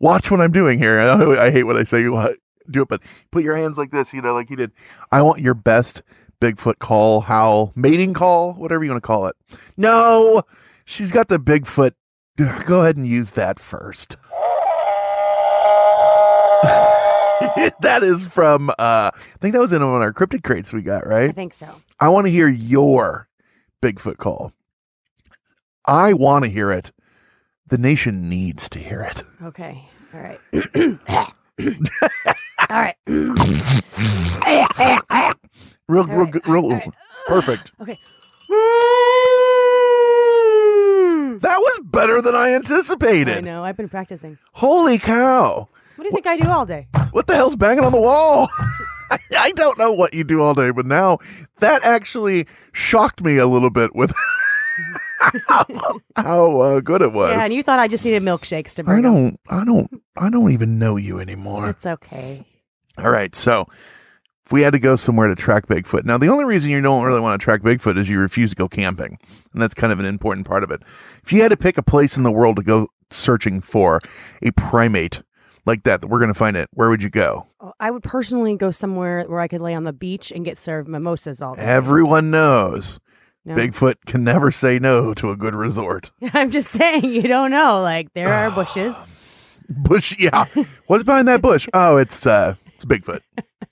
Watch 0.00 0.30
what 0.30 0.40
I'm 0.40 0.50
doing 0.52 0.78
here. 0.78 0.98
I, 0.98 1.16
know- 1.18 1.38
I 1.38 1.50
hate 1.50 1.64
when 1.64 1.76
I 1.76 1.82
say 1.82 2.08
what, 2.08 2.38
do 2.70 2.80
it, 2.80 2.88
but 2.88 3.02
put 3.30 3.44
your 3.44 3.54
hands 3.56 3.76
like 3.76 3.90
this. 3.90 4.14
You 4.14 4.22
know, 4.22 4.32
like 4.32 4.48
he 4.48 4.56
did. 4.56 4.72
I 5.10 5.20
want 5.20 5.40
your 5.42 5.54
best 5.54 6.02
Bigfoot 6.40 6.78
call, 6.78 7.20
howl, 7.22 7.72
mating 7.76 8.14
call, 8.14 8.54
whatever 8.54 8.82
you 8.82 8.90
want 8.90 9.02
to 9.02 9.06
call 9.06 9.26
it. 9.26 9.36
No, 9.76 10.42
she's 10.86 11.12
got 11.12 11.28
the 11.28 11.38
Bigfoot. 11.38 11.92
Go 12.36 12.80
ahead 12.80 12.96
and 12.96 13.06
use 13.06 13.32
that 13.32 13.60
first. 13.60 14.16
that 17.80 18.00
is 18.02 18.26
from. 18.26 18.70
uh 18.70 19.10
I 19.14 19.18
think 19.40 19.54
that 19.54 19.60
was 19.60 19.72
in 19.72 19.82
one 19.82 19.96
of 19.96 20.02
our 20.02 20.12
cryptic 20.12 20.42
crates 20.44 20.72
we 20.72 20.82
got, 20.82 21.06
right? 21.06 21.28
I 21.28 21.32
think 21.32 21.54
so. 21.54 21.68
I 21.98 22.08
want 22.08 22.26
to 22.26 22.30
hear 22.30 22.48
your 22.48 23.28
Bigfoot 23.82 24.18
call. 24.18 24.52
I 25.86 26.12
want 26.12 26.44
to 26.44 26.50
hear 26.50 26.70
it. 26.70 26.92
The 27.66 27.78
nation 27.78 28.28
needs 28.28 28.68
to 28.70 28.78
hear 28.78 29.02
it. 29.02 29.22
Okay. 29.42 29.84
All 30.14 30.20
right. 30.20 30.38
All 32.70 32.80
right. 32.80 32.94
Real, 35.88 36.04
real, 36.06 36.06
right, 36.06 36.30
good- 36.30 36.46
all 36.46 36.52
real, 36.54 36.70
right. 36.70 36.88
perfect. 37.26 37.72
Okay. 37.80 37.96
That 41.40 41.56
was 41.58 41.71
better 41.82 42.22
than 42.22 42.34
I 42.34 42.54
anticipated. 42.54 43.36
I 43.36 43.40
know. 43.40 43.64
I've 43.64 43.76
been 43.76 43.88
practicing. 43.88 44.38
Holy 44.52 44.98
cow! 44.98 45.68
What 45.96 46.04
do 46.04 46.08
you 46.08 46.12
think 46.12 46.26
I 46.26 46.36
do 46.36 46.48
all 46.48 46.66
day? 46.66 46.88
What 47.12 47.26
the 47.26 47.34
hell's 47.34 47.56
banging 47.56 47.84
on 47.84 47.92
the 47.92 48.00
wall? 48.00 48.48
I 49.38 49.52
don't 49.52 49.78
know 49.78 49.92
what 49.92 50.14
you 50.14 50.24
do 50.24 50.40
all 50.40 50.54
day, 50.54 50.70
but 50.70 50.86
now 50.86 51.18
that 51.58 51.84
actually 51.84 52.46
shocked 52.72 53.22
me 53.22 53.36
a 53.36 53.46
little 53.46 53.70
bit 53.70 53.94
with 53.94 54.12
how, 55.48 56.00
how 56.16 56.60
uh, 56.60 56.80
good 56.80 57.02
it 57.02 57.12
was. 57.12 57.30
Yeah, 57.30 57.44
and 57.44 57.52
you 57.52 57.62
thought 57.62 57.78
I 57.78 57.88
just 57.88 58.04
needed 58.04 58.22
milkshakes 58.22 58.74
to 58.76 58.90
I 58.90 59.00
don't, 59.00 59.38
I 59.48 59.64
don't, 59.64 60.02
I 60.16 60.30
don't 60.30 60.52
even 60.52 60.78
know 60.78 60.96
you 60.96 61.20
anymore. 61.20 61.68
It's 61.70 61.86
okay. 61.86 62.46
All 62.98 63.10
right, 63.10 63.34
so 63.34 63.68
if 64.52 64.54
we 64.54 64.60
had 64.60 64.74
to 64.74 64.78
go 64.78 64.96
somewhere 64.96 65.28
to 65.28 65.34
track 65.34 65.66
Bigfoot, 65.66 66.04
now 66.04 66.18
the 66.18 66.28
only 66.28 66.44
reason 66.44 66.70
you 66.70 66.78
don't 66.82 67.06
really 67.06 67.22
want 67.22 67.40
to 67.40 67.42
track 67.42 67.62
Bigfoot 67.62 67.96
is 67.98 68.06
you 68.10 68.18
refuse 68.18 68.50
to 68.50 68.56
go 68.56 68.68
camping, 68.68 69.16
and 69.54 69.62
that's 69.62 69.72
kind 69.72 69.90
of 69.90 69.98
an 69.98 70.04
important 70.04 70.46
part 70.46 70.62
of 70.62 70.70
it. 70.70 70.82
If 71.22 71.32
you 71.32 71.40
had 71.40 71.48
to 71.52 71.56
pick 71.56 71.78
a 71.78 71.82
place 71.82 72.18
in 72.18 72.22
the 72.22 72.30
world 72.30 72.56
to 72.56 72.62
go 72.62 72.88
searching 73.10 73.62
for 73.62 74.02
a 74.42 74.50
primate 74.50 75.22
like 75.64 75.84
that, 75.84 76.02
that 76.02 76.08
we're 76.08 76.18
going 76.18 76.28
to 76.34 76.38
find 76.38 76.54
it, 76.54 76.68
where 76.74 76.90
would 76.90 77.02
you 77.02 77.08
go? 77.08 77.46
Oh, 77.62 77.72
I 77.80 77.90
would 77.90 78.02
personally 78.02 78.54
go 78.54 78.70
somewhere 78.70 79.24
where 79.24 79.40
I 79.40 79.48
could 79.48 79.62
lay 79.62 79.72
on 79.74 79.84
the 79.84 79.92
beach 79.94 80.30
and 80.30 80.44
get 80.44 80.58
served 80.58 80.86
mimosas 80.86 81.40
all 81.40 81.54
day. 81.54 81.62
Everyone 81.62 82.30
knows 82.30 83.00
No. 83.46 83.54
Bigfoot 83.54 84.04
can 84.04 84.22
never 84.22 84.50
say 84.50 84.78
no 84.78 85.14
to 85.14 85.30
a 85.30 85.36
good 85.36 85.54
resort. 85.54 86.10
I'm 86.34 86.50
just 86.50 86.68
saying, 86.68 87.04
you 87.04 87.22
don't 87.22 87.52
know. 87.52 87.80
Like 87.80 88.12
there 88.12 88.34
are 88.34 88.50
bushes. 88.50 89.02
Bush, 89.70 90.14
yeah. 90.18 90.44
What's 90.88 91.04
behind 91.04 91.26
that 91.28 91.40
bush? 91.40 91.68
Oh, 91.72 91.96
it's 91.96 92.26
uh, 92.26 92.56
it's 92.76 92.84
Bigfoot. 92.84 93.20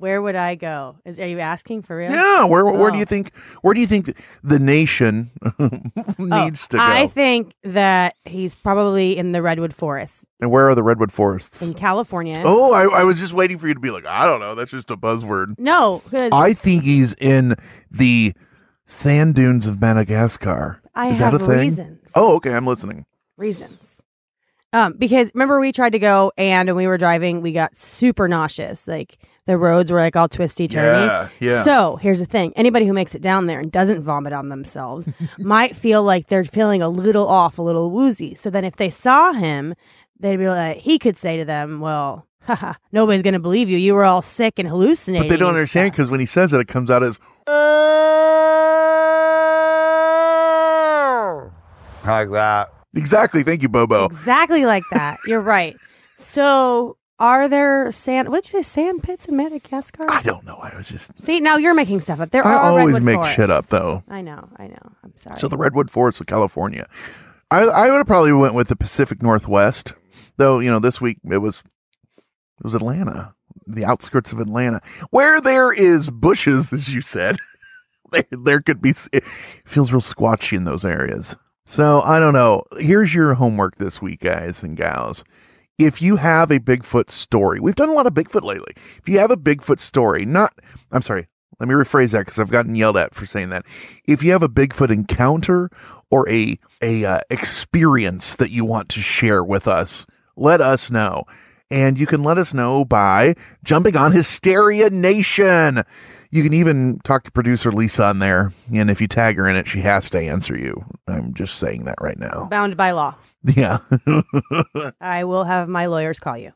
Where 0.00 0.20
would 0.22 0.34
I 0.36 0.54
go? 0.54 0.96
Is 1.04 1.20
are 1.20 1.28
you 1.28 1.38
asking 1.40 1.82
for 1.82 1.96
real? 1.96 2.10
Yeah. 2.10 2.44
Where 2.46 2.64
where 2.64 2.90
do 2.90 2.96
Oh. 2.96 3.00
you 3.00 3.04
think 3.04 3.36
where 3.62 3.74
do 3.74 3.80
you 3.80 3.86
think 3.86 4.16
the 4.42 4.58
nation 4.58 5.30
Oh, 5.58 5.70
needs 6.18 6.66
to 6.68 6.76
go? 6.78 6.82
I 6.82 7.06
think 7.06 7.52
that 7.64 8.14
he's 8.24 8.54
probably 8.54 9.16
in 9.16 9.32
the 9.32 9.42
redwood 9.42 9.74
forest 9.74 10.26
and 10.40 10.50
where 10.50 10.68
are 10.68 10.74
the 10.74 10.82
redwood 10.82 11.12
forests? 11.12 11.60
in 11.62 11.74
California. 11.74 12.42
Oh, 12.44 12.72
I, 12.72 13.00
I 13.00 13.04
was 13.04 13.18
just 13.20 13.32
waiting 13.34 13.58
for 13.58 13.68
you 13.68 13.74
to 13.74 13.80
be 13.80 13.90
like, 13.90 14.06
I 14.06 14.24
don't 14.24 14.40
know. 14.40 14.54
That's 14.54 14.70
just 14.70 14.90
a 14.90 14.96
buzzword. 14.96 15.58
No, 15.58 16.02
I 16.12 16.52
think 16.54 16.82
he's 16.84 17.14
in 17.14 17.54
the 17.90 18.32
sand 18.86 19.34
dunes 19.34 19.66
of 19.66 19.80
Madagascar. 19.80 20.80
I 20.94 21.08
Is 21.10 21.20
have 21.20 21.32
that 21.32 21.42
a 21.42 21.46
thing? 21.46 21.58
reasons. 21.58 22.10
Oh, 22.14 22.34
okay. 22.36 22.54
I'm 22.54 22.66
listening. 22.66 23.06
reasons. 23.36 23.99
Um, 24.72 24.92
because 24.92 25.32
remember 25.34 25.58
we 25.58 25.72
tried 25.72 25.92
to 25.92 25.98
go 25.98 26.32
and 26.38 26.68
when 26.68 26.76
we 26.76 26.86
were 26.86 26.98
driving, 26.98 27.40
we 27.40 27.52
got 27.52 27.74
super 27.74 28.28
nauseous. 28.28 28.86
Like 28.86 29.18
the 29.46 29.56
roads 29.56 29.90
were 29.90 29.98
like 29.98 30.14
all 30.14 30.28
twisty 30.28 30.68
turny. 30.68 31.06
Yeah, 31.06 31.28
yeah. 31.40 31.62
So 31.64 31.96
here's 31.96 32.20
the 32.20 32.26
thing: 32.26 32.52
anybody 32.54 32.86
who 32.86 32.92
makes 32.92 33.14
it 33.14 33.22
down 33.22 33.46
there 33.46 33.58
and 33.58 33.72
doesn't 33.72 34.02
vomit 34.02 34.32
on 34.32 34.48
themselves 34.48 35.08
might 35.38 35.74
feel 35.74 36.04
like 36.04 36.28
they're 36.28 36.44
feeling 36.44 36.82
a 36.82 36.88
little 36.88 37.26
off, 37.26 37.58
a 37.58 37.62
little 37.62 37.90
woozy. 37.90 38.34
So 38.36 38.48
then, 38.48 38.64
if 38.64 38.76
they 38.76 38.90
saw 38.90 39.32
him, 39.32 39.74
they'd 40.20 40.36
be 40.36 40.48
like, 40.48 40.76
he 40.76 40.98
could 41.00 41.16
say 41.16 41.36
to 41.38 41.44
them, 41.44 41.80
"Well, 41.80 42.28
haha, 42.42 42.74
nobody's 42.92 43.22
gonna 43.22 43.40
believe 43.40 43.68
you. 43.68 43.76
You 43.76 43.94
were 43.96 44.04
all 44.04 44.22
sick 44.22 44.60
and 44.60 44.68
hallucinating." 44.68 45.26
But 45.28 45.34
they 45.34 45.38
don't 45.38 45.54
understand 45.54 45.90
because 45.90 46.10
when 46.10 46.20
he 46.20 46.26
says 46.26 46.52
it, 46.52 46.60
it 46.60 46.68
comes 46.68 46.90
out 46.90 47.02
as 47.02 47.18
Like 52.06 52.30
that. 52.30 52.72
Exactly. 52.94 53.42
Thank 53.42 53.62
you, 53.62 53.68
Bobo. 53.68 54.06
exactly 54.06 54.66
like 54.66 54.82
that. 54.92 55.18
You're 55.26 55.40
right. 55.40 55.76
So, 56.16 56.96
are 57.18 57.48
there 57.48 57.90
sand? 57.92 58.28
What 58.28 58.44
did 58.44 58.52
you 58.52 58.62
say? 58.62 58.82
Sand 58.82 59.02
pits 59.02 59.26
in 59.26 59.36
Madagascar? 59.36 60.10
I 60.10 60.22
don't 60.22 60.44
know. 60.44 60.56
I 60.56 60.74
was 60.76 60.88
just. 60.88 61.18
See, 61.20 61.40
now 61.40 61.56
you're 61.56 61.74
making 61.74 62.00
stuff 62.00 62.20
up. 62.20 62.30
There 62.30 62.46
I 62.46 62.54
are 62.54 62.60
always 62.60 62.94
redwood 62.94 63.02
make 63.02 63.14
forests. 63.16 63.36
shit 63.36 63.50
up 63.50 63.66
though. 63.66 64.02
I 64.08 64.20
know, 64.22 64.48
I 64.56 64.68
know. 64.68 64.92
I'm 65.04 65.16
sorry. 65.16 65.38
So 65.38 65.48
the 65.48 65.56
redwood 65.56 65.90
forests 65.90 66.20
of 66.20 66.26
California. 66.26 66.86
I 67.50 67.62
I 67.62 67.90
would 67.90 67.98
have 67.98 68.06
probably 68.06 68.32
went 68.32 68.54
with 68.54 68.68
the 68.68 68.76
Pacific 68.76 69.22
Northwest, 69.22 69.94
though. 70.36 70.58
You 70.60 70.70
know, 70.70 70.78
this 70.78 71.00
week 71.00 71.18
it 71.30 71.38
was 71.38 71.62
it 72.18 72.64
was 72.64 72.74
Atlanta, 72.74 73.34
the 73.66 73.84
outskirts 73.84 74.32
of 74.32 74.40
Atlanta, 74.40 74.80
where 75.10 75.40
there 75.40 75.72
is 75.72 76.10
bushes, 76.10 76.72
as 76.72 76.94
you 76.94 77.00
said. 77.02 77.36
there 78.12 78.24
there 78.30 78.60
could 78.60 78.80
be. 78.80 78.94
It 79.12 79.24
feels 79.24 79.92
real 79.92 80.00
squatchy 80.00 80.56
in 80.56 80.64
those 80.64 80.84
areas. 80.84 81.36
So 81.70 82.00
I 82.00 82.18
don't 82.18 82.32
know. 82.32 82.64
Here's 82.80 83.14
your 83.14 83.34
homework 83.34 83.76
this 83.76 84.02
week, 84.02 84.22
guys 84.22 84.64
and 84.64 84.76
gals. 84.76 85.22
If 85.78 86.02
you 86.02 86.16
have 86.16 86.50
a 86.50 86.58
Bigfoot 86.58 87.10
story, 87.10 87.60
we've 87.60 87.76
done 87.76 87.88
a 87.88 87.92
lot 87.92 88.08
of 88.08 88.12
Bigfoot 88.12 88.42
lately. 88.42 88.72
If 88.98 89.08
you 89.08 89.20
have 89.20 89.30
a 89.30 89.36
Bigfoot 89.36 89.78
story, 89.78 90.24
not, 90.24 90.52
I'm 90.90 91.00
sorry, 91.00 91.28
let 91.60 91.68
me 91.68 91.76
rephrase 91.76 92.10
that 92.10 92.26
because 92.26 92.40
I've 92.40 92.50
gotten 92.50 92.74
yelled 92.74 92.96
at 92.96 93.14
for 93.14 93.24
saying 93.24 93.50
that. 93.50 93.66
If 94.04 94.24
you 94.24 94.32
have 94.32 94.42
a 94.42 94.48
Bigfoot 94.48 94.90
encounter 94.90 95.70
or 96.10 96.28
a 96.28 96.58
a 96.82 97.04
uh, 97.04 97.20
experience 97.30 98.34
that 98.34 98.50
you 98.50 98.64
want 98.64 98.88
to 98.88 99.00
share 99.00 99.44
with 99.44 99.68
us, 99.68 100.06
let 100.34 100.60
us 100.60 100.90
know. 100.90 101.22
And 101.70 101.98
you 101.98 102.06
can 102.06 102.22
let 102.22 102.38
us 102.38 102.52
know 102.52 102.84
by 102.84 103.34
jumping 103.62 103.96
on 103.96 104.12
Hysteria 104.12 104.90
Nation. 104.90 105.82
You 106.30 106.42
can 106.42 106.52
even 106.52 106.98
talk 107.04 107.24
to 107.24 107.32
producer 107.32 107.72
Lisa 107.72 108.06
on 108.06 108.18
there. 108.18 108.52
And 108.72 108.90
if 108.90 109.00
you 109.00 109.08
tag 109.08 109.36
her 109.36 109.48
in 109.48 109.56
it, 109.56 109.68
she 109.68 109.80
has 109.80 110.10
to 110.10 110.20
answer 110.20 110.56
you. 110.56 110.84
I'm 111.08 111.34
just 111.34 111.58
saying 111.58 111.84
that 111.84 112.00
right 112.00 112.18
now. 112.18 112.48
Bound 112.50 112.76
by 112.76 112.90
law. 112.92 113.14
Yeah. 113.42 113.78
I 115.00 115.24
will 115.24 115.44
have 115.44 115.68
my 115.68 115.86
lawyers 115.86 116.18
call 116.18 116.36
you. 116.36 116.52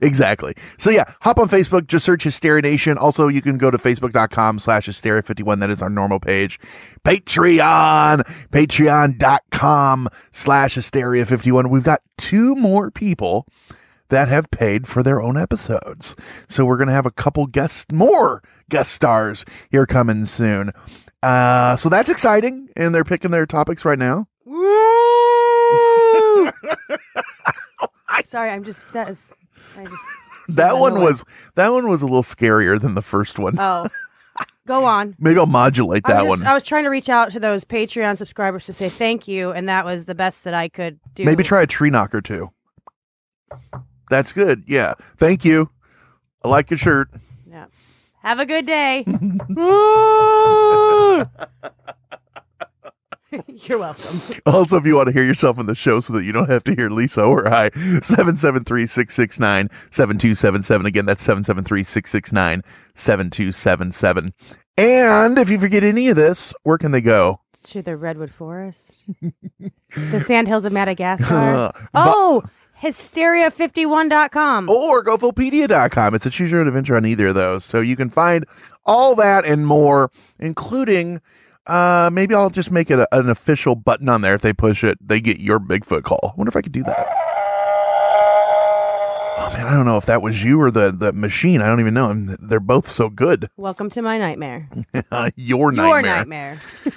Exactly. 0.00 0.54
So 0.78 0.90
yeah, 0.90 1.04
hop 1.22 1.38
on 1.38 1.48
Facebook, 1.48 1.86
just 1.86 2.04
search 2.04 2.24
Hysteria 2.24 2.62
Nation. 2.62 2.98
Also, 2.98 3.28
you 3.28 3.42
can 3.42 3.58
go 3.58 3.70
to 3.70 3.78
facebook.com 3.78 4.58
slash 4.58 4.86
hysteria51. 4.88 5.60
That 5.60 5.70
is 5.70 5.82
our 5.82 5.90
normal 5.90 6.20
page. 6.20 6.60
Patreon, 7.04 8.22
patreon.com 8.50 10.08
slash 10.30 10.76
hysteria51. 10.76 11.70
We've 11.70 11.82
got 11.82 12.02
two 12.18 12.54
more 12.54 12.90
people 12.90 13.46
that 14.08 14.28
have 14.28 14.50
paid 14.50 14.86
for 14.86 15.02
their 15.02 15.20
own 15.20 15.36
episodes. 15.36 16.16
So 16.48 16.64
we're 16.64 16.76
going 16.76 16.88
to 16.88 16.94
have 16.94 17.06
a 17.06 17.10
couple 17.10 17.46
guests, 17.46 17.92
more 17.92 18.42
guest 18.68 18.92
stars 18.92 19.44
here 19.70 19.86
coming 19.86 20.26
soon. 20.26 20.72
Uh, 21.22 21.76
so 21.76 21.88
that's 21.88 22.10
exciting, 22.10 22.68
and 22.76 22.94
they're 22.94 23.04
picking 23.04 23.30
their 23.30 23.46
topics 23.46 23.84
right 23.84 23.98
now. 23.98 24.28
Sorry, 28.24 28.50
I'm 28.50 28.64
just 28.64 28.92
that 28.92 29.08
is. 29.08 29.32
I 29.76 29.84
just 29.84 30.02
That 30.48 30.78
one 30.78 31.00
was 31.00 31.24
that 31.54 31.70
one 31.70 31.88
was 31.88 32.02
a 32.02 32.06
little 32.06 32.22
scarier 32.22 32.80
than 32.80 32.94
the 32.94 33.02
first 33.02 33.38
one. 33.38 33.58
Oh, 33.58 33.88
go 34.66 34.84
on. 34.84 35.16
Maybe 35.18 35.38
I'll 35.38 35.46
modulate 35.46 36.04
that 36.04 36.22
just, 36.22 36.28
one. 36.28 36.46
I 36.46 36.54
was 36.54 36.62
trying 36.62 36.84
to 36.84 36.90
reach 36.90 37.08
out 37.08 37.30
to 37.32 37.40
those 37.40 37.64
Patreon 37.64 38.16
subscribers 38.16 38.66
to 38.66 38.72
say 38.72 38.88
thank 38.88 39.26
you, 39.26 39.50
and 39.50 39.68
that 39.68 39.84
was 39.84 40.04
the 40.04 40.14
best 40.14 40.44
that 40.44 40.54
I 40.54 40.68
could 40.68 41.00
do. 41.14 41.24
Maybe 41.24 41.42
try 41.42 41.62
a 41.62 41.66
tree 41.66 41.90
knocker 41.90 42.20
too. 42.20 42.50
That's 44.10 44.32
good. 44.32 44.64
Yeah. 44.66 44.94
Thank 45.16 45.44
you. 45.44 45.70
I 46.44 46.48
like 46.48 46.70
your 46.70 46.78
shirt. 46.78 47.08
Yeah. 47.48 47.66
Have 48.22 48.40
a 48.40 48.46
good 48.46 48.66
day. 48.66 49.04
You're 53.48 53.78
welcome. 53.78 54.20
Also, 54.44 54.76
if 54.76 54.86
you 54.86 54.96
want 54.96 55.08
to 55.08 55.12
hear 55.12 55.24
yourself 55.24 55.58
in 55.58 55.66
the 55.66 55.74
show 55.74 56.00
so 56.00 56.12
that 56.12 56.24
you 56.24 56.32
don't 56.32 56.50
have 56.50 56.64
to 56.64 56.74
hear 56.74 56.90
Lisa 56.90 57.22
or 57.22 57.48
I, 57.48 57.70
773 57.70 58.86
669 58.86 59.68
7277. 59.90 60.86
Again, 60.86 61.06
that's 61.06 61.22
773 61.22 61.82
669 61.82 62.62
7277. 62.94 64.32
And 64.76 65.38
if 65.38 65.48
you 65.48 65.58
forget 65.58 65.82
any 65.82 66.08
of 66.08 66.16
this, 66.16 66.54
where 66.62 66.78
can 66.78 66.92
they 66.92 67.00
go? 67.00 67.40
To 67.64 67.82
the 67.82 67.96
Redwood 67.96 68.30
Forest, 68.30 69.06
the 69.20 70.20
Sandhills 70.20 70.64
of 70.64 70.72
Madagascar. 70.72 71.26
Uh, 71.36 71.72
oh, 71.94 72.42
hysteria51.com. 72.82 74.68
or 74.68 75.04
gofopedia.com. 75.04 76.14
It's 76.14 76.26
a 76.26 76.30
choose 76.30 76.50
your 76.50 76.60
own 76.60 76.68
adventure 76.68 76.96
on 76.96 77.06
either 77.06 77.28
of 77.28 77.34
those. 77.34 77.64
So 77.64 77.80
you 77.80 77.96
can 77.96 78.10
find 78.10 78.44
all 78.84 79.14
that 79.16 79.44
and 79.44 79.66
more, 79.66 80.10
including 80.38 81.20
uh 81.66 82.08
maybe 82.12 82.32
I'll 82.34 82.50
just 82.50 82.70
make 82.70 82.90
it 82.92 82.98
a, 83.00 83.08
an 83.12 83.28
official 83.28 83.74
button 83.74 84.08
on 84.08 84.20
there. 84.20 84.34
If 84.34 84.42
they 84.42 84.52
push 84.52 84.84
it, 84.84 84.98
they 85.06 85.20
get 85.20 85.40
your 85.40 85.58
Bigfoot 85.58 86.04
call. 86.04 86.20
I 86.22 86.36
wonder 86.36 86.48
if 86.48 86.56
I 86.56 86.62
could 86.62 86.72
do 86.72 86.84
that. 86.84 87.06
Oh 89.38 89.50
man, 89.52 89.66
I 89.66 89.72
don't 89.72 89.84
know 89.86 89.96
if 89.98 90.06
that 90.06 90.22
was 90.22 90.42
you 90.44 90.60
or 90.60 90.70
the 90.70 90.90
the 90.92 91.12
machine. 91.12 91.60
I 91.60 91.66
don't 91.66 91.80
even 91.80 91.94
know. 91.94 92.10
And 92.10 92.36
they're 92.40 92.60
both 92.60 92.88
so 92.88 93.08
good. 93.08 93.50
Welcome 93.56 93.90
to 93.90 94.02
my 94.02 94.18
nightmare. 94.18 94.68
your 95.36 95.72
nightmare. 95.72 95.88
Your 95.88 96.02
nightmare. 96.02 96.60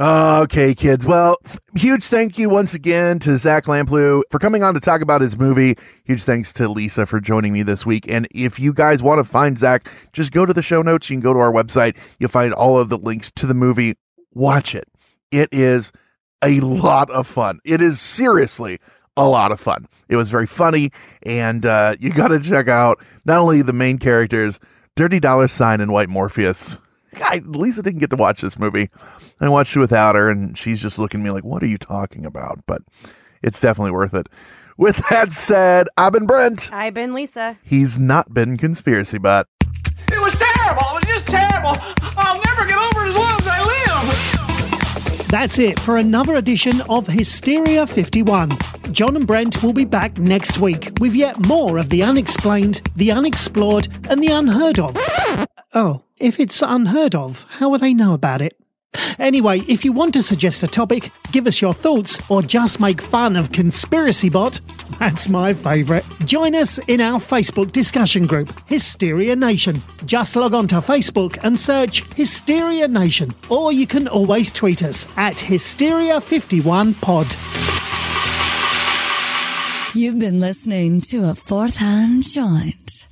Okay, 0.00 0.74
kids. 0.74 1.06
Well, 1.06 1.36
huge 1.74 2.04
thank 2.04 2.38
you 2.38 2.48
once 2.48 2.72
again 2.72 3.18
to 3.18 3.36
Zach 3.36 3.66
Lamplew 3.66 4.22
for 4.30 4.38
coming 4.38 4.62
on 4.62 4.72
to 4.72 4.80
talk 4.80 5.02
about 5.02 5.20
his 5.20 5.36
movie. 5.36 5.76
Huge 6.04 6.22
thanks 6.22 6.54
to 6.54 6.70
Lisa 6.70 7.04
for 7.04 7.20
joining 7.20 7.52
me 7.52 7.62
this 7.62 7.84
week. 7.84 8.10
And 8.10 8.26
if 8.34 8.58
you 8.58 8.72
guys 8.72 9.02
want 9.02 9.18
to 9.18 9.24
find 9.24 9.58
Zach, 9.58 9.90
just 10.14 10.32
go 10.32 10.46
to 10.46 10.54
the 10.54 10.62
show 10.62 10.80
notes. 10.80 11.10
You 11.10 11.16
can 11.16 11.20
go 11.20 11.34
to 11.34 11.38
our 11.38 11.52
website. 11.52 11.98
You'll 12.18 12.30
find 12.30 12.54
all 12.54 12.78
of 12.78 12.88
the 12.88 12.96
links 12.96 13.30
to 13.32 13.46
the 13.46 13.52
movie. 13.52 13.96
Watch 14.32 14.74
it. 14.74 14.88
It 15.30 15.50
is 15.52 15.92
a 16.42 16.60
lot 16.60 17.10
of 17.10 17.26
fun. 17.26 17.58
It 17.62 17.82
is 17.82 18.00
seriously 18.00 18.78
a 19.18 19.28
lot 19.28 19.52
of 19.52 19.60
fun. 19.60 19.86
It 20.08 20.16
was 20.16 20.30
very 20.30 20.46
funny, 20.46 20.92
and 21.24 21.66
uh, 21.66 21.96
you 22.00 22.08
got 22.08 22.28
to 22.28 22.40
check 22.40 22.68
out 22.68 23.04
not 23.26 23.36
only 23.36 23.60
the 23.60 23.74
main 23.74 23.98
characters, 23.98 24.60
Dirty 24.96 25.20
Dollar 25.20 25.46
Sign 25.46 25.82
and 25.82 25.92
White 25.92 26.08
Morpheus. 26.08 26.78
I, 27.16 27.42
Lisa 27.44 27.82
didn't 27.82 28.00
get 28.00 28.10
to 28.10 28.16
watch 28.16 28.40
this 28.40 28.58
movie. 28.58 28.88
I 29.40 29.48
watched 29.48 29.76
it 29.76 29.80
without 29.80 30.14
her, 30.14 30.28
and 30.28 30.56
she's 30.56 30.80
just 30.80 30.98
looking 30.98 31.20
at 31.20 31.24
me 31.24 31.30
like, 31.30 31.44
"What 31.44 31.62
are 31.62 31.66
you 31.66 31.78
talking 31.78 32.24
about?" 32.24 32.60
But 32.66 32.82
it's 33.42 33.60
definitely 33.60 33.92
worth 33.92 34.14
it. 34.14 34.28
With 34.76 34.96
that 35.10 35.32
said, 35.32 35.88
I've 35.96 36.12
been 36.12 36.26
Brent. 36.26 36.70
I've 36.72 36.94
been 36.94 37.12
Lisa. 37.12 37.58
He's 37.62 37.98
not 37.98 38.32
been 38.32 38.56
conspiracy 38.56 39.18
bot. 39.18 39.46
It 40.10 40.18
was 40.20 40.34
terrible. 40.36 40.82
It 40.96 41.04
was 41.04 41.04
just 41.06 41.26
terrible. 41.26 41.74
I'll 42.16 42.40
never 42.46 42.66
get 42.66 42.78
over 42.78 43.04
it 43.04 43.10
as 43.10 43.16
long 43.16 43.40
as 43.40 43.46
I 43.46 43.60
live. 43.62 45.26
That's 45.28 45.58
it 45.58 45.78
for 45.78 45.98
another 45.98 46.34
edition 46.36 46.80
of 46.88 47.06
Hysteria 47.06 47.86
51. 47.86 48.50
John 48.90 49.16
and 49.16 49.26
Brent 49.26 49.62
will 49.62 49.72
be 49.72 49.84
back 49.84 50.18
next 50.18 50.58
week 50.58 50.92
with 50.98 51.14
yet 51.14 51.38
more 51.46 51.78
of 51.78 51.88
the 51.90 52.02
unexplained, 52.02 52.82
the 52.96 53.12
unexplored, 53.12 53.86
and 54.08 54.20
the 54.22 54.32
unheard 54.32 54.80
of. 54.80 54.96
Oh, 55.74 56.02
if 56.20 56.38
it's 56.38 56.62
unheard 56.62 57.14
of, 57.14 57.46
how 57.48 57.70
will 57.70 57.78
they 57.78 57.94
know 57.94 58.12
about 58.12 58.42
it? 58.42 58.56
Anyway, 59.18 59.60
if 59.60 59.84
you 59.84 59.92
want 59.92 60.12
to 60.14 60.22
suggest 60.22 60.62
a 60.62 60.68
topic, 60.68 61.10
give 61.32 61.46
us 61.46 61.62
your 61.62 61.72
thoughts, 61.72 62.20
or 62.28 62.42
just 62.42 62.80
make 62.80 63.00
fun 63.00 63.36
of 63.36 63.52
Conspiracy 63.52 64.28
Bot, 64.28 64.60
that's 64.98 65.28
my 65.28 65.54
favourite. 65.54 66.04
Join 66.24 66.54
us 66.54 66.78
in 66.88 67.00
our 67.00 67.20
Facebook 67.20 67.72
discussion 67.72 68.26
group, 68.26 68.52
Hysteria 68.68 69.36
Nation. 69.36 69.80
Just 70.06 70.36
log 70.36 70.54
on 70.54 70.66
to 70.68 70.76
Facebook 70.76 71.38
and 71.44 71.58
search 71.58 72.04
Hysteria 72.14 72.88
Nation, 72.88 73.30
or 73.48 73.72
you 73.72 73.86
can 73.86 74.08
always 74.08 74.52
tweet 74.52 74.82
us 74.82 75.06
at 75.16 75.36
Hysteria51pod. 75.36 77.36
You've 79.94 80.20
been 80.20 80.40
listening 80.40 81.00
to 81.10 81.30
a 81.30 81.34
fourth 81.34 81.78
hand 81.78 82.24
joint. 82.24 83.09